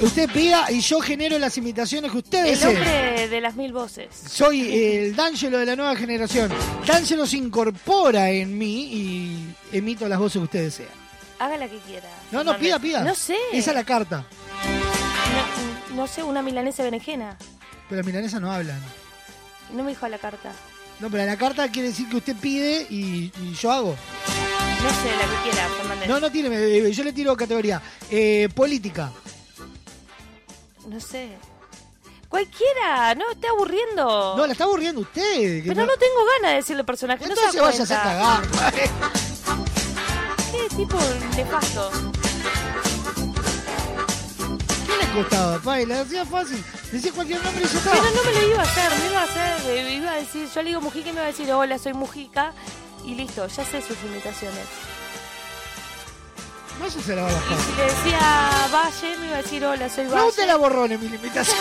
Usted 0.00 0.28
pida 0.30 0.70
y 0.70 0.80
yo 0.80 1.00
genero 1.00 1.38
las 1.38 1.56
imitaciones 1.56 2.10
que 2.10 2.18
usted 2.18 2.46
El 2.46 2.68
hombre 2.68 3.28
de 3.28 3.40
las 3.40 3.54
mil 3.54 3.72
voces. 3.72 4.08
Soy 4.28 4.74
el 4.74 5.16
D'Angelo 5.16 5.58
de 5.58 5.66
la 5.66 5.76
nueva 5.76 5.94
generación. 5.96 6.50
D'Angelo 6.86 7.26
se 7.26 7.36
incorpora 7.36 8.30
en 8.30 8.58
mí 8.58 8.88
y 8.92 9.54
emito 9.72 10.08
las 10.08 10.18
voces 10.18 10.40
que 10.40 10.44
usted 10.44 10.62
desea. 10.64 10.88
Haga 11.38 11.56
la 11.56 11.68
que 11.68 11.78
quiera. 11.78 12.08
No, 12.32 12.42
no, 12.42 12.58
pida, 12.58 12.78
pida. 12.78 13.02
No 13.04 13.14
sé. 13.14 13.36
Esa 13.52 13.70
es 13.70 13.76
la 13.76 13.84
carta. 13.84 14.24
No, 15.90 15.96
no 15.96 16.06
sé, 16.06 16.22
una 16.22 16.42
milanesa 16.42 16.82
berenjena. 16.82 17.36
Pero 17.88 17.98
las 17.98 18.06
milanesas 18.06 18.40
no 18.40 18.52
hablan. 18.52 18.80
No 19.72 19.84
me 19.84 19.90
dijo 19.90 20.06
a 20.06 20.08
la 20.08 20.18
carta. 20.18 20.52
No, 21.00 21.10
pero 21.10 21.24
la 21.24 21.36
carta 21.36 21.68
quiere 21.70 21.88
decir 21.88 22.08
que 22.08 22.16
usted 22.16 22.36
pide 22.36 22.86
y, 22.90 23.32
y 23.42 23.54
yo 23.60 23.70
hago. 23.72 23.96
No 24.82 24.90
sé, 24.90 25.16
la 25.16 25.42
que 25.42 25.50
quiera, 25.50 25.68
Fernández. 25.68 26.08
No, 26.08 26.20
no 26.20 26.30
tiene, 26.30 26.48
eh, 26.56 26.92
yo 26.92 27.04
le 27.04 27.12
tiro 27.12 27.36
categoría. 27.36 27.80
Eh, 28.10 28.48
política. 28.54 29.10
No 30.86 31.00
sé. 31.00 31.36
Cualquiera, 32.28 33.14
no, 33.14 33.30
está 33.30 33.50
aburriendo. 33.50 34.34
No, 34.36 34.46
la 34.46 34.52
está 34.52 34.64
aburriendo 34.64 35.00
usted. 35.02 35.62
Pero 35.66 35.86
no, 35.86 35.96
tengo 35.96 36.24
ganas 36.36 36.50
de 36.50 36.56
decirle 36.56 36.84
personaje. 36.84 37.26
no 37.26 37.34
se 37.34 37.40
Entonces 37.40 37.60
vaya 37.60 37.80
a 37.80 37.82
hacer 37.82 37.96
cagar. 37.96 38.42
Qué 40.50 40.76
tipo 40.76 40.98
nefasto. 41.36 41.90
¿Qué 44.86 45.04
le 45.04 45.12
costaba, 45.12 45.58
Pai? 45.58 45.86
Le 45.86 45.94
hacía 45.94 46.24
fácil. 46.24 46.64
Decía 46.90 47.12
cualquier 47.12 47.42
nombre 47.42 47.64
y 47.64 47.68
ya 47.68 47.78
está. 47.78 47.90
Pero 47.92 48.04
no 48.04 48.24
me 48.24 48.32
lo 48.32 48.48
iba 48.48 48.60
a 48.60 48.62
hacer, 48.62 48.98
me 48.98 49.06
iba 49.10 49.20
a 49.20 49.24
hacer, 49.24 49.70
eh, 49.70 49.94
iba 49.94 50.10
a 50.10 50.16
decir, 50.16 50.48
yo 50.52 50.62
le 50.62 50.68
digo 50.68 50.80
Mujica 50.80 51.08
y 51.10 51.12
me 51.12 51.20
va 51.20 51.26
a 51.26 51.30
decir, 51.30 51.50
hola, 51.52 51.78
soy 51.78 51.94
Mujica. 51.94 52.52
Y 53.04 53.14
listo, 53.14 53.46
ya 53.46 53.64
sé 53.64 53.82
sus 53.82 53.96
imitaciones. 54.04 54.66
Váyase 56.80 57.12
a 57.12 57.16
lavar 57.16 57.32
las 57.32 57.42
Y 57.42 57.62
si 57.62 57.76
le 57.76 57.84
decía 57.84 58.68
Valle, 58.72 59.18
me 59.18 59.26
iba 59.26 59.36
a 59.36 59.42
decir, 59.42 59.64
hola, 59.64 59.88
soy 59.88 60.04
Valle. 60.06 60.16
No 60.16 60.26
usted 60.26 60.46
la 60.46 60.56
borró 60.56 60.86
en 60.86 61.00
mi 61.00 61.08
limitación. 61.08 61.56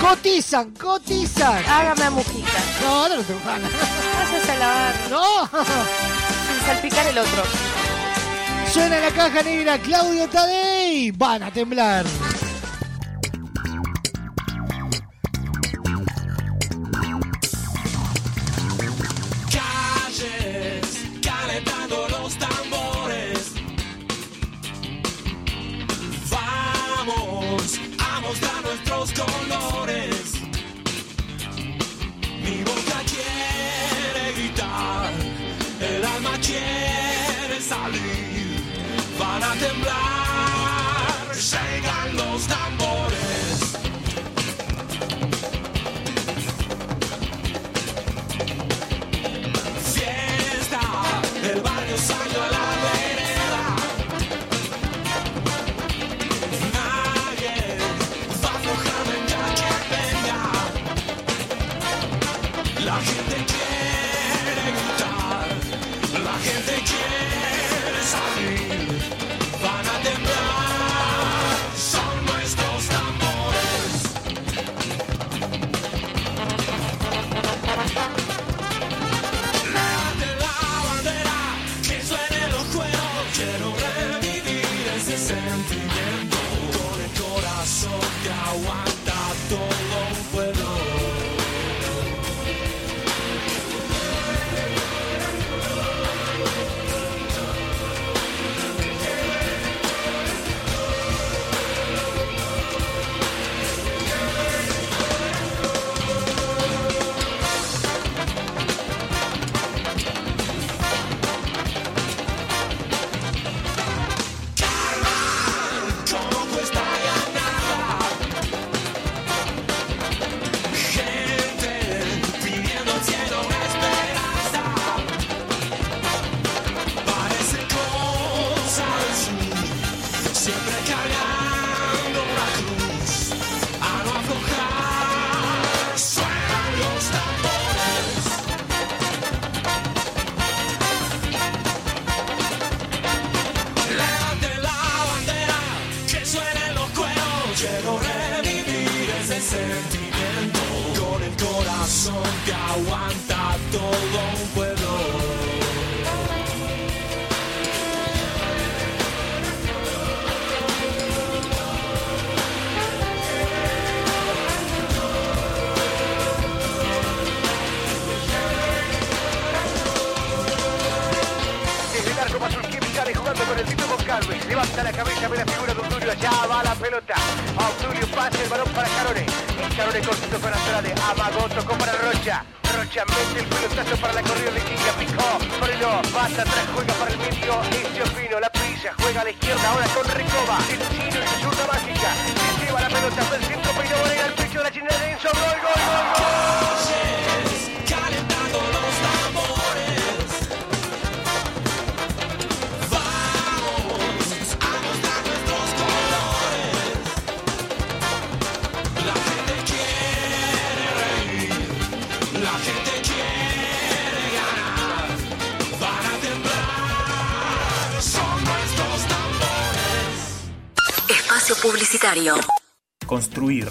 cotizan, 0.00 0.70
cotizan. 0.72 1.64
Hágame 1.64 2.04
a 2.04 2.10
Mujica. 2.10 2.58
No, 2.82 3.08
no 3.08 3.22
tengo 3.22 3.40
ganas. 3.44 3.70
Váyase 4.18 4.52
a 4.52 4.56
lavar. 4.56 4.94
No. 5.10 5.48
Sin 6.46 6.66
salpicar 6.66 7.06
el 7.06 7.18
otro. 7.18 7.42
Suena 8.72 9.00
la 9.00 9.10
caja 9.10 9.42
negra 9.42 9.78
Claudio 9.78 10.28
Tadei. 10.28 11.10
Van 11.12 11.42
a 11.42 11.52
temblar. 11.52 12.04
Temblar, 39.62 40.11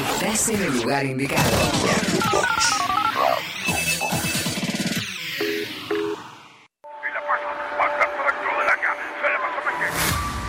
estás 0.00 0.48
en 0.48 0.62
el 0.62 0.72
lugar 0.76 1.04
indicado. 1.04 1.50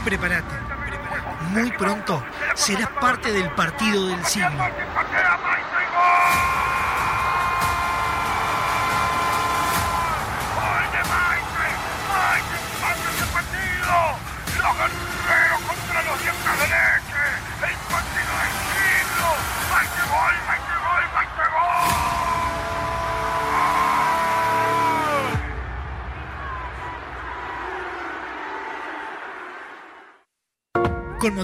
Prepárate. 0.05 0.55
Muy 1.51 1.71
pronto 1.71 2.23
serás 2.55 2.89
parte 3.01 3.31
del 3.31 3.49
partido 3.51 4.07
del 4.07 4.23
siglo. 4.25 4.49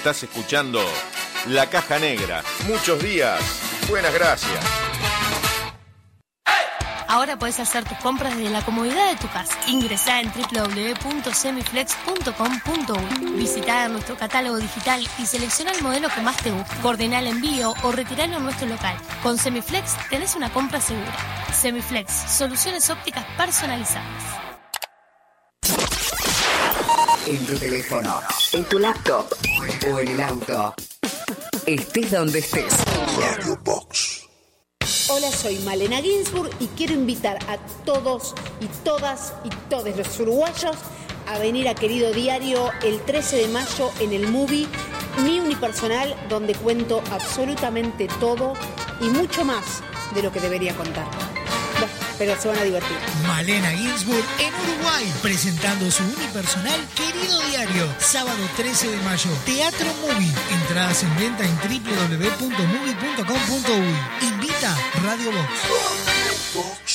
Estás 0.00 0.22
escuchando 0.22 0.80
La 1.48 1.68
Caja 1.68 1.98
Negra. 1.98 2.42
Muchos 2.66 3.02
días. 3.02 3.38
Buenas 3.86 4.14
gracias. 4.14 4.58
Ahora 7.06 7.38
puedes 7.38 7.60
hacer 7.60 7.84
tus 7.84 7.98
compras 7.98 8.34
desde 8.34 8.48
la 8.48 8.64
comodidad 8.64 9.10
de 9.10 9.16
tu 9.16 9.28
casa. 9.28 9.54
Ingresá 9.68 10.22
en 10.22 10.32
www.semiflex.com.uy. 10.32 13.32
Visita 13.32 13.90
nuestro 13.90 14.16
catálogo 14.16 14.56
digital 14.56 15.06
y 15.18 15.26
selecciona 15.26 15.72
el 15.72 15.82
modelo 15.82 16.08
que 16.08 16.22
más 16.22 16.38
te 16.38 16.50
guste. 16.50 16.74
Coordina 16.80 17.18
el 17.18 17.26
envío 17.26 17.74
o 17.82 17.92
retiralo 17.92 18.38
en 18.38 18.44
nuestro 18.44 18.68
local. 18.68 18.96
Con 19.22 19.36
Semiflex 19.36 19.96
tenés 20.08 20.34
una 20.34 20.50
compra 20.50 20.80
segura. 20.80 21.14
Semiflex, 21.52 22.10
soluciones 22.10 22.88
ópticas 22.88 23.26
personalizadas. 23.36 24.39
En 27.26 27.46
tu 27.46 27.54
teléfono, 27.58 28.20
en 28.52 28.64
tu 28.64 28.78
laptop 28.78 29.26
o 29.92 29.98
en 29.98 30.08
el 30.08 30.20
auto. 30.20 30.74
Estés 31.66 32.10
donde 32.10 32.38
estés. 32.38 32.72
Radio 33.18 33.58
Box. 33.62 34.26
Hola, 35.08 35.30
soy 35.30 35.58
Malena 35.60 36.00
Ginsburg 36.00 36.50
y 36.60 36.66
quiero 36.68 36.94
invitar 36.94 37.38
a 37.48 37.58
todos 37.84 38.34
y 38.60 38.66
todas 38.84 39.34
y 39.44 39.50
todos 39.68 39.96
los 39.96 40.20
uruguayos 40.20 40.76
a 41.28 41.38
venir 41.38 41.68
a 41.68 41.74
Querido 41.74 42.12
Diario 42.12 42.70
el 42.82 43.00
13 43.02 43.36
de 43.36 43.48
mayo 43.48 43.90
en 44.00 44.12
el 44.12 44.28
movie 44.28 44.66
Mi 45.22 45.40
Unipersonal, 45.40 46.16
donde 46.28 46.54
cuento 46.54 47.02
absolutamente 47.12 48.08
todo 48.18 48.54
y 49.00 49.04
mucho 49.04 49.44
más 49.44 49.82
de 50.14 50.22
lo 50.22 50.32
que 50.32 50.40
debería 50.40 50.74
contar. 50.74 51.29
Pero 52.20 52.36
se 52.38 52.48
van 52.48 52.58
a 52.58 52.64
divertir. 52.64 52.98
Malena 53.26 53.70
Ginsburg 53.70 54.22
en 54.40 54.52
Uruguay, 54.52 55.10
presentando 55.22 55.90
su 55.90 56.02
unipersonal 56.02 56.78
Querido 56.94 57.40
Diario, 57.48 57.88
sábado 57.98 58.36
13 58.58 58.90
de 58.90 58.98
mayo, 58.98 59.30
Teatro 59.46 59.86
Movie. 60.02 60.30
Entradas 60.60 61.02
en 61.02 61.16
venta 61.16 61.44
en 61.44 61.56
www.movie.com.uy. 61.56 64.28
Invita 64.28 64.76
Radio 65.02 65.32
Box. 65.32 66.89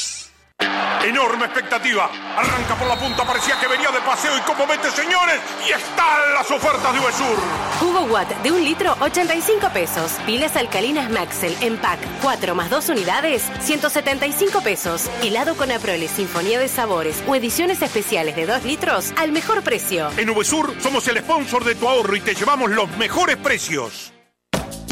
Enorme 1.05 1.45
expectativa. 1.45 2.09
Arranca 2.35 2.73
por 2.73 2.87
la 2.87 2.95
punta, 2.97 3.23
parecía 3.23 3.59
que 3.59 3.67
venía 3.67 3.91
de 3.91 3.99
paseo 3.99 4.35
y 4.35 4.41
como 4.41 4.65
mete, 4.65 4.89
señores, 4.89 5.39
y 5.67 5.71
están 5.71 6.33
las 6.33 6.49
ofertas 6.49 6.91
de 6.91 6.99
Uvesur. 6.99 7.37
Jugo 7.79 8.01
Watt 8.11 8.27
de 8.41 8.51
un 8.51 8.65
litro, 8.65 8.97
85 8.99 9.69
pesos. 9.69 10.13
Pilas 10.25 10.55
alcalinas 10.55 11.11
Maxel 11.11 11.55
en 11.61 11.77
pack, 11.77 11.99
4 12.23 12.55
más 12.55 12.71
2 12.71 12.89
unidades, 12.89 13.43
175 13.59 14.61
pesos. 14.61 15.07
Helado 15.21 15.55
con 15.55 15.71
Aprole, 15.71 16.07
Sinfonía 16.07 16.57
de 16.57 16.67
Sabores 16.67 17.23
o 17.27 17.35
ediciones 17.35 17.83
especiales 17.83 18.35
de 18.35 18.47
2 18.47 18.63
litros 18.63 19.13
al 19.15 19.31
mejor 19.31 19.61
precio. 19.61 20.09
En 20.17 20.31
Uvesur 20.31 20.73
somos 20.81 21.07
el 21.07 21.19
sponsor 21.19 21.63
de 21.65 21.75
tu 21.75 21.87
ahorro 21.87 22.15
y 22.15 22.21
te 22.21 22.33
llevamos 22.33 22.71
los 22.71 22.89
mejores 22.97 23.37
precios. 23.37 24.11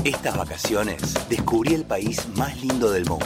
Estas 0.03 0.38
vacaciones 0.38 1.02
descubrí 1.27 1.73
el 1.73 1.85
país 1.85 2.27
más 2.35 2.56
lindo 2.57 2.91
del 2.91 3.06
mundo. 3.06 3.26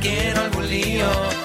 Quiero 0.00 0.40
algún 0.40 0.68
lío. 0.68 1.43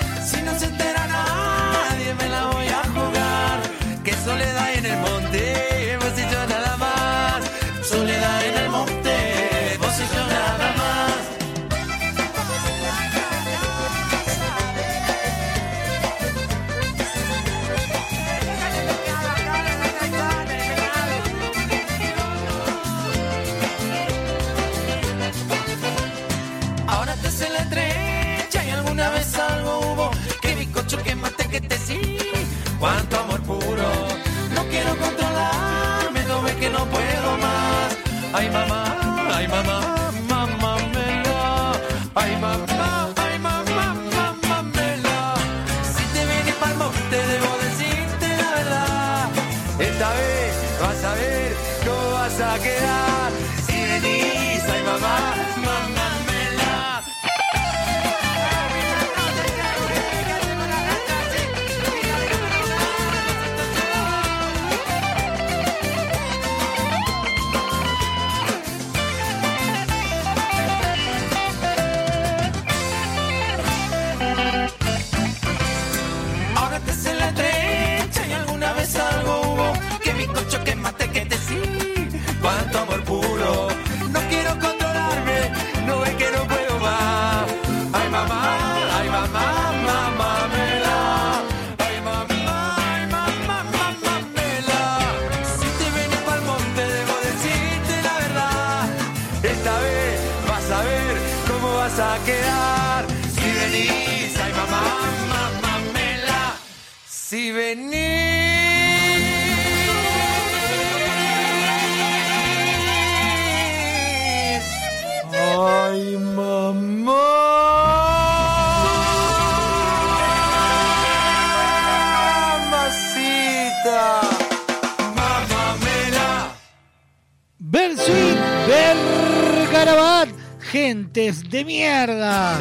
De 131.38 131.64
mierdas. 131.64 132.60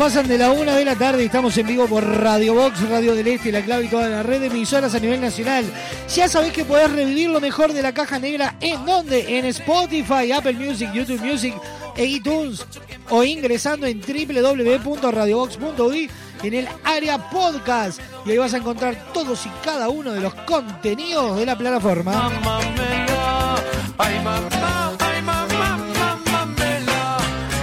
Pasan 0.00 0.26
de 0.28 0.38
la 0.38 0.50
una 0.50 0.74
de 0.76 0.84
la 0.86 0.96
tarde. 0.96 1.26
Estamos 1.26 1.58
en 1.58 1.66
vivo 1.66 1.86
por 1.86 2.02
Radio 2.02 2.54
Box, 2.54 2.88
Radio 2.88 3.14
del 3.14 3.28
Este, 3.28 3.52
La 3.52 3.60
Clave 3.60 3.84
y 3.84 3.88
toda 3.88 4.08
la 4.08 4.22
red 4.22 4.40
de 4.40 4.46
emisoras 4.46 4.94
a 4.94 4.98
nivel 4.98 5.20
nacional. 5.20 5.66
Ya 6.16 6.26
sabés 6.26 6.54
que 6.54 6.64
podés 6.64 6.90
revivir 6.90 7.28
lo 7.28 7.38
mejor 7.38 7.74
de 7.74 7.82
la 7.82 7.92
caja 7.92 8.18
negra. 8.18 8.56
¿En 8.62 8.86
dónde? 8.86 9.38
En 9.38 9.44
Spotify, 9.44 10.32
Apple 10.32 10.54
Music, 10.54 10.90
YouTube 10.94 11.20
Music 11.20 11.54
e 11.96 12.06
iTunes. 12.06 12.64
O 13.10 13.22
ingresando 13.22 13.86
en 13.86 14.00
www.radiobox.uy 14.00 16.10
en 16.44 16.54
el 16.54 16.66
área 16.82 17.18
podcast. 17.28 18.00
Y 18.24 18.30
ahí 18.30 18.38
vas 18.38 18.54
a 18.54 18.56
encontrar 18.56 19.12
todos 19.12 19.44
y 19.44 19.50
cada 19.62 19.90
uno 19.90 20.12
de 20.12 20.22
los 20.22 20.32
contenidos 20.32 21.36
de 21.36 21.44
la 21.44 21.58
plataforma. 21.58 22.30
Mamá. 22.40 22.60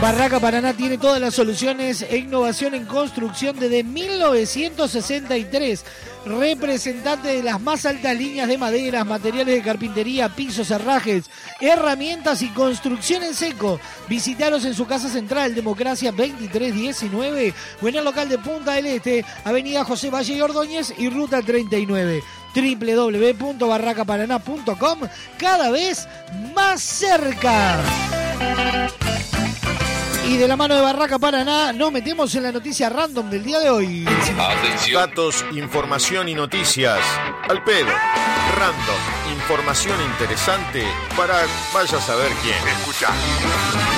Barraca 0.02 0.40
Paraná 0.40 0.74
tiene 0.74 0.98
todas 0.99 1.19
las 1.19 1.34
soluciones 1.34 2.03
e 2.03 2.18
innovación 2.18 2.76
en 2.76 2.86
construcción 2.86 3.60
desde 3.60 3.84
1963. 3.84 5.84
Representante 6.26 7.30
de 7.30 7.41
las 7.41 7.60
más 7.60 7.84
altas 7.86 8.15
líneas 8.15 8.48
de 8.48 8.60
maderas, 8.60 9.07
materiales 9.07 9.56
de 9.56 9.64
carpintería, 9.64 10.30
pisos, 10.30 10.69
herrajes, 10.69 11.32
herramientas 11.60 12.44
y 12.44 12.49
construcción 12.49 13.24
en 13.24 13.34
seco. 13.34 13.80
Visitaros 14.07 14.65
en 14.65 14.76
su 14.76 14.86
casa 14.86 15.10
central, 15.10 15.56
Democracia 15.56 16.11
2319, 16.11 17.56
o 17.82 17.88
en 17.88 17.95
el 17.95 18.03
local 18.03 18.30
de 18.30 18.38
Punta 18.38 18.74
del 18.74 18.86
Este, 18.86 19.26
Avenida 19.45 19.84
José 19.84 20.11
Valle 20.11 20.36
y 20.36 20.41
Ordóñez 20.41 20.94
y 20.95 21.10
Ruta 21.10 21.41
39 21.41 22.22
www.barracaparaná.com 22.53 24.99
cada 25.38 25.72
vez 25.72 26.07
más 26.53 26.82
cerca. 26.82 27.82
Y 30.28 30.36
de 30.36 30.48
la 30.48 30.58
mano 30.58 30.76
de 30.76 30.82
Barraca 30.82 31.18
Paraná 31.18 31.72
nos 31.72 31.90
metemos 31.90 32.36
en 32.36 32.44
la 32.44 32.52
noticia 32.52 32.90
random 32.90 33.30
del 33.30 33.45
día 33.45 33.60
de 33.60 33.70
hoy. 33.70 34.06
Datos, 34.94 35.45
información 35.52 36.28
y 36.28 36.36
noticias. 36.36 36.99
Al 37.48 37.64
pedo. 37.64 37.88
Random. 38.58 39.34
Información 39.34 39.98
interesante 40.02 40.84
para 41.16 41.45
vaya 41.74 41.98
a 41.98 42.02
saber 42.02 42.32
quién. 42.44 42.58
Escucha. 42.68 43.97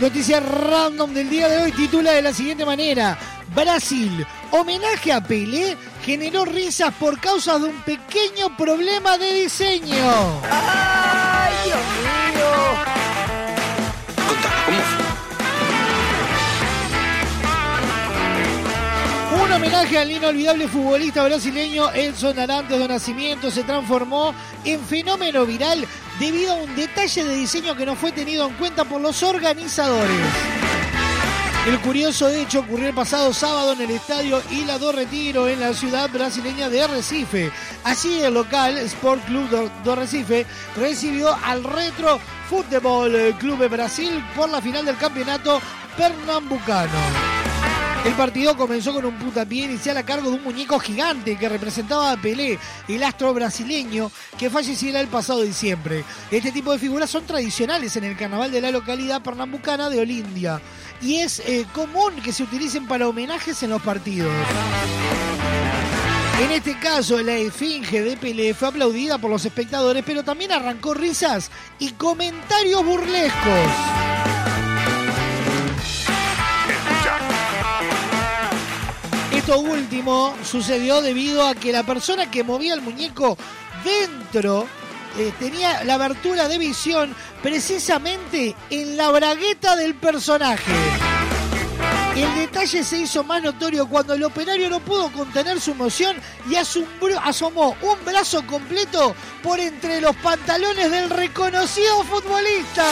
Y 0.00 0.02
la 0.02 0.08
nota- 0.08 0.14
noticia 0.14 0.40
random 0.40 1.12
del 1.14 1.28
día 1.28 1.48
de 1.48 1.62
hoy 1.62 1.72
titula 1.72 2.12
de 2.12 2.22
la 2.22 2.32
siguiente 2.32 2.64
manera. 2.64 3.18
Brasil. 3.54 4.26
Homenaje 4.50 5.12
a 5.12 5.20
Pelé 5.20 5.76
generó 6.04 6.44
risas 6.44 6.94
por 6.94 7.20
causa 7.20 7.58
de 7.58 7.66
un 7.66 7.82
pequeño 7.82 8.56
problema 8.56 9.18
de 9.18 9.34
diseño. 9.34 10.40
Un 19.50 19.56
homenaje 19.56 19.98
al 19.98 20.08
inolvidable 20.08 20.68
futbolista 20.68 21.24
brasileño 21.24 21.90
Elson 21.90 22.38
Arantes 22.38 22.78
de 22.78 22.86
Nacimiento 22.86 23.50
se 23.50 23.64
transformó 23.64 24.32
en 24.64 24.80
fenómeno 24.80 25.44
viral 25.44 25.84
debido 26.20 26.52
a 26.52 26.54
un 26.54 26.76
detalle 26.76 27.24
de 27.24 27.34
diseño 27.34 27.74
que 27.74 27.84
no 27.84 27.96
fue 27.96 28.12
tenido 28.12 28.46
en 28.46 28.54
cuenta 28.54 28.84
por 28.84 29.00
los 29.00 29.24
organizadores. 29.24 30.20
El 31.66 31.80
curioso 31.80 32.28
hecho 32.28 32.60
ocurrió 32.60 32.86
el 32.86 32.94
pasado 32.94 33.34
sábado 33.34 33.72
en 33.72 33.80
el 33.80 33.90
estadio 33.90 34.40
Ilha 34.52 34.78
do 34.78 34.92
Retiro 34.92 35.48
en 35.48 35.58
la 35.58 35.74
ciudad 35.74 36.08
brasileña 36.10 36.68
de 36.68 36.86
Recife. 36.86 37.50
Allí 37.82 38.20
el 38.20 38.34
local 38.34 38.78
Sport 38.78 39.24
Club 39.24 39.72
do, 39.82 39.96
Recife 39.96 40.46
recibió 40.76 41.36
al 41.44 41.64
Retro 41.64 42.20
Futebol 42.48 43.34
Clube 43.40 43.66
Brasil 43.66 44.24
por 44.36 44.48
la 44.48 44.62
final 44.62 44.84
del 44.84 44.96
campeonato 44.96 45.60
pernambucano. 45.96 47.29
El 48.04 48.14
partido 48.14 48.56
comenzó 48.56 48.94
con 48.94 49.04
un 49.04 49.18
puntapié 49.18 49.66
inicial 49.66 49.96
a 49.98 50.04
cargo 50.04 50.30
de 50.30 50.36
un 50.36 50.42
muñeco 50.42 50.78
gigante 50.78 51.36
que 51.36 51.48
representaba 51.50 52.12
a 52.12 52.16
Pelé, 52.16 52.58
el 52.88 53.02
astro 53.02 53.34
brasileño 53.34 54.10
que 54.38 54.48
falleciera 54.48 55.00
el 55.00 55.08
pasado 55.08 55.42
diciembre. 55.42 56.02
Este 56.30 56.50
tipo 56.50 56.72
de 56.72 56.78
figuras 56.78 57.10
son 57.10 57.26
tradicionales 57.26 57.94
en 57.96 58.04
el 58.04 58.16
carnaval 58.16 58.50
de 58.50 58.62
la 58.62 58.70
localidad 58.70 59.20
pernambucana 59.22 59.90
de 59.90 60.00
Olindia 60.00 60.62
y 61.02 61.16
es 61.16 61.40
eh, 61.40 61.66
común 61.74 62.14
que 62.24 62.32
se 62.32 62.42
utilicen 62.42 62.86
para 62.88 63.06
homenajes 63.06 63.62
en 63.62 63.70
los 63.70 63.82
partidos. 63.82 64.32
En 66.42 66.52
este 66.52 66.78
caso, 66.78 67.20
la 67.20 67.34
esfinge 67.34 68.00
de 68.00 68.16
Pelé 68.16 68.54
fue 68.54 68.68
aplaudida 68.68 69.18
por 69.18 69.30
los 69.30 69.44
espectadores, 69.44 70.02
pero 70.06 70.22
también 70.22 70.52
arrancó 70.52 70.94
risas 70.94 71.50
y 71.78 71.92
comentarios 71.92 72.82
burlescos. 72.82 74.19
Esto 79.50 79.62
último 79.62 80.32
sucedió 80.44 81.02
debido 81.02 81.44
a 81.44 81.56
que 81.56 81.72
la 81.72 81.82
persona 81.82 82.30
que 82.30 82.44
movía 82.44 82.72
el 82.72 82.82
muñeco 82.82 83.36
dentro 83.82 84.68
eh, 85.18 85.32
tenía 85.40 85.82
la 85.82 85.94
abertura 85.94 86.46
de 86.46 86.56
visión 86.56 87.12
precisamente 87.42 88.54
en 88.70 88.96
la 88.96 89.10
bragueta 89.10 89.74
del 89.74 89.96
personaje. 89.96 90.70
El 92.14 92.32
detalle 92.36 92.84
se 92.84 92.98
hizo 92.98 93.24
más 93.24 93.42
notorio 93.42 93.88
cuando 93.88 94.14
el 94.14 94.22
operario 94.22 94.70
no 94.70 94.78
pudo 94.78 95.10
contener 95.10 95.60
su 95.60 95.72
emoción 95.72 96.16
y 96.48 96.54
asomó 96.54 97.76
un 97.82 98.04
brazo 98.04 98.46
completo 98.46 99.16
por 99.42 99.58
entre 99.58 100.00
los 100.00 100.14
pantalones 100.14 100.92
del 100.92 101.10
reconocido 101.10 102.04
futbolista. 102.04 102.86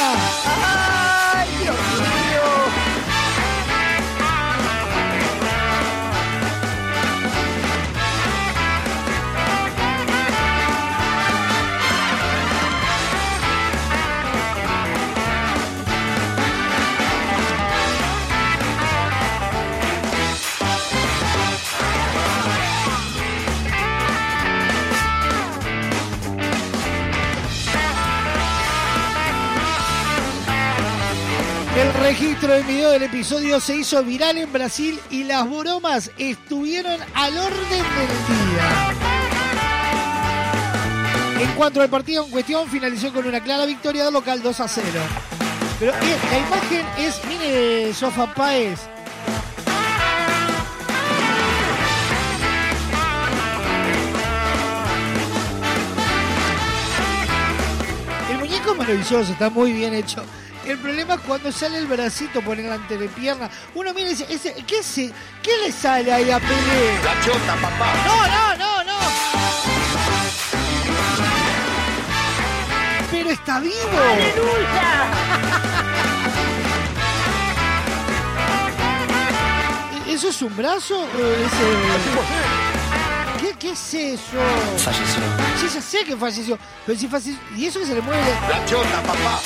¡Ay, 0.44 1.48
Dios 1.62 1.76
mío! 1.76 2.87
Registro 32.08 32.54
del 32.54 32.64
video 32.64 32.90
del 32.92 33.02
episodio 33.02 33.60
se 33.60 33.76
hizo 33.76 34.02
viral 34.02 34.38
en 34.38 34.50
Brasil 34.50 34.98
y 35.10 35.24
las 35.24 35.46
bromas 35.46 36.10
estuvieron 36.16 36.98
al 37.12 37.36
orden 37.36 37.68
del 37.68 38.08
día. 38.28 38.94
En 41.38 41.50
cuanto 41.50 41.82
al 41.82 41.90
partido 41.90 42.24
en 42.24 42.30
cuestión, 42.30 42.66
finalizó 42.70 43.12
con 43.12 43.26
una 43.26 43.42
clara 43.42 43.66
victoria 43.66 44.04
del 44.04 44.14
local 44.14 44.42
2 44.42 44.58
a 44.58 44.68
0. 44.68 44.86
Pero 45.78 45.92
la 45.92 46.38
imagen 46.38 46.86
es, 46.96 47.20
mire, 47.28 47.92
Sofa 47.92 48.32
Páez. 48.32 48.80
El 58.30 58.38
muñeco 58.38 58.74
maravilloso, 58.74 59.30
está 59.30 59.50
muy 59.50 59.74
bien 59.74 59.92
hecho. 59.92 60.24
El 60.68 60.78
problema 60.78 61.14
es 61.14 61.20
cuando 61.20 61.50
sale 61.50 61.78
el 61.78 61.86
bracito 61.86 62.42
por 62.42 62.58
la 62.58 62.74
entrepierna. 62.74 63.48
Uno 63.74 63.94
mira 63.94 64.08
y 64.08 64.10
dice, 64.10 64.26
ese- 64.28 64.54
¿qué, 64.66 64.82
se, 64.82 65.10
¿qué 65.42 65.50
le 65.64 65.72
sale 65.72 66.12
ahí 66.12 66.30
a 66.30 66.38
Pelé? 66.38 67.02
La 67.02 67.18
chota, 67.24 67.54
papá. 67.60 67.94
No, 68.06 68.26
no, 68.28 68.56
no, 68.56 68.84
no. 68.84 68.98
Pero 73.10 73.30
está 73.30 73.60
vivo. 73.60 73.74
¿E- 80.06 80.12
¿Eso 80.12 80.28
es 80.28 80.42
un 80.42 80.56
brazo? 80.56 81.00
o 81.00 81.04
es, 81.06 81.52
eh, 81.52 82.20
¿Qué, 83.40 83.54
¿Qué 83.58 83.70
es 83.72 83.94
eso? 83.94 84.38
Falleció. 84.78 85.22
Sí, 85.60 85.68
ya 85.74 85.80
sé 85.80 86.04
que 86.04 86.16
falleció. 86.16 86.58
Pero 86.86 86.98
si 86.98 87.06
falleció. 87.08 87.38
¿Y 87.56 87.66
eso 87.66 87.78
que 87.80 87.86
se 87.86 87.94
le 87.94 88.00
mueve? 88.00 88.22
La 88.48 88.64
chota, 88.66 89.02
papá. 89.02 89.40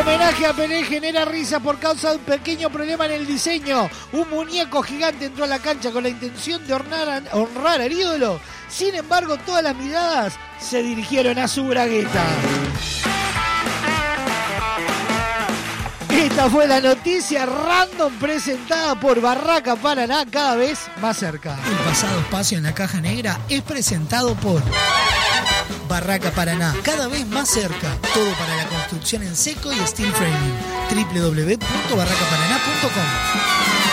Homenaje 0.00 0.44
a 0.46 0.52
Pelé 0.52 0.84
genera 0.84 1.24
risa 1.24 1.60
por 1.60 1.78
causa 1.78 2.10
de 2.10 2.16
un 2.16 2.22
pequeño 2.22 2.68
problema 2.70 3.06
en 3.06 3.12
el 3.12 3.26
diseño. 3.26 3.88
Un 4.12 4.28
muñeco 4.28 4.82
gigante 4.82 5.26
entró 5.26 5.44
a 5.44 5.46
la 5.46 5.60
cancha 5.60 5.90
con 5.92 6.02
la 6.02 6.08
intención 6.08 6.66
de 6.66 6.74
honrar, 6.74 7.08
a- 7.08 7.36
honrar 7.36 7.80
al 7.80 7.92
ídolo. 7.92 8.40
Sin 8.68 8.94
embargo, 8.94 9.36
todas 9.38 9.62
las 9.62 9.76
miradas 9.76 10.34
se 10.58 10.82
dirigieron 10.82 11.38
a 11.38 11.46
su 11.48 11.64
bragueta. 11.64 12.24
Esta 16.16 16.48
fue 16.48 16.66
la 16.66 16.80
noticia 16.80 17.44
random 17.44 18.18
presentada 18.18 18.98
por 18.98 19.20
Barraca 19.20 19.76
Paraná 19.76 20.24
cada 20.24 20.56
vez 20.56 20.78
más 21.00 21.18
cerca. 21.18 21.58
El 21.68 21.76
pasado 21.84 22.18
espacio 22.20 22.56
en 22.56 22.64
la 22.64 22.72
caja 22.72 23.02
negra 23.02 23.38
es 23.50 23.60
presentado 23.60 24.34
por 24.34 24.62
Barraca 25.88 26.30
Paraná, 26.30 26.74
cada 26.82 27.08
vez 27.08 27.26
más 27.26 27.50
cerca. 27.50 27.94
Todo 28.14 28.32
para 28.38 28.56
la 28.56 28.64
construcción 28.66 29.24
en 29.24 29.36
seco 29.36 29.70
y 29.72 29.76
steel 29.86 30.10
framing. 30.12 30.54
www.barracaparaná.com 30.90 33.85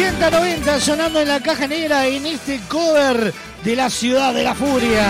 80-90 0.00 0.80
sonando 0.80 1.20
en 1.20 1.28
la 1.28 1.40
caja 1.40 1.66
negra 1.66 2.06
en 2.06 2.24
este 2.24 2.58
cover 2.68 3.34
de 3.62 3.76
la 3.76 3.90
ciudad 3.90 4.32
de 4.32 4.42
la 4.42 4.54
furia. 4.54 5.06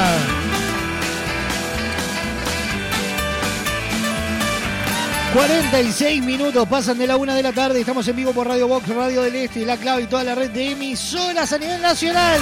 ...46 5.33 6.25
minutos 6.25 6.67
pasan 6.69 6.99
de 6.99 7.07
la 7.07 7.17
una 7.17 7.37
de 7.37 7.43
la 7.45 7.53
tarde... 7.53 7.79
...estamos 7.79 8.09
en 8.09 8.17
vivo 8.17 8.33
por 8.33 8.49
Radio 8.49 8.67
Box, 8.67 8.89
Radio 8.89 9.23
del 9.23 9.37
Este... 9.37 9.65
...La 9.65 9.77
Clave 9.77 10.03
y 10.03 10.07
toda 10.07 10.25
la 10.25 10.35
red 10.35 10.51
de 10.51 10.73
emisoras 10.73 11.53
a 11.53 11.59
nivel 11.59 11.81
nacional... 11.81 12.41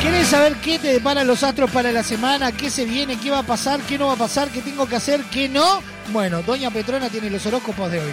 ¿Querés 0.00 0.28
saber 0.28 0.54
qué 0.56 0.78
te 0.80 0.88
deparan 0.88 1.26
los 1.28 1.42
astros 1.44 1.70
para 1.70 1.92
la 1.92 2.02
semana? 2.02 2.50
¿Qué 2.50 2.70
se 2.70 2.84
viene? 2.84 3.18
¿Qué 3.18 3.30
va 3.30 3.38
a 3.38 3.42
pasar? 3.44 3.80
¿Qué 3.80 3.96
no 3.98 4.08
va 4.08 4.14
a 4.14 4.16
pasar? 4.16 4.48
¿Qué 4.50 4.60
tengo 4.60 4.86
que 4.86 4.96
hacer? 4.96 5.20
¿Qué 5.30 5.48
no? 5.48 5.80
Bueno, 6.12 6.42
Doña 6.42 6.70
Petrona 6.70 7.08
tiene 7.08 7.30
los 7.30 7.46
horóscopos 7.46 7.90
de 7.90 8.00
hoy. 8.00 8.12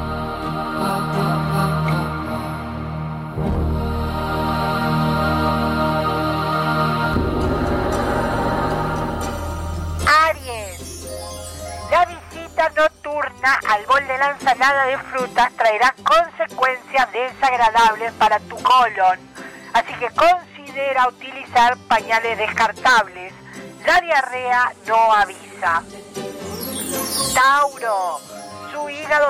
Ensalada 14.41 14.85
de 14.87 14.97
frutas 14.97 15.53
traerá 15.53 15.93
consecuencias 16.03 17.11
desagradables 17.11 18.11
para 18.13 18.39
tu 18.39 18.55
colon, 18.63 19.19
así 19.73 19.93
que 19.93 20.09
considera 20.09 21.07
utilizar 21.07 21.77
pañales 21.87 22.37
descartables. 22.39 23.33
La 23.85 24.01
diarrea 24.01 24.73
no 24.87 25.13
avisa. 25.13 25.83
Tauro, 27.35 28.19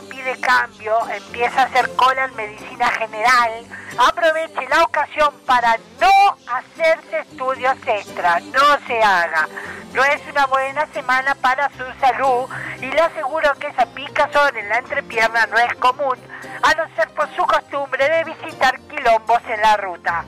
pide 0.09 0.39
cambio, 0.39 0.99
empieza 1.09 1.61
a 1.61 1.65
hacer 1.65 1.89
cola 1.95 2.25
en 2.25 2.35
medicina 2.35 2.87
general. 2.91 3.65
Aproveche 3.97 4.69
la 4.69 4.83
ocasión 4.83 5.33
para 5.45 5.77
no 5.99 6.37
hacerse 6.47 7.19
estudios 7.19 7.75
extra, 7.85 8.39
no 8.39 8.87
se 8.87 9.01
haga. 9.01 9.47
No 9.93 10.03
es 10.03 10.21
una 10.29 10.45
buena 10.45 10.85
semana 10.93 11.35
para 11.35 11.69
su 11.69 11.83
salud 11.99 12.47
y 12.79 12.85
le 12.85 13.01
aseguro 13.01 13.53
que 13.55 13.67
esa 13.67 13.87
picazón 13.87 14.55
en 14.55 14.69
la 14.69 14.77
entrepierna 14.77 15.47
no 15.47 15.57
es 15.57 15.73
común, 15.75 16.17
a 16.61 16.73
no 16.75 16.95
ser 16.95 17.09
por 17.09 17.27
su 17.35 17.43
costumbre 17.43 18.07
de 18.07 18.23
visitar 18.23 18.79
quilombos 18.81 19.41
en 19.49 19.61
la 19.61 19.77
ruta. 19.77 20.25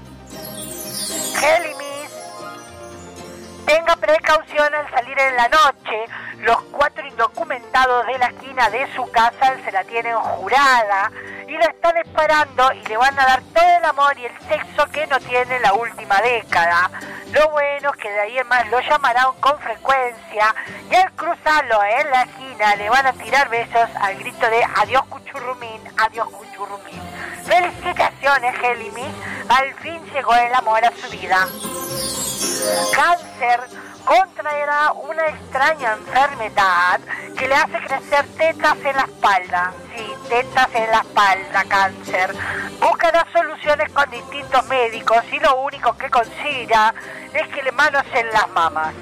Tenga 3.66 3.96
precaución 3.96 4.74
al 4.74 4.90
salir 4.92 5.18
en 5.20 5.36
la 5.36 5.48
noche. 5.48 6.06
Los 6.40 6.62
cuatro 6.72 7.06
indocumentados 7.08 8.06
de 8.08 8.18
la 8.18 8.28
esquina 8.28 8.70
de 8.70 8.94
su 8.94 9.10
casa 9.12 9.56
se 9.64 9.72
la 9.72 9.84
tienen 9.86 10.16
jurada 10.16 11.12
y 11.48 11.52
la 11.54 11.66
están 11.66 11.96
esperando 11.98 12.72
y 12.74 12.86
le 12.86 12.98
van 12.98 13.18
a 13.20 13.26
dar 13.26 13.42
todo 13.54 13.78
el 13.78 13.86
amor 13.86 14.18
y 14.18 14.26
el 14.26 14.40
sexo 14.48 14.86
que 14.92 15.08
no 15.08 15.20
tiene 15.20 15.60
la 15.60 15.74
última 15.74 16.22
década. 16.22 16.90
Lo 17.32 17.50
bueno 17.50 17.92
es 17.92 18.02
que 18.02 18.12
de 18.12 18.20
ahí 18.20 18.38
en 18.38 18.48
más 18.48 18.68
lo 18.70 18.80
llamarán 18.82 19.34
con 19.40 19.58
frecuencia 19.60 20.56
y 20.92 20.96
al 20.96 21.12
cruzarlo 21.14 21.84
en 21.84 22.10
la 22.10 22.24
esquina 22.24 22.76
le 22.76 22.90
van 22.90 23.08
a 23.08 23.14
tirar 23.14 23.50
besos 23.50 23.90
al 24.00 24.16
grito 24.18 24.50
de 24.50 24.64
adiós 24.64 25.04
cuchurrumín, 25.06 25.82
adiós 25.98 26.28
cuchurrumín. 26.30 27.02
Felicitaciones, 27.44 28.56
Helimi. 28.64 29.06
Al 29.50 29.74
fin 29.76 30.02
llegó 30.14 30.34
el 30.36 30.54
amor 30.54 30.84
a 30.86 30.92
su 30.92 31.10
vida. 31.10 31.48
Cáncer 32.94 33.60
contraerá 34.06 34.92
una 34.94 35.28
extraña 35.28 35.94
enfermedad 35.94 37.00
que 37.38 37.48
le 37.48 37.56
hace 37.56 37.80
crecer 37.80 38.26
tetas 38.38 38.78
en 38.78 38.96
la 38.96 39.04
espalda. 39.04 39.74
Sí, 39.96 40.14
tetas 40.30 40.68
en 40.74 40.92
la 40.92 41.00
espalda, 41.00 41.64
cáncer. 41.68 42.36
Buscará 42.80 43.26
soluciones 43.32 43.92
con 43.92 44.10
distintos 44.10 44.66
médicos 44.68 45.24
y 45.32 45.40
lo 45.40 45.62
único 45.62 45.96
que 45.98 46.10
conseguirá 46.10 46.94
es 47.34 47.48
que 47.48 47.64
le 47.64 47.72
manos 47.72 48.04
en 48.14 48.28
las 48.32 48.50
mamas. 48.50 48.94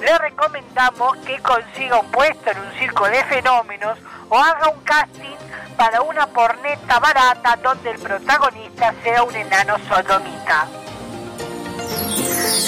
Le 0.00 0.18
recomendamos 0.18 1.16
que 1.18 1.38
consiga 1.40 2.00
un 2.00 2.10
puesto 2.10 2.50
en 2.50 2.58
un 2.58 2.72
circo 2.78 3.08
de 3.08 3.24
fenómenos 3.24 3.98
o 4.28 4.38
haga 4.38 4.68
un 4.68 4.80
casting 4.82 5.36
para 5.76 6.02
una 6.02 6.26
porneta 6.26 6.98
barata 6.98 7.56
donde 7.62 7.90
el 7.90 7.98
protagonista 7.98 8.94
sea 9.02 9.22
un 9.22 9.34
enano 9.34 9.76
sodomita. 9.88 10.66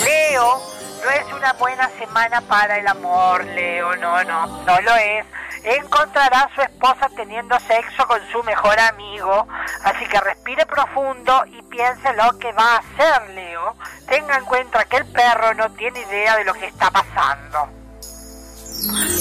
Leo, 0.04 0.62
no 1.04 1.10
es 1.10 1.32
una 1.32 1.52
buena 1.54 1.88
semana 1.98 2.40
para 2.42 2.78
el 2.78 2.86
amor, 2.86 3.44
Leo, 3.44 3.96
no, 3.96 4.22
no, 4.24 4.46
no 4.64 4.80
lo 4.80 4.94
es. 4.96 5.26
Encontrará 5.62 6.42
a 6.42 6.54
su 6.54 6.62
esposa 6.62 7.10
teniendo 7.14 7.58
sexo 7.60 8.06
con 8.06 8.20
su 8.32 8.42
mejor 8.44 8.78
amigo, 8.80 9.46
así 9.84 10.06
que 10.06 10.20
respire 10.20 10.64
profundo 10.64 11.44
y 11.46 11.60
piense 11.62 12.12
lo 12.14 12.38
que 12.38 12.52
va 12.52 12.76
a 12.76 12.78
hacer, 12.78 13.30
Leo. 13.30 13.76
Tenga 14.08 14.36
en 14.36 14.44
cuenta 14.44 14.84
que 14.86 14.96
el 14.96 15.06
perro 15.12 15.54
no 15.54 15.70
tiene 15.72 16.00
idea 16.00 16.36
de 16.36 16.44
lo 16.44 16.54
que 16.54 16.66
está 16.66 16.90
pasando. 16.90 17.68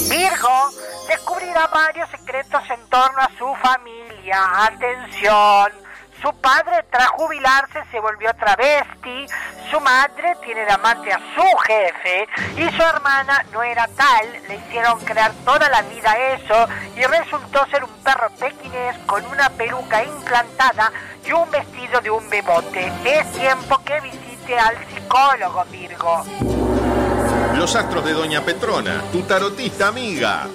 Virgo 0.08 0.70
descubrirá 1.08 1.66
varios 1.66 2.08
secretos 2.10 2.62
en 2.70 2.88
torno 2.88 3.20
a 3.20 3.30
su 3.36 3.54
familia. 3.56 4.64
Atención, 4.64 5.72
su 6.20 6.32
padre 6.34 6.84
tras 6.90 7.08
jubilarse 7.08 7.82
se 7.90 8.00
volvió 8.00 8.32
travesti, 8.34 9.26
su 9.70 9.80
madre 9.80 10.36
tiene 10.44 10.64
de 10.64 10.72
amante 10.72 11.12
a 11.12 11.18
su 11.34 11.58
jefe 11.66 12.28
y 12.56 12.76
su 12.76 12.82
hermana 12.82 13.44
no 13.52 13.62
era 13.62 13.88
tal, 13.88 14.26
le 14.48 14.56
hicieron 14.56 15.00
crear 15.00 15.32
toda 15.44 15.68
la 15.68 15.82
vida 15.82 16.14
eso 16.34 16.68
y 16.96 17.02
resultó 17.04 17.66
ser 17.66 17.84
un 17.84 17.90
perro 18.02 18.28
pequinés 18.38 18.98
con 19.06 19.24
una 19.26 19.48
peluca 19.50 20.02
implantada 20.04 20.92
y 21.24 21.32
un 21.32 21.50
vestido 21.50 22.00
de 22.00 22.10
un 22.10 22.28
bebote. 22.28 22.92
Es 23.04 23.32
tiempo 23.32 23.80
que 23.84 24.00
visite 24.00 24.58
al 24.58 24.76
psicólogo 24.88 25.64
Virgo. 25.70 26.24
Los 27.54 27.74
astros 27.76 28.04
de 28.04 28.12
Doña 28.12 28.40
Petrona, 28.42 29.02
tu 29.12 29.22
tarotista 29.22 29.88
amiga. 29.88 30.46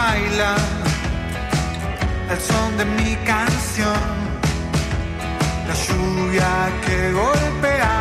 Baila 0.00 0.54
al 2.32 2.40
son 2.50 2.70
de 2.78 2.84
mi 2.98 3.12
canción. 3.32 4.04
La 5.68 5.76
lluvia 5.86 6.52
que 6.84 6.98
golpea, 7.22 7.96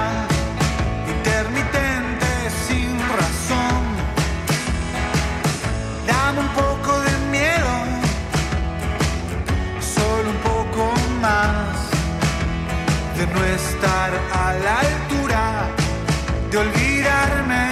intermitente 1.15 2.29
sin 2.65 2.91
razón. 3.17 3.81
Dame 6.09 6.39
un 6.47 6.51
poco 6.63 6.91
de 7.07 7.13
miedo, 7.35 7.73
solo 9.95 10.27
un 10.35 10.41
poco 10.51 10.83
más 11.25 11.75
de 13.17 13.23
no 13.33 13.41
estar 13.59 14.11
a 14.43 14.45
la 14.65 14.75
altura, 14.87 15.43
de 16.51 16.57
olvidarme 16.65 17.68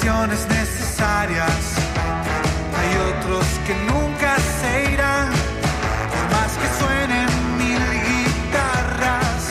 con 0.00 0.08
canciones 0.08 0.46
necesarias. 0.48 1.74
Hay 2.78 2.96
otros 3.12 3.44
que 3.66 3.74
nunca 3.92 4.36
se 4.60 4.92
irán, 4.92 5.28
más 6.30 6.52
que 6.60 6.68
suenen 6.80 7.28
mil 7.58 7.82
guitarras. 8.08 9.42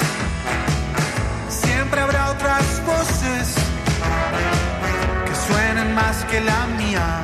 Siempre 1.49 2.01
habrá 2.01 2.31
otras 2.31 2.63
voces 2.85 3.55
que 5.25 5.53
suenen 5.53 5.93
más 5.93 6.25
que 6.25 6.41
la 6.41 6.65
mía. 6.77 7.21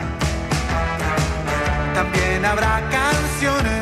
También 1.96 2.46
habrá 2.46 2.82
canciones 2.90 3.75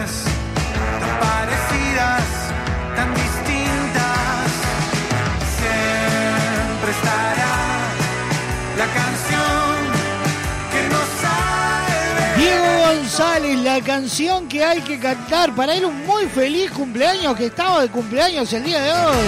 González, 13.16 13.60
la 13.60 13.80
canción 13.80 14.48
que 14.48 14.64
hay 14.64 14.82
que 14.82 14.98
cantar 14.98 15.54
para 15.54 15.76
él 15.76 15.86
un 15.86 16.04
muy 16.04 16.26
feliz 16.26 16.72
cumpleaños 16.72 17.38
que 17.38 17.46
estaba 17.46 17.84
de 17.84 17.90
cumpleaños 17.90 18.52
el 18.54 18.64
día 18.64 18.82
de 18.82 18.92
hoy. 18.92 19.28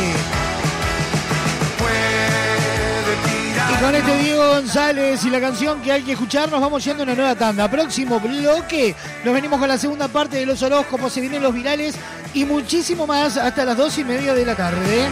Y 3.71 3.83
con 3.83 3.93
este 3.93 4.17
Diego 4.17 4.47
González 4.47 5.23
y 5.23 5.29
la 5.29 5.39
canción 5.39 5.83
que 5.83 5.91
hay 5.91 6.01
que 6.01 6.13
escuchar 6.13 6.49
nos 6.49 6.61
vamos 6.61 6.83
yendo 6.83 7.03
a 7.03 7.05
una 7.05 7.13
nueva 7.13 7.35
tanda. 7.35 7.69
Próximo 7.69 8.19
bloque, 8.19 8.95
nos 9.23 9.33
venimos 9.35 9.59
con 9.59 9.67
la 9.67 9.77
segunda 9.77 10.07
parte 10.07 10.37
de 10.37 10.47
los 10.47 10.63
horóscopos, 10.63 11.13
se 11.13 11.21
vienen 11.21 11.43
los 11.43 11.53
virales 11.53 11.93
y 12.33 12.43
muchísimo 12.43 13.05
más 13.05 13.37
hasta 13.37 13.65
las 13.65 13.77
dos 13.77 13.95
y 13.99 14.03
media 14.03 14.33
de 14.33 14.45
la 14.47 14.55
tarde. 14.55 15.09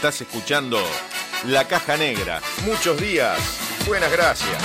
Estás 0.00 0.22
escuchando 0.22 0.78
La 1.44 1.68
Caja 1.68 1.98
Negra. 1.98 2.40
Muchos 2.64 2.98
días. 2.98 3.38
Buenas 3.86 4.10
gracias. 4.10 4.56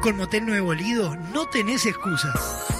Con 0.00 0.16
Motel 0.16 0.46
Nuevo 0.46 0.72
Lido 0.72 1.16
no 1.34 1.48
tenés 1.48 1.84
excusas. 1.84 2.77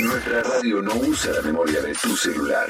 Nuestra 0.00 0.42
radio 0.44 0.80
no 0.80 0.94
usa 0.94 1.32
la 1.32 1.42
memoria 1.42 1.80
de 1.80 1.92
tu 1.92 2.16
celular. 2.16 2.68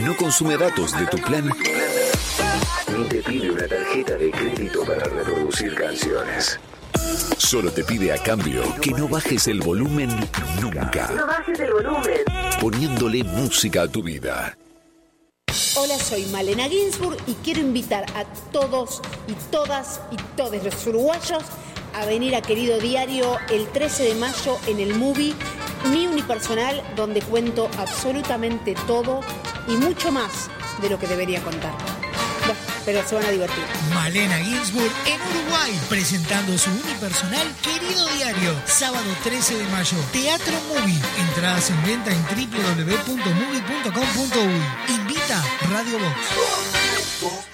No 0.00 0.16
consume 0.16 0.56
datos 0.56 0.98
de 0.98 1.06
tu 1.06 1.18
plan. 1.18 1.50
Ni 2.96 3.04
te 3.04 3.22
pide 3.22 3.50
una 3.50 3.68
tarjeta 3.68 4.14
de 4.16 4.30
crédito 4.30 4.84
para 4.84 5.04
reproducir 5.04 5.74
canciones. 5.74 6.58
Solo 7.36 7.70
te 7.70 7.84
pide 7.84 8.12
a 8.12 8.22
cambio 8.22 8.62
que 8.80 8.92
no 8.92 9.06
bajes 9.06 9.46
el 9.48 9.60
volumen 9.60 10.08
nunca. 10.62 11.10
No 11.14 11.26
bajes 11.26 11.60
el 11.60 11.72
volumen. 11.72 12.20
Poniéndole 12.60 13.24
música 13.24 13.82
a 13.82 13.88
tu 13.88 14.02
vida. 14.02 14.56
Hola, 15.76 15.98
soy 15.98 16.24
Malena 16.26 16.68
Ginsburg 16.68 17.18
y 17.26 17.34
quiero 17.44 17.60
invitar 17.60 18.06
a 18.14 18.24
todos 18.52 19.02
y 19.28 19.34
todas 19.50 20.00
y 20.10 20.16
todos 20.36 20.62
los 20.62 20.86
uruguayos 20.86 21.42
a 21.94 22.04
venir 22.06 22.34
a 22.34 22.42
Querido 22.42 22.78
Diario 22.78 23.38
el 23.50 23.68
13 23.68 24.04
de 24.04 24.14
mayo 24.14 24.58
en 24.66 24.80
el 24.80 24.94
movie 24.94 25.34
Mi 25.90 26.06
Unipersonal, 26.06 26.82
donde 26.96 27.20
cuento 27.22 27.70
absolutamente 27.78 28.74
todo 28.86 29.20
y 29.68 29.72
mucho 29.72 30.10
más 30.10 30.48
de 30.82 30.90
lo 30.90 30.98
que 30.98 31.06
debería 31.06 31.40
contar. 31.42 31.72
Bueno, 32.46 32.60
pero 32.84 33.06
se 33.06 33.14
van 33.14 33.24
a 33.24 33.30
divertir. 33.30 33.62
Malena 33.94 34.36
Ginsburg 34.38 34.92
en 35.06 35.20
Uruguay, 35.20 35.80
presentando 35.88 36.58
su 36.58 36.70
unipersonal 36.70 37.46
Querido 37.62 38.06
Diario, 38.16 38.54
sábado 38.66 39.06
13 39.22 39.56
de 39.56 39.64
mayo. 39.68 39.96
Teatro 40.12 40.54
Movie. 40.68 41.00
Entradas 41.28 41.70
en 41.70 41.82
venta 41.84 42.10
en 42.10 42.22
www.movie.com.uy. 42.24 44.94
Invita 44.94 45.42
Radio 45.70 45.98
Box. 45.98 47.53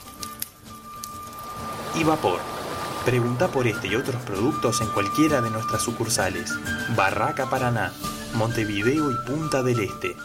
y 1.95 2.03
vapor. 2.03 2.39
Pregunta 3.05 3.47
por 3.47 3.67
este 3.67 3.87
y 3.87 3.95
otros 3.95 4.21
productos 4.23 4.81
en 4.81 4.87
cualquiera 4.91 5.41
de 5.41 5.49
nuestras 5.49 5.81
sucursales. 5.81 6.51
Barraca 6.95 7.49
Paraná, 7.49 7.91
Montevideo 8.35 9.11
y 9.11 9.15
Punta 9.25 9.63
del 9.63 9.79
Este. 9.79 10.15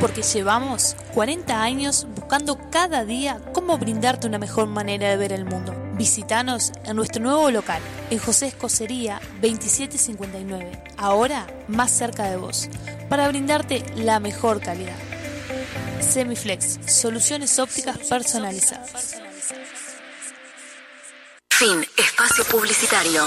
Porque 0.00 0.22
llevamos 0.22 0.96
40 1.14 1.62
años 1.62 2.06
buscando 2.14 2.58
cada 2.70 3.04
día 3.04 3.40
cómo 3.52 3.78
brindarte 3.78 4.26
una 4.26 4.38
mejor 4.38 4.66
manera 4.66 5.08
de 5.08 5.16
ver 5.16 5.32
el 5.32 5.44
mundo. 5.44 5.74
Visítanos 5.94 6.72
en 6.84 6.96
nuestro 6.96 7.22
nuevo 7.22 7.50
local, 7.50 7.80
en 8.10 8.18
José 8.18 8.48
Escocería 8.48 9.20
2759, 9.40 10.82
ahora 10.96 11.46
más 11.68 11.92
cerca 11.92 12.28
de 12.30 12.36
vos, 12.36 12.68
para 13.08 13.28
brindarte 13.28 13.84
la 13.94 14.18
mejor 14.18 14.60
calidad. 14.60 14.96
Semiflex, 16.00 16.80
soluciones 16.86 17.58
ópticas 17.58 17.98
personalizadas. 17.98 19.22
Fin, 21.50 21.84
espacio 21.96 22.44
publicitario. 22.44 23.24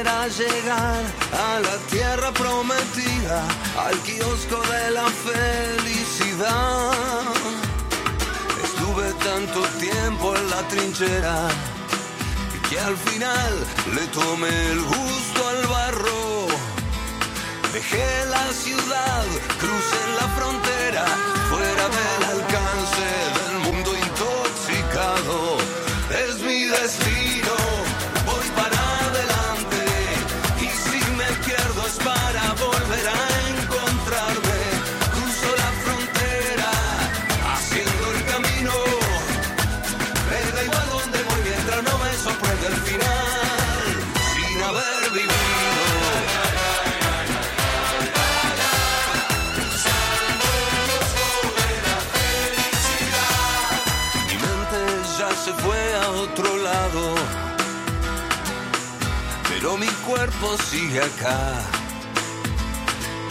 Quisiera 0.00 0.28
llegar 0.28 1.02
a 1.34 1.60
la 1.60 1.76
tierra 1.90 2.32
prometida, 2.32 3.44
al 3.86 3.94
kiosco 3.98 4.62
de 4.72 4.90
la 4.92 5.06
felicidad. 5.28 6.92
Estuve 8.64 9.12
tanto 9.22 9.60
tiempo 9.78 10.34
en 10.34 10.48
la 10.48 10.62
trinchera 10.68 11.48
que 12.70 12.80
al 12.80 12.96
final 12.96 13.52
le 13.94 14.06
tomé 14.06 14.70
el 14.70 14.80
gusto 14.80 15.48
al 15.48 15.66
barro. 15.66 16.46
Dejé 17.74 18.24
la 18.30 18.52
ciudad, 18.54 19.24
crucé 19.58 20.02
la 20.18 20.28
frontera, 20.28 21.04
cuerpo 60.30 60.62
sigue 60.64 61.00
acá, 61.00 61.62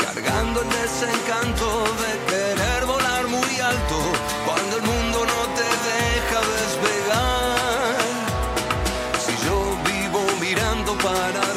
cargando 0.04 0.62
el 0.62 0.70
desencanto 0.70 1.84
de 2.02 2.12
querer 2.32 2.86
volar 2.86 3.28
muy 3.28 3.60
alto 3.60 3.98
cuando 4.46 4.78
el 4.78 4.84
mundo 4.84 5.26
no 5.26 5.42
te 5.58 5.70
deja 5.90 6.40
despegar. 6.58 7.98
Si 9.24 9.34
yo 9.46 9.78
vivo 9.86 10.22
mirando 10.42 10.98
para 10.98 11.49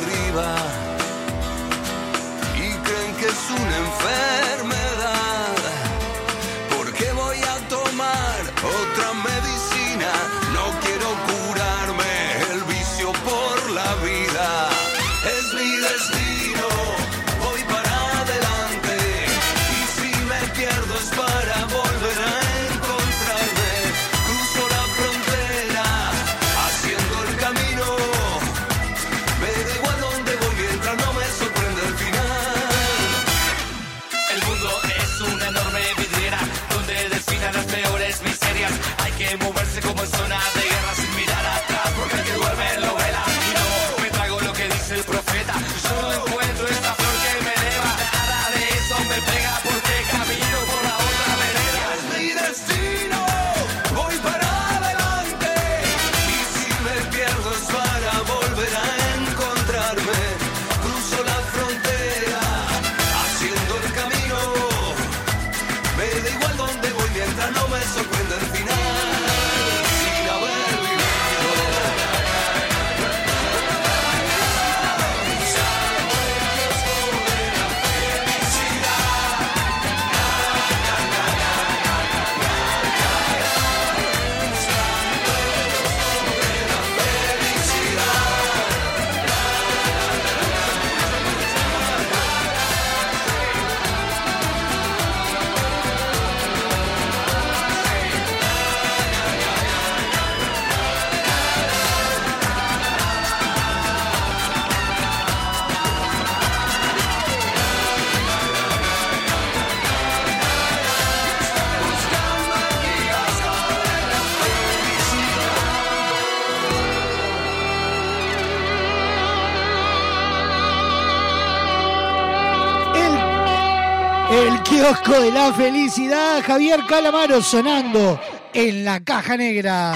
de 125.23 125.31
la 125.31 125.53
felicidad, 125.53 126.43
Javier 126.45 126.81
Calamaro 126.89 127.41
sonando 127.43 128.21
en 128.53 128.85
la 128.85 128.99
caja 129.05 129.37
negra. 129.37 129.95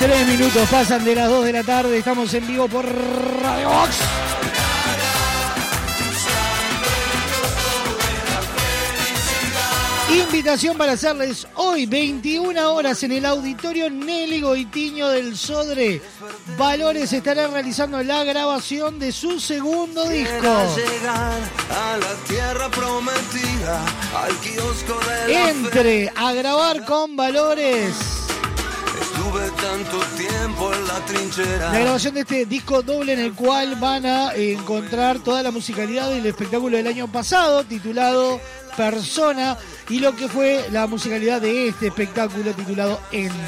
Tres 0.00 0.26
minutos 0.26 0.68
pasan 0.68 1.04
de 1.04 1.14
las 1.14 1.28
dos 1.28 1.44
de 1.44 1.52
la 1.52 1.62
tarde, 1.62 1.98
estamos 1.98 2.34
en 2.34 2.48
vivo 2.48 2.66
por 2.66 2.84
Radio 2.84 3.68
Box. 3.68 4.19
Invitación 10.32 10.78
para 10.78 10.92
hacerles 10.92 11.44
hoy 11.56 11.86
21 11.86 12.72
horas 12.72 13.02
en 13.02 13.10
el 13.10 13.26
auditorio 13.26 13.90
Nelly 13.90 14.40
Goitiño 14.40 15.08
del 15.08 15.36
Sodre. 15.36 16.00
Valores 16.56 17.12
estará 17.12 17.48
realizando 17.48 18.00
la 18.04 18.22
grabación 18.22 19.00
de 19.00 19.10
su 19.10 19.40
segundo 19.40 20.08
disco. 20.08 20.76
Entre 25.28 26.12
a 26.14 26.32
grabar 26.32 26.84
con 26.84 27.16
Valores. 27.16 27.96
Estuve 29.00 29.50
tanto 29.60 29.98
tiempo 30.16 30.72
en 30.72 30.86
la 30.86 31.04
trinchera. 31.06 31.72
La 31.72 31.80
grabación 31.80 32.14
de 32.14 32.20
este 32.20 32.46
disco 32.46 32.82
doble 32.82 33.14
en 33.14 33.20
el 33.20 33.32
cual 33.32 33.74
van 33.80 34.06
a 34.06 34.32
encontrar 34.34 35.18
toda 35.18 35.42
la 35.42 35.50
musicalidad 35.50 36.08
del 36.08 36.24
espectáculo 36.26 36.76
del 36.76 36.86
año 36.86 37.10
pasado, 37.10 37.64
titulado 37.64 38.40
Persona, 38.76 39.56
y 39.88 39.98
lo 39.98 40.14
que 40.14 40.28
fue 40.28 40.66
la 40.70 40.86
musicalidad 40.86 41.40
de 41.40 41.68
este 41.68 41.88
espectáculo 41.88 42.52
titulado 42.52 43.00
Entre. 43.12 43.38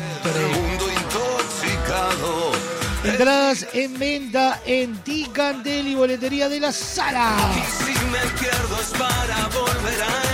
Entradas 3.05 3.67
en 3.73 3.99
venta 3.99 4.61
en 4.65 4.97
Ticantel 4.99 5.89
y 5.89 5.95
boletería 5.95 6.49
de 6.49 6.61
la 6.61 6.73
sala. 6.73 7.37
Y 7.57 7.85
si 7.85 7.93
me 8.07 8.21
pierdo 8.39 8.81
es 8.81 8.91
para 8.91 9.49
volver 9.49 10.03
a 10.03 10.32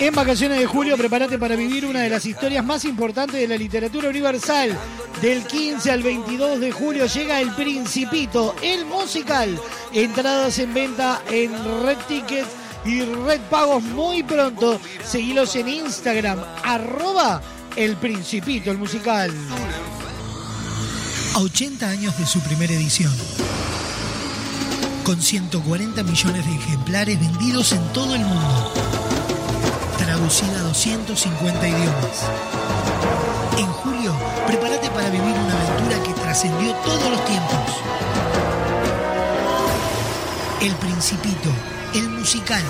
En 0.00 0.14
vacaciones 0.14 0.58
de 0.58 0.64
julio, 0.64 0.96
prepárate 0.96 1.38
para 1.38 1.54
vivir 1.54 1.84
una 1.84 2.00
de 2.00 2.08
las 2.08 2.24
historias 2.24 2.64
más 2.64 2.86
importantes 2.86 3.38
de 3.38 3.46
la 3.46 3.58
literatura 3.58 4.08
universal. 4.08 4.74
Del 5.20 5.44
15 5.44 5.90
al 5.90 6.02
22 6.02 6.58
de 6.58 6.72
julio 6.72 7.04
llega 7.04 7.38
El 7.38 7.54
Principito, 7.54 8.56
el 8.62 8.86
musical. 8.86 9.60
Entradas 9.92 10.58
en 10.58 10.72
venta 10.72 11.20
en 11.30 11.52
Red 11.82 11.98
Ticket 12.08 12.46
y 12.86 13.02
Red 13.02 13.42
Pagos 13.50 13.82
muy 13.82 14.22
pronto. 14.22 14.80
Seguilos 15.04 15.54
en 15.56 15.68
Instagram, 15.68 16.38
arroba 16.64 17.42
El 17.76 17.96
Principito, 17.96 18.70
el 18.70 18.78
musical. 18.78 19.30
A 21.34 21.40
80 21.40 21.86
años 21.86 22.18
de 22.18 22.24
su 22.24 22.40
primera 22.40 22.72
edición. 22.72 23.12
Con 25.04 25.20
140 25.20 26.02
millones 26.04 26.46
de 26.46 26.54
ejemplares 26.54 27.20
vendidos 27.20 27.72
en 27.72 27.82
todo 27.92 28.14
el 28.14 28.22
mundo. 28.22 28.99
Traducida 30.20 30.60
a 30.60 30.62
250 30.64 31.66
idiomas. 31.66 32.28
En 33.56 33.66
julio, 33.72 34.12
prepárate 34.46 34.90
para 34.90 35.08
vivir 35.08 35.34
una 35.34 35.62
aventura 35.62 36.02
que 36.02 36.12
trascendió 36.12 36.74
todos 36.84 37.10
los 37.10 37.24
tiempos. 37.24 37.58
El 40.60 40.74
Principito, 40.74 41.48
el 41.94 42.10
musical. 42.10 42.62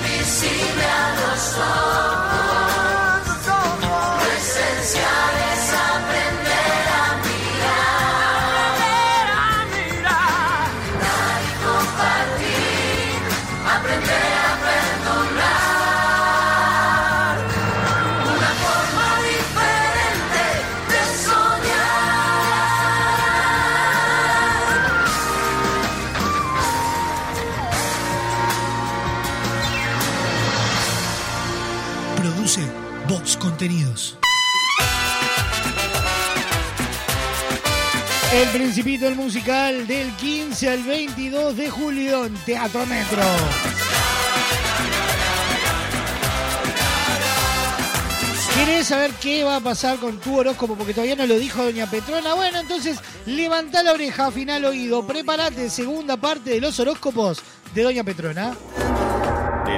invisible 0.00 0.86
los 1.28 1.58
ojos. 1.58 2.29
El 38.32 38.48
Principito, 38.48 39.06
el 39.06 39.16
musical 39.16 39.86
del 39.86 40.10
15 40.16 40.70
al 40.70 40.82
22 40.82 41.56
de 41.58 41.68
julio 41.68 42.24
en 42.24 42.34
Teatro 42.46 42.86
Metro. 42.86 43.22
¿Querés 48.54 48.86
saber 48.86 49.10
qué 49.20 49.44
va 49.44 49.56
a 49.56 49.60
pasar 49.60 49.98
con 49.98 50.18
tu 50.20 50.38
horóscopo? 50.38 50.74
Porque 50.74 50.94
todavía 50.94 51.16
no 51.16 51.26
lo 51.26 51.38
dijo 51.38 51.62
Doña 51.62 51.90
Petrona. 51.90 52.32
Bueno, 52.32 52.60
entonces 52.60 52.98
levanta 53.26 53.82
la 53.82 53.92
oreja, 53.92 54.28
afina 54.28 54.56
el 54.56 54.64
oído. 54.64 55.06
Prepárate, 55.06 55.68
segunda 55.68 56.16
parte 56.16 56.48
de 56.48 56.60
los 56.62 56.80
horóscopos 56.80 57.42
de 57.74 57.82
Doña 57.82 58.04
Petrona. 58.04 58.56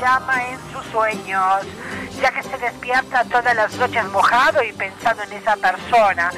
Llama 0.00 0.48
en 0.48 0.58
sus 0.72 0.84
sueños, 0.86 1.66
ya 2.20 2.30
que 2.30 2.42
se 2.42 2.56
despierta 2.58 3.24
todas 3.24 3.54
las 3.54 3.74
noches 3.74 4.04
mojado 4.06 4.62
y 4.62 4.72
pensando 4.72 5.22
en 5.22 5.32
esa 5.32 5.56
persona. 5.56 6.30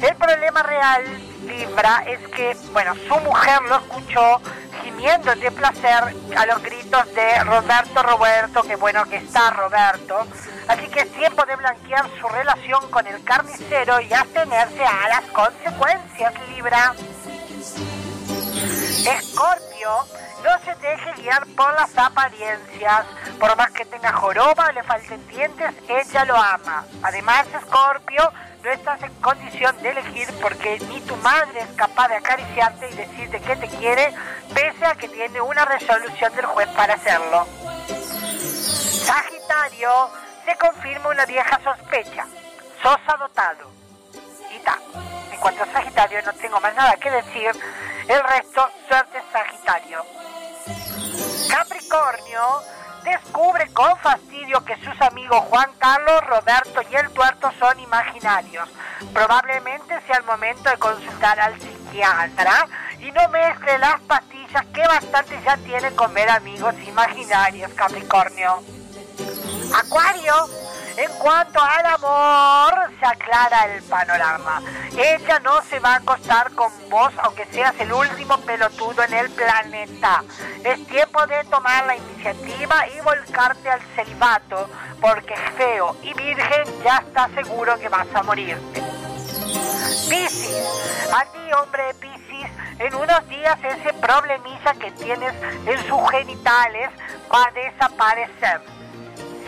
El 0.00 0.14
problema 0.16 0.62
real, 0.62 1.04
Libra, 1.46 2.04
es 2.06 2.20
que, 2.28 2.56
bueno, 2.72 2.94
su 2.94 3.16
mujer 3.20 3.62
lo 3.62 3.76
escuchó 3.76 4.40
gimiendo 4.82 5.34
de 5.34 5.50
placer 5.50 6.14
a 6.36 6.46
los 6.46 6.62
gritos 6.62 7.14
de 7.14 7.44
Roberto 7.44 8.02
Roberto, 8.02 8.62
que 8.62 8.76
bueno 8.76 9.04
que 9.04 9.16
está 9.16 9.50
Roberto. 9.50 10.26
Así 10.68 10.88
que 10.88 11.00
es 11.00 11.12
tiempo 11.12 11.44
de 11.44 11.56
blanquear 11.56 12.08
su 12.20 12.28
relación 12.28 12.90
con 12.90 13.06
el 13.06 13.22
carnicero 13.24 14.00
y 14.00 14.12
atenerse 14.12 14.84
a 14.84 15.08
las 15.08 15.22
consecuencias, 15.32 16.34
Libra. 16.54 16.94
Escorpio, 19.06 20.06
no 20.42 20.58
se 20.64 20.74
deje 20.76 21.12
guiar 21.22 21.46
por 21.56 21.72
las 21.74 21.96
apariencias. 21.96 23.06
Por 23.38 23.56
más 23.56 23.70
que 23.70 23.84
tenga 23.84 24.12
joroba 24.12 24.66
o 24.68 24.72
le 24.72 24.82
falten 24.82 25.26
dientes, 25.28 25.70
ella 25.88 26.24
lo 26.24 26.36
ama. 26.36 26.84
Además, 27.02 27.46
Escorpio, 27.54 28.32
no 28.62 28.70
estás 28.70 29.02
en 29.02 29.14
condición 29.20 29.76
de 29.82 29.90
elegir 29.90 30.28
porque 30.40 30.78
ni 30.88 31.00
tu 31.02 31.16
madre 31.16 31.60
es 31.60 31.76
capaz 31.76 32.08
de 32.08 32.16
acariciarte 32.16 32.90
y 32.90 32.94
decirte 32.94 33.40
que 33.40 33.56
te 33.56 33.68
quiere, 33.68 34.12
pese 34.54 34.84
a 34.84 34.94
que 34.94 35.08
tiene 35.08 35.40
una 35.40 35.64
resolución 35.64 36.34
del 36.34 36.46
juez 36.46 36.68
para 36.70 36.94
hacerlo. 36.94 37.46
Sagitario, 39.06 40.10
se 40.44 40.56
confirma 40.56 41.10
una 41.10 41.26
vieja 41.26 41.60
sospecha. 41.62 42.26
Sos 42.82 42.98
adoptado. 43.06 43.70
Y 44.54 44.58
ta. 44.60 44.78
En 45.32 45.38
cuanto 45.40 45.62
a 45.62 45.66
Sagitario, 45.66 46.22
no 46.22 46.32
tengo 46.32 46.60
más 46.60 46.74
nada 46.74 46.96
que 46.96 47.10
decir. 47.10 47.52
El 48.08 48.22
resto, 48.22 48.68
suerte 48.88 49.20
Sagitario. 49.32 50.04
Capricornio 51.50 52.62
descubre 53.02 53.66
con 53.72 53.96
fastidio 53.98 54.64
que 54.64 54.76
sus 54.76 55.00
amigos 55.00 55.40
Juan 55.48 55.70
Carlos, 55.78 56.24
Roberto 56.26 56.82
y 56.88 56.94
el 56.94 57.10
tuerto 57.10 57.50
son 57.58 57.80
imaginarios. 57.80 58.68
Probablemente 59.12 60.00
sea 60.06 60.18
el 60.18 60.24
momento 60.24 60.70
de 60.70 60.76
consultar 60.76 61.40
al 61.40 61.60
psiquiatra 61.60 62.68
y 63.00 63.10
no 63.10 63.28
mezcle 63.28 63.78
las 63.78 64.00
pastillas 64.02 64.66
que 64.72 64.86
bastante 64.86 65.40
ya 65.44 65.56
tiene 65.58 65.90
con 65.96 66.14
ver 66.14 66.30
amigos 66.30 66.74
imaginarios, 66.86 67.72
Capricornio. 67.74 68.62
Acuario, 69.74 70.48
en 70.96 71.12
cuanto 71.18 71.60
al 71.60 71.86
amor, 71.86 72.90
se 72.98 73.06
aclara 73.06 73.74
el 73.74 73.82
panorama. 73.82 74.62
Ella 74.96 75.38
no 75.40 75.60
se 75.62 75.78
va 75.78 75.94
a 75.94 75.96
acostar 75.96 76.52
con 76.52 76.72
vos 76.88 77.12
aunque 77.22 77.46
seas 77.46 77.74
el 77.80 77.92
último 77.92 78.38
pelotudo 78.38 79.02
en 79.02 79.12
el 79.12 79.30
planeta. 79.30 80.24
Es 80.64 80.86
tiempo 80.86 81.26
de 81.26 81.44
tomar 81.44 81.86
la 81.86 81.96
iniciativa 81.96 82.88
y 82.88 83.00
volcarte 83.00 83.68
al 83.70 83.80
celibato, 83.94 84.68
porque 85.00 85.36
feo 85.56 85.96
y 86.02 86.14
virgen 86.14 86.64
ya 86.82 86.98
está 87.06 87.28
seguro 87.34 87.78
que 87.78 87.88
vas 87.88 88.06
a 88.14 88.22
morirte. 88.22 88.82
Piscis, 90.08 91.08
a 91.12 91.24
ti 91.26 91.52
hombre 91.52 91.94
Piscis, 92.00 92.50
en 92.78 92.94
unos 92.94 93.28
días 93.28 93.58
ese 93.62 93.92
problemilla 93.94 94.74
que 94.80 94.90
tienes 94.92 95.34
en 95.66 95.86
sus 95.86 96.10
genitales 96.10 96.90
va 97.32 97.44
a 97.44 97.50
desaparecer. 97.52 98.60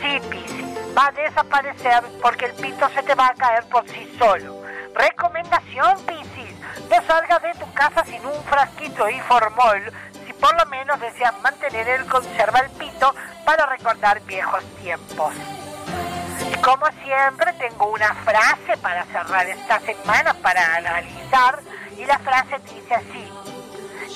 Sí, 0.00 0.20
Piscis, 0.30 0.67
va 0.96 1.06
a 1.06 1.12
desaparecer 1.12 2.02
porque 2.22 2.46
el 2.46 2.52
pito 2.54 2.88
se 2.90 3.02
te 3.02 3.14
va 3.14 3.28
a 3.28 3.34
caer 3.34 3.64
por 3.64 3.86
sí 3.88 4.14
solo. 4.18 4.62
Recomendación, 4.94 6.04
Piscis, 6.06 6.54
no 6.90 7.02
salgas 7.06 7.42
de 7.42 7.54
tu 7.54 7.72
casa 7.72 8.04
sin 8.04 8.24
un 8.26 8.42
frasquito 8.44 9.08
y 9.08 9.20
formol 9.20 9.80
si 10.26 10.32
por 10.32 10.56
lo 10.56 10.66
menos 10.66 11.00
deseas 11.00 11.40
mantener 11.40 11.88
el 11.88 12.06
conserva 12.06 12.60
el 12.60 12.70
pito 12.70 13.14
para 13.44 13.66
recordar 13.66 14.20
viejos 14.22 14.64
tiempos. 14.82 15.34
Y 16.50 16.56
como 16.60 16.86
siempre 17.04 17.52
tengo 17.54 17.86
una 17.86 18.14
frase 18.14 18.76
para 18.80 19.04
cerrar 19.04 19.46
esta 19.46 19.80
semana 19.80 20.34
para 20.34 20.76
analizar 20.76 21.60
y 21.96 22.04
la 22.04 22.18
frase 22.18 22.58
dice 22.74 22.94
así, 22.94 23.32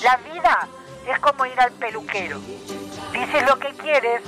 la 0.03 0.17
vida 0.17 0.67
es 1.07 1.19
como 1.19 1.45
ir 1.45 1.59
al 1.59 1.71
peluquero, 1.73 2.39
dices 3.11 3.45
lo 3.47 3.59
que 3.59 3.73
quieres 3.73 4.21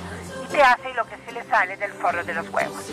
y 0.46 0.52
te 0.52 0.62
hace 0.62 0.92
lo 0.94 1.04
que 1.06 1.16
se 1.24 1.32
le 1.32 1.44
sale 1.44 1.76
del 1.76 1.92
forro 1.92 2.22
de 2.24 2.34
los 2.34 2.48
huevos. 2.50 2.84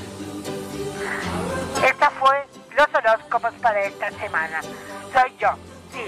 Esta 1.86 2.10
fue 2.12 2.46
los 2.76 2.88
horóscopos 2.94 3.54
para 3.62 3.82
esta 3.84 4.12
semana. 4.12 4.62
Soy 4.62 5.36
yo, 5.40 5.50
sí, 5.92 6.04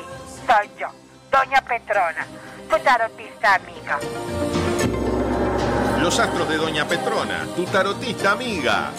soy 0.48 0.70
yo, 0.80 0.88
Doña 1.32 1.62
Petrona, 1.62 2.26
tu 2.70 2.78
tarotista 2.80 3.56
amiga. 3.56 4.00
Los 6.00 6.20
astros 6.20 6.50
de 6.50 6.58
Doña 6.58 6.86
Petrona, 6.88 7.46
tu 7.56 7.66
tarotista 7.66 8.32
amiga. 8.32 8.92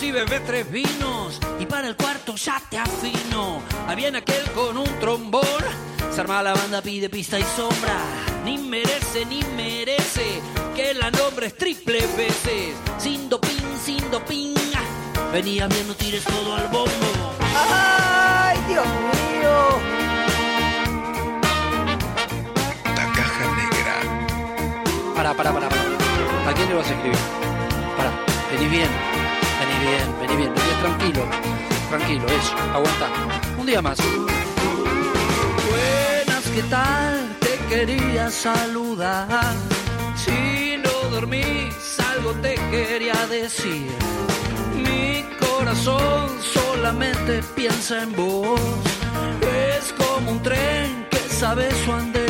Si 0.00 0.10
bebes 0.10 0.42
tres 0.46 0.70
vinos 0.70 1.38
y 1.58 1.66
para 1.66 1.86
el 1.86 1.94
cuarto 1.94 2.34
ya 2.34 2.58
te 2.70 2.78
afino. 2.78 3.60
Ahí 3.86 3.96
viene 3.96 4.18
aquel 4.18 4.42
con 4.52 4.78
un 4.78 4.88
trombón, 4.98 5.44
se 6.10 6.22
arma 6.22 6.42
la 6.42 6.54
banda, 6.54 6.80
pide 6.80 7.10
pista 7.10 7.38
y 7.38 7.42
sombra. 7.42 7.98
Ni 8.42 8.56
merece, 8.56 9.26
ni 9.26 9.42
merece 9.54 10.40
que 10.74 10.94
la 10.94 11.10
nombres 11.10 11.54
triple 11.54 12.00
veces. 12.16 12.76
Sin 12.98 13.28
doping, 13.28 13.76
sin 13.84 14.10
doping. 14.10 14.54
Venía 15.34 15.68
bien, 15.68 15.86
no 15.86 15.94
tires 15.94 16.24
todo 16.24 16.56
al 16.56 16.66
bombo. 16.68 17.34
¡Ay, 17.54 18.58
Dios 18.68 18.86
mío! 18.86 19.80
La 22.96 23.12
caja 23.12 23.46
negra. 23.54 25.14
Para, 25.14 25.34
para, 25.34 25.52
para, 25.52 25.68
para. 25.68 26.50
¿A 26.50 26.54
quién 26.54 26.68
le 26.70 26.74
vas 26.74 26.88
a 26.88 26.94
escribir? 26.94 27.18
Para, 27.96 28.10
vení 28.50 28.68
bien, 28.68 28.88
bien, 29.80 30.06
vení 30.20 30.36
bien, 30.36 30.52
vení 30.54 30.80
tranquilo, 30.82 31.22
tranquilo, 31.88 32.26
eso, 32.26 32.54
aguanta. 32.74 33.06
Un 33.58 33.66
día 33.66 33.82
más. 33.82 33.98
Buenas, 35.70 36.44
¿qué 36.54 36.62
tal? 36.64 37.36
Te 37.40 37.58
quería 37.68 38.30
saludar. 38.30 39.54
Si 40.16 40.76
no 40.76 41.10
dormís, 41.10 41.98
algo 42.12 42.32
te 42.42 42.54
quería 42.70 43.26
decir. 43.28 43.90
Mi 44.74 45.24
corazón 45.38 46.30
solamente 46.40 47.42
piensa 47.54 48.02
en 48.02 48.12
vos. 48.14 48.60
Es 49.76 49.92
como 49.94 50.32
un 50.32 50.42
tren 50.42 51.06
que 51.10 51.18
sabe 51.18 51.68
su 51.84 51.92
andén. 51.92 52.29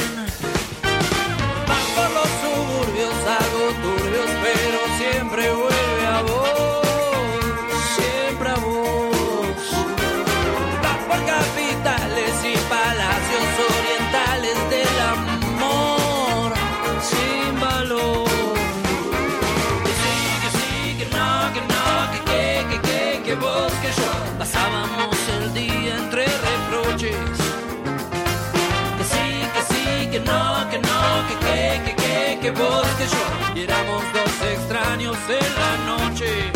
Y 33.55 33.61
éramos 33.61 34.03
dos 34.13 34.49
extraños 34.53 35.17
en 35.29 35.55
la 35.63 35.77
noche. 35.87 36.53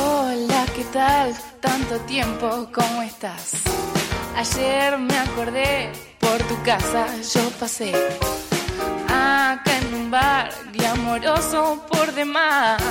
Hola, 0.00 0.66
¿qué 0.76 0.84
tal? 0.92 1.34
Tanto 1.60 1.98
tiempo, 2.06 2.68
¿cómo 2.72 3.02
estás? 3.02 3.54
Ayer 4.36 4.98
me 4.98 5.18
acordé, 5.18 5.90
por 6.20 6.38
tu 6.44 6.62
casa 6.62 7.08
yo 7.34 7.50
pasé. 7.58 7.92
Bar 10.10 10.50
glamoroso 10.72 11.80
por 11.88 12.12
demás. 12.12 12.82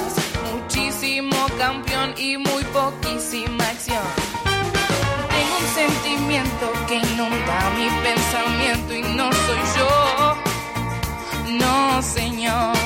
Muchísimo 0.54 1.36
campeón 1.58 2.14
y 2.18 2.38
muy 2.38 2.64
poquísima 2.72 3.62
acción. 3.66 4.04
Tengo 5.30 5.58
un 5.60 5.68
sentimiento 5.76 6.72
que 6.88 6.96
inunda 6.96 7.72
mi 7.76 7.90
pensamiento 8.08 8.94
y 8.94 9.02
no 9.18 9.30
soy 9.34 9.60
yo. 9.78 10.38
No, 11.60 12.02
señor. 12.02 12.78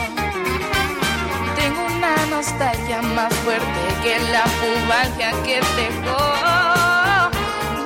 Tengo 1.55 1.85
una 1.95 2.15
nostalgia 2.31 3.03
más 3.03 3.31
fuerte 3.35 3.87
que 4.01 4.17
la 4.31 4.45
pubalgia 4.61 5.31
que 5.43 5.61
dejó 5.77 6.17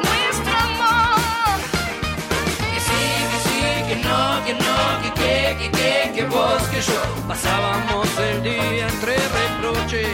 nuestro 0.05 0.55
amor. 0.69 1.59
Que 2.73 2.79
sí, 2.87 3.01
que 3.31 3.39
sí, 3.49 3.59
que 3.89 3.95
no, 4.07 4.45
que 4.45 4.53
no, 4.53 5.01
que 5.03 5.16
que, 5.57 6.11
que 6.15 6.23
vos, 6.25 6.61
que 6.71 6.81
yo. 6.81 7.01
Pasábamos 7.27 8.07
el 8.31 8.43
día 8.43 8.87
entre 8.87 9.15
reproches. 9.15 10.07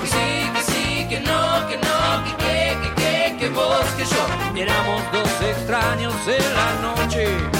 Que 0.00 0.06
sí, 0.14 0.28
que 0.54 0.62
sí, 0.72 1.06
que 1.08 1.20
no, 1.20 1.68
que 1.68 1.76
no, 1.76 2.24
que 2.24 2.32
que, 2.42 2.78
que 2.82 2.90
que, 3.00 3.36
que 3.38 3.48
vos, 3.50 3.86
que 3.96 4.04
yo. 4.04 4.24
Y 4.54 4.60
éramos 4.60 5.02
dos 5.12 5.32
extraños 5.42 6.14
en 6.26 6.54
la 6.54 6.68
noche. 6.86 7.55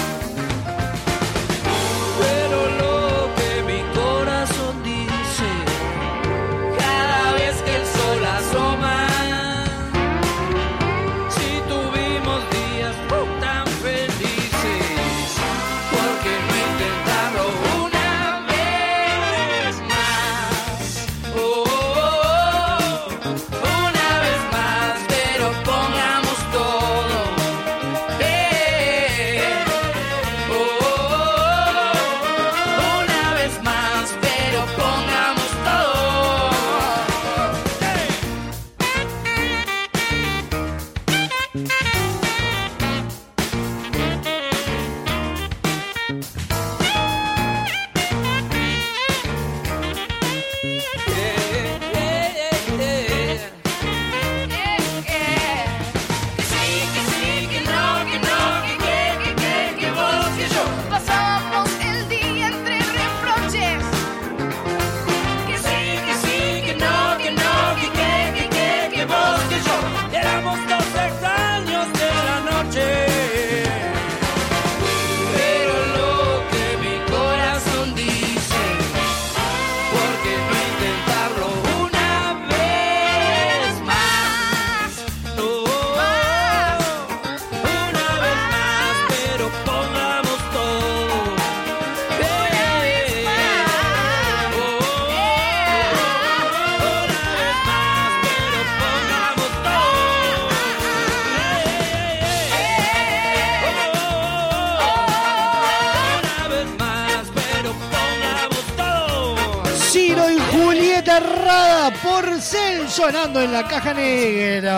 Sonando 112.96 113.42
en 113.42 113.52
la 113.52 113.62
caja 113.68 113.92
negra. 113.92 114.72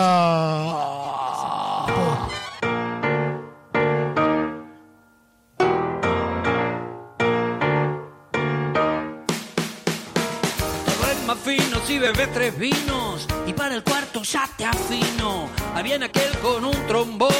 Todo 10.85 11.11
es 11.11 11.25
más 11.25 11.37
fino 11.45 11.79
si 11.87 11.97
bebes 11.97 12.33
tres 12.33 12.59
vinos 12.59 13.25
y 13.47 13.53
para 13.53 13.75
el 13.75 13.83
cuarto 13.85 14.21
ya 14.23 14.49
te 14.57 14.65
afino. 14.65 15.47
Viene 15.81 16.07
aquel 16.07 16.37
con 16.39 16.65
un 16.65 16.87
trombón. 16.87 17.31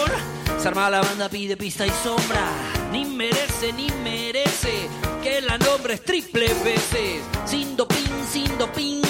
Se 0.61 0.69
arma 0.69 0.89
la 0.89 1.01
banda, 1.01 1.27
pide 1.27 1.57
pista 1.57 1.85
y 1.85 1.91
sombra. 2.01 2.47
Ni 2.93 3.03
merece, 3.03 3.73
ni 3.73 3.91
merece 4.01 4.87
que 5.21 5.41
la 5.41 5.57
nombres 5.57 6.05
triple 6.05 6.47
veces. 6.63 7.21
Sin 7.45 7.75
doping, 7.75 8.25
sin 8.31 8.57
doping. 8.57 9.09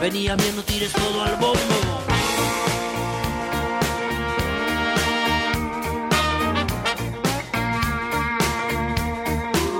Venía 0.00 0.34
viendo 0.34 0.62
tires 0.62 0.92
todo 0.92 1.22
al 1.22 1.36
bombo. 1.36 1.58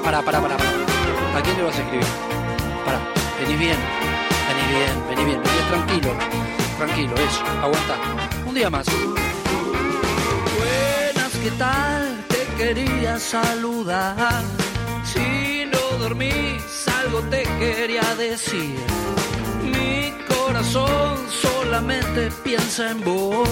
Pará, 0.04 0.20
pará, 0.20 0.40
pará, 0.42 0.56
pará. 0.58 0.70
¿A 1.36 1.42
quién 1.42 1.56
le 1.56 1.62
vas 1.62 1.74
a 1.74 1.80
escribir? 1.80 2.06
Pará, 2.84 3.00
vení 3.40 3.56
bien, 3.56 3.78
vení 4.48 4.64
bien, 4.74 5.08
vení 5.08 5.24
bien, 5.24 5.42
vení 5.42 5.60
tranquilo, 5.70 6.12
tranquilo, 6.76 7.14
eso, 7.14 7.42
aguanta. 7.62 7.96
Un 8.44 8.54
día 8.54 8.68
más. 8.68 8.86
Buenas, 10.58 11.32
¿qué 11.42 11.50
tal? 11.52 12.24
Te 12.28 12.46
quería 12.58 13.18
saludar. 13.18 14.42
Si 15.04 15.64
no 15.64 15.98
dormís, 15.98 16.79
algo 17.00 17.20
te 17.30 17.42
quería 17.58 18.14
decir. 18.16 18.76
Mi 19.62 20.12
corazón 20.34 21.18
solamente 21.28 22.30
piensa 22.44 22.90
en 22.90 23.02
vos. 23.04 23.48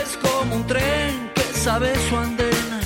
Es 0.00 0.16
como 0.18 0.56
un 0.56 0.66
tren 0.66 1.30
que 1.34 1.42
sabe 1.42 1.92
su 2.08 2.16
andén. 2.16 2.85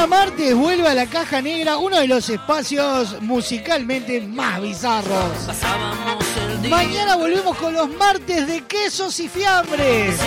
Mañana 0.00 0.24
martes 0.24 0.54
vuelve 0.54 0.88
a 0.88 0.94
la 0.94 1.04
caja 1.04 1.42
negra 1.42 1.76
uno 1.76 1.98
de 1.98 2.06
los 2.06 2.30
espacios 2.30 3.20
musicalmente 3.20 4.18
más 4.22 4.58
bizarros. 4.62 5.30
Pasábamos 5.46 6.24
el 6.38 6.62
día. 6.62 6.70
Mañana 6.70 7.16
volvemos 7.16 7.54
con 7.58 7.74
los 7.74 7.86
martes 7.96 8.46
de 8.46 8.62
quesos 8.62 9.20
y 9.20 9.28
fiambres. 9.28 10.18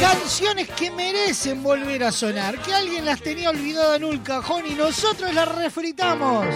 Canciones 0.00 0.70
que 0.70 0.90
merecen 0.92 1.62
volver 1.62 2.04
a 2.04 2.12
sonar, 2.12 2.58
que 2.62 2.72
alguien 2.72 3.04
las 3.04 3.20
tenía 3.20 3.50
olvidadas 3.50 3.98
en 3.98 4.04
un 4.04 4.18
cajón 4.20 4.64
y 4.66 4.74
nosotros 4.74 5.34
las 5.34 5.46
refritamos. 5.46 6.46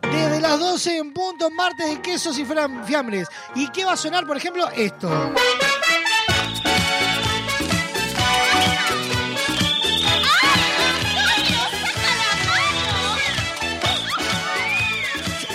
Desde 0.00 0.40
las 0.40 0.58
12 0.58 0.96
en 0.96 1.12
punto, 1.12 1.50
martes 1.50 1.86
de 1.86 2.00
quesos 2.00 2.38
y 2.38 2.46
fiambres. 2.86 3.28
¿Y 3.54 3.68
qué 3.68 3.84
va 3.84 3.92
a 3.92 3.96
sonar, 3.98 4.26
por 4.26 4.38
ejemplo? 4.38 4.70
Esto. 4.70 5.10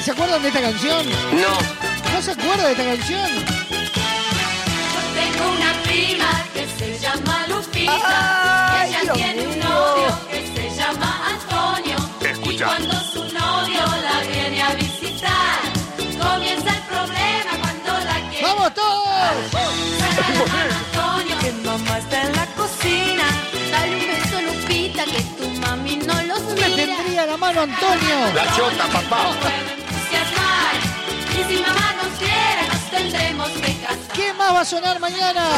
¿Se 0.06 0.12
acuerdan 0.12 0.42
de 0.44 0.50
esta 0.50 0.62
canción? 0.62 1.10
No. 1.10 2.14
¿No 2.14 2.22
se 2.22 2.32
acuerdan 2.32 2.66
de 2.66 2.72
esta 2.74 2.84
canción? 2.86 3.30
Tengo 5.16 5.52
una 5.52 5.74
prima 5.84 6.30
que 6.54 6.68
se 6.78 7.00
llama 7.00 7.46
Lupita, 7.48 8.82
Ay, 8.82 8.90
ella 8.90 9.02
Dios 9.02 9.18
tiene 9.18 9.48
un 9.48 9.60
novio 9.60 10.20
que 10.30 10.48
se 10.56 10.76
llama 10.76 11.22
Antonio. 11.30 11.96
Y 12.22 12.26
Escucha. 12.26 12.66
cuando 12.68 12.94
su 13.02 13.24
novio 13.24 13.82
la 14.04 14.22
viene 14.32 14.62
a 14.62 14.74
visitar, 14.76 15.60
comienza 16.22 16.70
el 16.70 16.82
problema 16.84 17.52
cuando 17.62 18.06
la 18.06 18.30
quiere. 18.30 18.44
¡Vamos 18.46 18.74
todos! 18.76 19.08
Antonio, 20.94 21.38
Que 21.40 21.52
mamá 21.68 21.98
está 21.98 22.22
en 22.22 22.36
la 22.36 22.46
cocina. 22.48 23.24
dale 23.72 23.96
un 23.96 24.08
beso 24.08 24.42
Lupita 24.42 25.04
que 25.06 25.22
tu 25.40 25.50
mami 25.62 25.96
no 25.98 26.14
los 26.24 26.42
Me 26.44 26.70
mira. 26.70 26.76
tendría 26.76 27.26
la 27.26 27.38
mano 27.38 27.62
Antonio. 27.62 28.16
La 28.36 28.56
chota, 28.56 28.86
papá. 28.94 29.32
Si 31.48 31.58
mamá 31.58 31.94
nos 31.94 32.18
quiere, 32.18 32.68
nos 32.68 32.90
tendremos 32.90 33.50
que 33.50 33.74
casar. 33.82 33.98
¿Qué 34.14 34.34
más 34.34 34.54
va 34.54 34.62
a 34.62 34.66
sonar 34.66 35.00
mañana? 35.00 35.50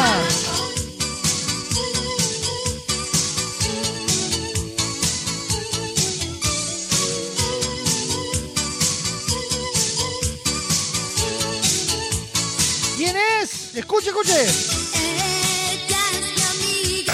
¿Quién 12.97 13.15
es? 13.41 13.75
Escuche, 13.75 14.09
escuche. 14.09 14.41
Ella 14.41 16.01
es 16.11 16.25
mi 16.35 16.41
amiga. 16.51 17.13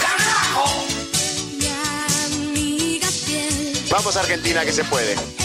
Mi 1.58 1.66
amiga 2.48 3.08
fiel. 3.08 3.86
Vamos 3.90 4.16
Argentina 4.16 4.64
que 4.64 4.72
se 4.72 4.84
puede. 4.84 5.43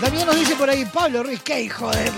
También 0.00 0.26
nos 0.26 0.36
dice 0.36 0.54
por 0.56 0.68
ahí 0.68 0.84
Pablo 0.84 1.22
Ruiz, 1.22 1.40
qué 1.42 1.62
hijo 1.62 1.90
de... 1.90 2.12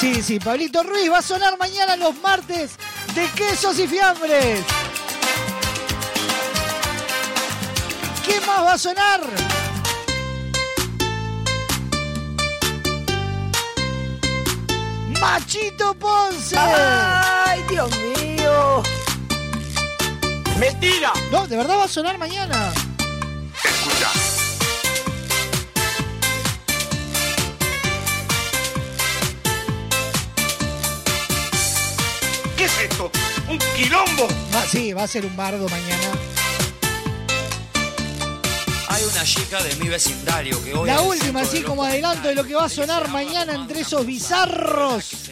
Sí, 0.00 0.22
sí, 0.22 0.38
Pablito 0.38 0.82
Ruiz 0.82 1.10
va 1.10 1.18
a 1.18 1.22
sonar 1.22 1.56
mañana 1.58 1.96
los 1.96 2.14
martes 2.20 2.72
de 3.14 3.26
quesos 3.30 3.78
y 3.78 3.86
fiambres. 3.86 4.60
¿Qué 8.26 8.40
más 8.46 8.60
va 8.60 8.72
a 8.74 8.78
sonar? 8.78 9.20
Machito 15.20 15.94
Ponce. 15.94 16.56
¡Ay, 16.58 17.62
Dios 17.68 17.90
mío! 17.98 18.82
¡Mentira! 20.58 21.12
No, 21.30 21.46
de 21.46 21.56
verdad 21.56 21.78
va 21.78 21.84
a 21.84 21.88
sonar 21.88 22.18
mañana. 22.18 22.72
¿Un 33.54 33.60
quilombo? 33.76 34.26
Va- 34.52 34.66
sí, 34.66 34.92
va 34.92 35.04
a 35.04 35.06
ser 35.06 35.24
un 35.24 35.36
bardo 35.36 35.68
mañana. 35.68 36.10
Hay 38.88 39.04
una 39.04 39.22
chica 39.24 39.62
de 39.62 39.76
mi 39.76 39.88
vecindario 39.88 40.60
que 40.64 40.74
hoy 40.74 40.88
La 40.88 41.00
última, 41.02 41.42
así 41.42 41.62
como 41.62 41.84
adelanto 41.84 42.26
de 42.26 42.34
lo 42.34 42.42
que 42.44 42.54
va 42.56 42.64
a 42.64 42.68
sonar 42.68 43.08
mañana 43.10 43.54
entre 43.54 43.80
esos 43.82 44.04
bizarros. 44.04 45.23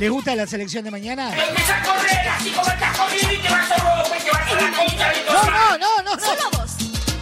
¿Les 0.00 0.08
gusta 0.10 0.34
la 0.34 0.46
selección 0.46 0.82
de 0.82 0.90
mañana? 0.90 1.28
¡Empieza 1.28 1.76
a 1.76 1.82
correr 1.82 2.28
así 2.30 2.48
como 2.48 2.70
estás 2.70 2.96
corriendo 2.96 3.34
y 3.34 3.36
te 3.36 3.48
vas 3.50 3.70
a 3.70 3.76
romper, 3.76 4.22
te 4.22 4.30
vas 4.30 4.40
a 4.40 4.54
la 4.54 4.76
concha 4.78 5.08
de 5.10 5.20
tu 5.20 5.32
No, 5.34 5.44
no, 5.44 5.78
no, 5.78 6.02
no, 6.02 6.16
no. 6.16 6.20
Solo 6.20 6.50
vos. 6.52 6.70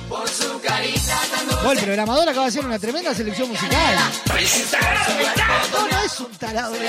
Por 0.09 0.29
su 0.29 0.61
carita 0.61 1.19
Bueno, 1.65 1.81
el 1.81 1.87
programador 1.87 2.29
acaba 2.29 2.45
de 2.45 2.49
hacer 2.51 2.65
una 2.65 2.79
tremenda 2.79 3.13
selección 3.17 3.49
musical. 3.49 3.97
No, 5.73 5.89
no 5.89 6.05
es 6.05 6.21
un 6.21 6.31
tarado. 6.37 6.73
de 6.73 6.89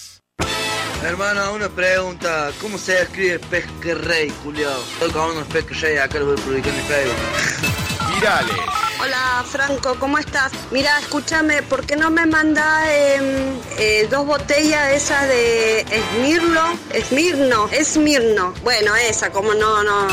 Hermano, 1.03 1.53
una 1.53 1.67
pregunta. 1.67 2.51
¿Cómo 2.61 2.77
se 2.77 3.01
escribe 3.01 3.39
Pesquerrey, 3.39 4.31
Julio? 4.43 4.69
Estoy 4.93 5.11
con 5.11 5.31
unos 5.31 5.47
Pesquerrey, 5.47 5.97
acá 5.97 6.19
los 6.19 6.27
voy 6.27 6.39
a 6.39 6.45
publicar 6.45 6.73
en 6.73 6.85
Facebook. 6.85 8.13
Virales. 8.13 8.55
Hola 9.01 9.43
Franco, 9.47 9.95
¿cómo 9.99 10.19
estás? 10.19 10.51
Mira, 10.69 10.99
escúchame, 10.99 11.63
¿por 11.63 11.87
qué 11.87 11.95
no 11.95 12.11
me 12.11 12.27
manda 12.27 12.83
em, 12.93 13.59
eh, 13.79 14.07
dos 14.11 14.27
botellas 14.27 14.91
esas 14.91 15.27
de 15.27 15.79
Esmirno? 15.81 16.77
Esmirno, 16.93 17.67
Esmirno. 17.71 18.53
Bueno, 18.61 18.95
esa, 18.95 19.31
como 19.31 19.55
no, 19.55 19.83
no. 19.83 20.07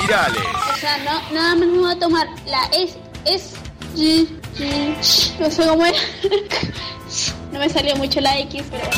Virales. 0.00 0.42
O 0.74 0.76
sea, 0.76 0.98
no, 0.98 1.22
nada 1.32 1.54
más 1.54 1.68
me 1.68 1.78
voy 1.78 1.92
a 1.92 1.98
tomar 2.00 2.26
la 2.46 2.64
es, 2.76 2.96
es, 3.26 3.52
G, 3.94 4.41
No 4.58 5.50
sé 5.50 5.66
cómo 5.66 5.86
es. 5.86 5.96
No 7.52 7.58
me 7.58 7.68
salió 7.68 7.94
mucho 7.96 8.20
la 8.20 8.38
X, 8.38 8.62
pero... 8.70 8.88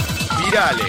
Virales. 0.45 0.87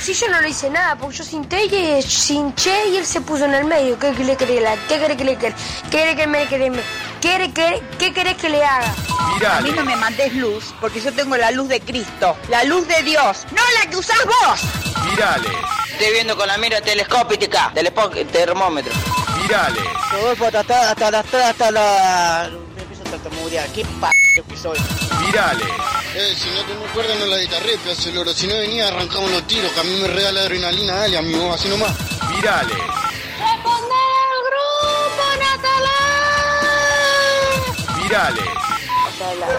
Sí, 0.00 0.14
yo 0.14 0.28
no 0.28 0.40
le 0.40 0.48
hice 0.48 0.70
nada, 0.70 0.96
porque 0.96 1.18
yo 1.18 1.24
sinté 1.24 1.64
y 1.64 2.02
sinché 2.02 2.88
y 2.88 2.96
él 2.96 3.06
se 3.06 3.20
puso 3.20 3.44
en 3.44 3.54
el 3.54 3.64
medio. 3.64 3.98
¿Qué 3.98 4.12
le 4.12 4.36
querés 4.36 4.78
¿Qué 4.88 4.98
querés 4.98 5.16
que 5.16 5.24
le 5.24 5.36
quede? 5.36 5.54
¿Qué 5.90 5.98
querés 5.98 6.16
que 6.16 6.26
me 6.26 6.46
quede? 6.46 6.72
¿Qué, 7.20 7.52
qué, 7.54 7.82
¿Qué 7.98 8.12
querés 8.12 8.36
que 8.36 8.48
le 8.48 8.64
haga? 8.64 8.92
A 9.56 9.60
mí 9.60 9.70
no 9.70 9.84
me 9.84 9.94
mandes 9.96 10.34
luz, 10.34 10.74
porque 10.80 11.00
yo 11.00 11.12
tengo 11.12 11.36
la 11.36 11.50
luz 11.50 11.68
de 11.68 11.80
Cristo, 11.80 12.36
la 12.48 12.64
luz 12.64 12.86
de 12.88 13.02
Dios, 13.02 13.46
no 13.50 13.62
la 13.80 13.90
que 13.90 13.96
usás 13.96 14.18
vos. 14.24 14.60
Virales. 15.10 15.52
Estoy 15.92 16.12
viendo 16.12 16.36
con 16.36 16.48
la 16.48 16.56
mira 16.58 16.80
telescópica 16.80 17.72
termómetro. 18.32 18.92
Virales. 19.42 19.84
Rodolfo, 20.10 20.46
hasta, 20.46 20.60
hasta, 20.60 20.90
hasta, 20.90 21.18
hasta, 21.18 21.48
hasta 21.48 21.70
la... 21.70 22.50
Tartamudear. 23.12 23.68
¿Qué 23.72 23.84
p*** 23.84 24.42
que 24.48 24.56
soy? 24.56 24.78
Virales. 25.26 25.68
Eh, 26.14 26.34
si 26.34 26.48
no 26.48 26.62
tengo 26.62 26.86
cuerda 26.94 27.14
no 27.16 27.26
la 27.26 27.36
guitarré, 27.36 27.76
pedazo 27.76 28.08
de 28.08 28.14
loro. 28.14 28.32
Si 28.32 28.46
no 28.46 28.54
venía 28.54 28.88
arrancamos 28.88 29.30
los 29.30 29.46
tiros, 29.46 29.70
que 29.72 29.80
a 29.80 29.84
mí 29.84 30.00
me 30.00 30.08
regala 30.08 30.40
adrenalina, 30.40 30.94
dale, 30.94 31.18
amigo, 31.18 31.52
así 31.52 31.68
nomás. 31.68 31.92
Virales. 32.34 32.78
¡Responde 33.38 33.94
al 34.24 34.40
grupo, 34.48 35.24
Natalá! 35.44 36.00
Virales. 38.02 38.50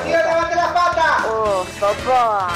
¡Levante 0.07 0.55
la 0.55 0.73
pata! 0.73 1.25
¡Oh, 1.29 1.63
papá! 1.79 2.47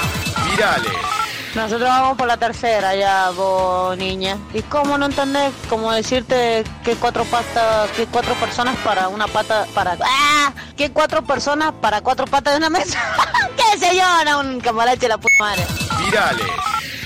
Virales. 0.50 1.17
Nosotros 1.54 1.88
vamos 1.88 2.16
por 2.18 2.26
la 2.26 2.36
tercera 2.36 2.94
ya, 2.94 3.30
vos 3.30 3.96
niña. 3.96 4.36
¿Y 4.52 4.62
cómo 4.62 4.98
no 4.98 5.06
entendés? 5.06 5.52
Como 5.68 5.92
decirte 5.92 6.62
que 6.84 6.94
cuatro 6.96 7.24
patas, 7.24 7.90
que 7.90 8.06
cuatro 8.06 8.34
personas 8.34 8.76
para 8.78 9.08
una 9.08 9.26
pata, 9.26 9.66
para... 9.74 9.96
¡Ah! 10.04 10.52
Que 10.76 10.90
cuatro 10.90 11.22
personas 11.22 11.72
para 11.80 12.00
cuatro 12.00 12.26
patas 12.26 12.52
de 12.54 12.58
una 12.58 12.70
mesa. 12.70 12.98
¿Qué 13.56 13.78
sé 13.78 13.96
yo? 13.96 14.04
No, 14.24 14.40
un 14.40 14.60
camarache 14.60 15.08
la 15.08 15.18
puta 15.18 15.34
madre. 15.40 15.66
Virales. 16.04 16.46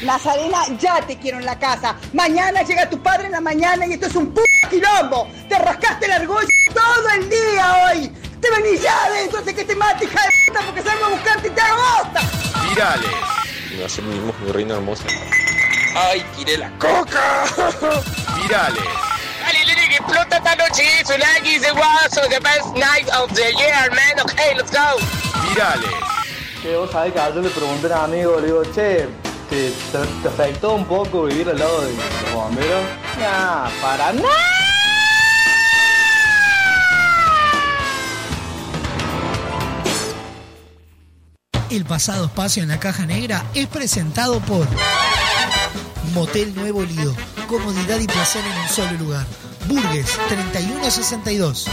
Nazarena, 0.02 0.64
ya 0.78 1.00
te 1.06 1.16
quiero 1.18 1.38
en 1.38 1.46
la 1.46 1.58
casa. 1.58 1.94
Mañana 2.12 2.62
llega 2.62 2.90
tu 2.90 3.00
padre 3.00 3.26
en 3.26 3.32
la 3.32 3.40
mañana 3.40 3.86
y 3.86 3.92
esto 3.92 4.06
es 4.06 4.16
un 4.16 4.34
p 4.34 4.40
quilombo. 4.68 5.28
Te 5.48 5.58
rascaste 5.58 6.06
el 6.06 6.12
argolla 6.12 6.48
todo 6.74 7.08
el 7.16 7.30
día 7.30 7.86
hoy. 7.86 8.08
Te 8.40 8.50
venís 8.50 8.82
ya 8.82 9.04
adentro 9.04 9.40
de 9.42 9.54
que 9.54 9.64
te 9.64 9.76
mate, 9.76 10.04
hija 10.04 10.20
de 10.20 10.30
puta, 10.46 10.66
porque 10.66 10.82
salgo 10.82 11.04
a 11.04 11.08
buscarte 11.10 11.48
y 11.48 11.50
te 11.52 11.60
hago 11.60 11.82
bosta. 12.00 12.20
Virales. 12.68 13.41
Y 13.76 13.82
así 13.82 14.02
mi 14.02 14.52
reina 14.52 14.74
hermosa. 14.74 15.04
¡Ay, 15.94 16.24
tiré 16.36 16.58
la 16.58 16.70
coca! 16.78 17.44
Virales. 18.36 18.82
Dale, 19.44 19.58
dale, 19.66 19.88
que 19.88 19.96
explota 19.96 20.36
esta 20.36 20.56
noche. 20.56 20.82
Nike 21.18 21.56
is 21.56 21.62
was 21.74 22.10
the 22.28 22.40
best 22.40 22.74
night 22.74 23.08
of 23.14 23.32
the 23.34 23.52
year, 23.56 23.90
man. 23.90 24.20
Okay, 24.24 24.54
let's 24.54 24.70
go. 24.70 24.98
Virales. 25.48 25.90
Che, 26.62 26.76
vos 26.76 26.90
sabés 26.90 27.12
que 27.12 27.20
ayer 27.20 27.42
le 27.42 27.50
pregunté 27.50 27.92
a 27.92 28.04
un 28.04 28.12
amigo, 28.12 28.40
le 28.40 28.46
digo, 28.46 28.62
che, 28.74 29.08
¿te, 29.50 29.70
te, 29.70 29.98
te 30.22 30.28
afectó 30.28 30.74
un 30.74 30.84
poco 30.84 31.24
vivir 31.24 31.48
al 31.48 31.58
lado 31.58 31.80
de 31.82 31.92
los 31.92 32.32
bomberos? 32.32 32.84
Nah, 33.18 33.68
para 33.80 34.12
nada. 34.12 34.71
El 41.72 41.86
pasado 41.86 42.26
espacio 42.26 42.62
en 42.62 42.68
la 42.68 42.78
caja 42.78 43.06
negra 43.06 43.46
es 43.54 43.66
presentado 43.66 44.40
por 44.40 44.68
Motel 46.12 46.54
Nuevo 46.54 46.82
Lido. 46.82 47.16
Comodidad 47.48 47.98
y 47.98 48.06
placer 48.06 48.44
en 48.44 48.60
un 48.60 48.68
solo 48.68 48.92
lugar. 48.98 49.26
Burgues 49.68 50.06
3162. 50.28 51.68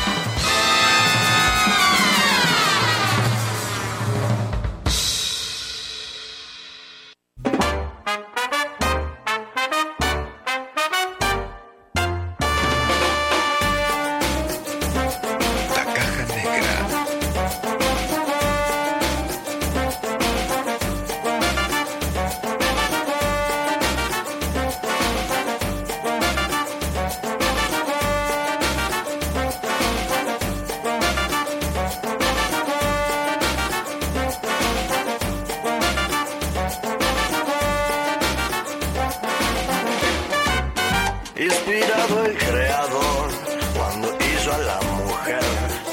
El 42.17 42.37
creador 42.37 43.29
cuando 43.75 44.07
hizo 44.17 44.53
a 44.53 44.57
la 44.57 44.81
mujer. 44.81 45.39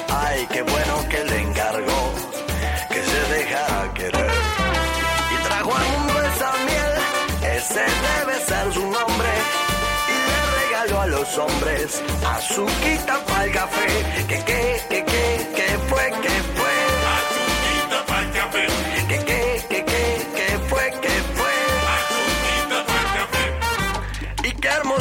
Ay, 0.09 0.47
qué 0.51 0.63
bueno 0.63 1.09
que 1.11 1.25
le 1.25 1.41
encargó 1.43 2.15
que 2.91 3.03
se 3.03 3.35
dejara 3.35 3.93
querer. 3.95 4.31
Y 5.33 5.47
trajo 5.47 5.77
al 5.77 5.87
mundo 5.87 6.23
esa 6.23 6.53
miel, 6.65 7.57
ese 7.57 7.85
debe 8.09 8.35
ser 8.47 8.73
su 8.73 8.81
nombre. 8.81 9.33
Y 10.09 10.17
le 10.29 10.39
regaló 10.59 11.01
a 11.01 11.07
los 11.07 11.39
hombres 11.39 12.03
azuquita 12.25 13.19
para 13.27 13.45
el 13.45 13.53
café. 13.53 13.87
Que, 14.29 14.45
que, 14.45 14.96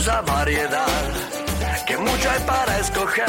hermosa 0.06 0.22
variedad, 0.22 1.14
que 1.88 1.98
mucho 1.98 2.30
hay 2.30 2.40
para 2.46 2.80
escoger. 2.80 3.26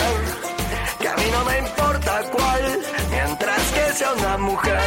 Que 1.01 1.09
a 1.09 1.17
mí 1.17 1.25
no 1.33 1.45
me 1.45 1.59
importa 1.59 2.23
cuál, 2.31 2.79
mientras 3.11 3.63
que 3.73 3.93
sea 3.95 4.13
una 4.13 4.37
mujer. 4.39 4.81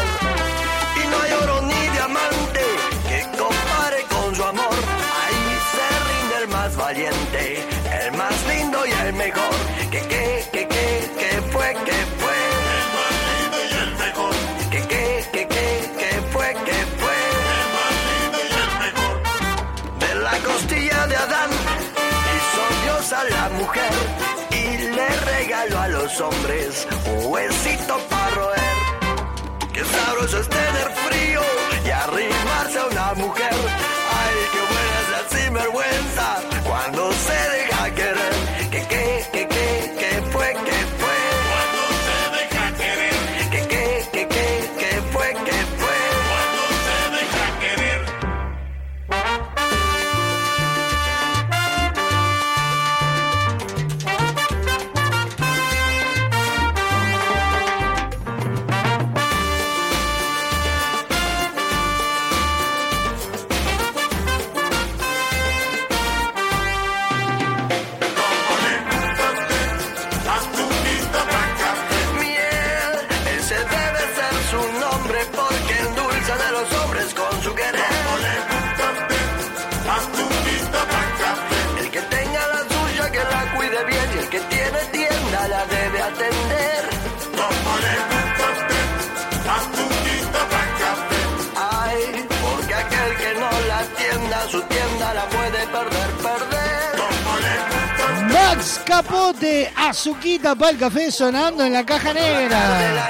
Y 0.95 1.08
no 1.08 1.22
hay 1.22 1.32
oro 1.43 1.61
ni 1.61 1.88
diamante 1.93 2.61
que 3.08 3.22
compare 3.38 4.03
con 4.09 4.35
su 4.35 4.43
amor. 4.43 4.77
Ahí 5.22 5.45
se 5.74 5.88
rinde 6.09 6.43
el 6.43 6.48
más 6.50 6.76
valiente, 6.76 7.68
el 8.03 8.11
más 8.18 8.48
lindo 8.48 8.85
y 8.85 8.92
el 9.08 9.14
mejor. 9.14 9.56
Que, 9.92 10.45
que, 10.51 10.58
regaló 25.59 25.79
a 25.79 25.88
los 25.88 26.21
hombres 26.21 26.88
un 27.05 27.31
huesito 27.31 27.97
para 28.09 28.29
roer. 28.35 28.59
Qué 29.73 29.83
sabroso 29.83 30.39
es 30.39 30.49
tener 30.49 30.91
frío 31.07 31.41
y 31.85 31.89
arrimarse 31.89 32.79
a 32.79 32.85
una 32.85 33.13
mujer. 33.15 33.53
Ay, 33.53 34.35
qué 34.51 34.59
buena 34.59 34.99
es 35.01 35.09
la 35.11 35.38
sinvergüenza 35.38 36.49
Azuquita 100.19 100.53
para 100.53 100.72
el 100.72 100.77
café 100.77 101.11
sonando 101.11 101.64
en 101.64 101.72
la 101.72 101.85
caja 101.85 102.14
negra. 102.14 103.09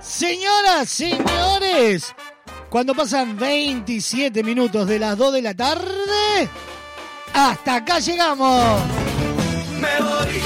Señoras, 0.00 0.88
señores, 0.90 2.14
cuando 2.68 2.94
pasan 2.94 3.38
27 3.38 4.42
minutos 4.42 4.86
de 4.86 4.98
las 4.98 5.16
2 5.16 5.32
de 5.32 5.42
la 5.42 5.54
tarde, 5.54 5.95
hasta 7.36 7.76
acá 7.76 7.98
llegamos. 7.98 8.80
Me 9.78 10.02
voy, 10.02 10.40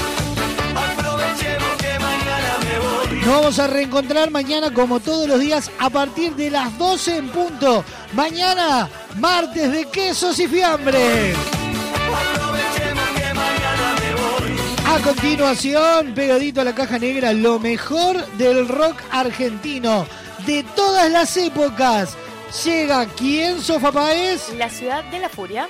aprovechemos 0.75 1.77
que 1.79 1.99
mañana 1.99 2.57
me 2.65 2.79
voy. 2.79 3.19
Nos 3.19 3.27
vamos 3.27 3.59
a 3.59 3.67
reencontrar 3.67 4.29
mañana 4.29 4.73
como 4.73 4.99
todos 4.99 5.27
los 5.27 5.39
días 5.39 5.71
a 5.79 5.89
partir 5.89 6.35
de 6.35 6.51
las 6.51 6.77
12 6.77 7.17
en 7.17 7.29
punto. 7.29 7.85
Mañana, 8.13 8.89
martes 9.15 9.71
de 9.71 9.85
quesos 9.85 10.37
y 10.39 10.47
fiambre. 10.47 11.33
Aprovechemos 11.33 13.09
que 13.15 13.33
mañana 13.33 13.95
me 14.01 14.11
voy. 14.15 14.93
A 14.93 14.99
continuación, 15.01 16.13
pegadito 16.13 16.59
a 16.59 16.65
la 16.65 16.75
caja 16.75 16.99
negra, 16.99 17.31
lo 17.31 17.57
mejor 17.57 18.25
del 18.33 18.67
rock 18.67 18.97
argentino 19.11 20.05
de 20.45 20.63
todas 20.75 21.09
las 21.09 21.37
épocas. 21.37 22.17
Llega 22.65 23.05
quién, 23.05 23.61
Sofa 23.61 23.93
Paez. 23.93 24.53
La 24.57 24.69
ciudad 24.69 25.05
de 25.05 25.19
la 25.19 25.29
furia. 25.29 25.69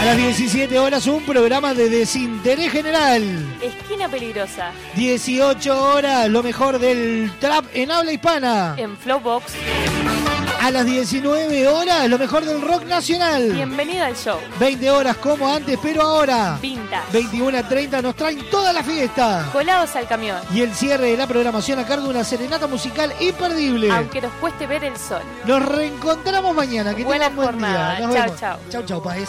A 0.00 0.04
las 0.04 0.16
17 0.16 0.78
horas 0.78 1.06
un 1.06 1.22
programa 1.24 1.74
de 1.74 1.90
desinterés 1.90 2.72
general. 2.72 3.22
Esquina 3.62 4.08
peligrosa. 4.08 4.70
18 4.96 5.82
horas 5.92 6.28
lo 6.28 6.42
mejor 6.42 6.78
del 6.78 7.30
trap 7.38 7.66
en 7.74 7.90
habla 7.90 8.12
hispana. 8.12 8.74
En 8.78 8.96
Flowbox. 8.96 9.52
A 10.62 10.70
las 10.70 10.84
19 10.84 11.66
horas 11.68 12.08
lo 12.08 12.18
mejor 12.18 12.44
del 12.44 12.60
rock 12.62 12.84
nacional. 12.84 13.50
Bienvenida 13.52 14.06
al 14.06 14.16
show. 14.16 14.38
20 14.58 14.90
horas 14.90 15.16
como 15.18 15.46
antes, 15.48 15.78
pero 15.82 16.02
ahora. 16.02 16.58
Vintage. 16.60 17.12
21 17.12 17.58
a 17.58 17.62
30 17.68 18.02
nos 18.02 18.14
traen 18.16 18.42
toda 18.50 18.72
la 18.72 18.82
fiesta. 18.82 19.48
Colados 19.52 19.94
al 19.96 20.06
camión. 20.06 20.38
Y 20.52 20.62
el 20.62 20.74
cierre 20.74 21.10
de 21.12 21.16
la 21.18 21.26
programación 21.26 21.78
a 21.78 21.86
cargo 21.86 22.04
de 22.04 22.10
una 22.10 22.24
serenata 22.24 22.66
musical 22.66 23.12
imperdible. 23.20 23.90
Aunque 23.90 24.20
nos 24.22 24.32
cueste 24.34 24.66
ver 24.66 24.84
el 24.84 24.96
sol. 24.96 25.22
Nos 25.46 25.64
reencontramos 25.64 26.54
mañana. 26.54 26.94
Que 26.94 27.04
Buena 27.04 27.28
tengan 27.28 27.36
buen 27.36 27.48
jornada. 27.48 27.96
día. 27.96 28.06
Nos 28.06 28.14
Chau, 28.16 28.24
vemos. 28.24 28.40
chau. 28.40 28.58
Chau, 28.70 28.82
chau, 28.84 29.02
Paez. 29.02 29.28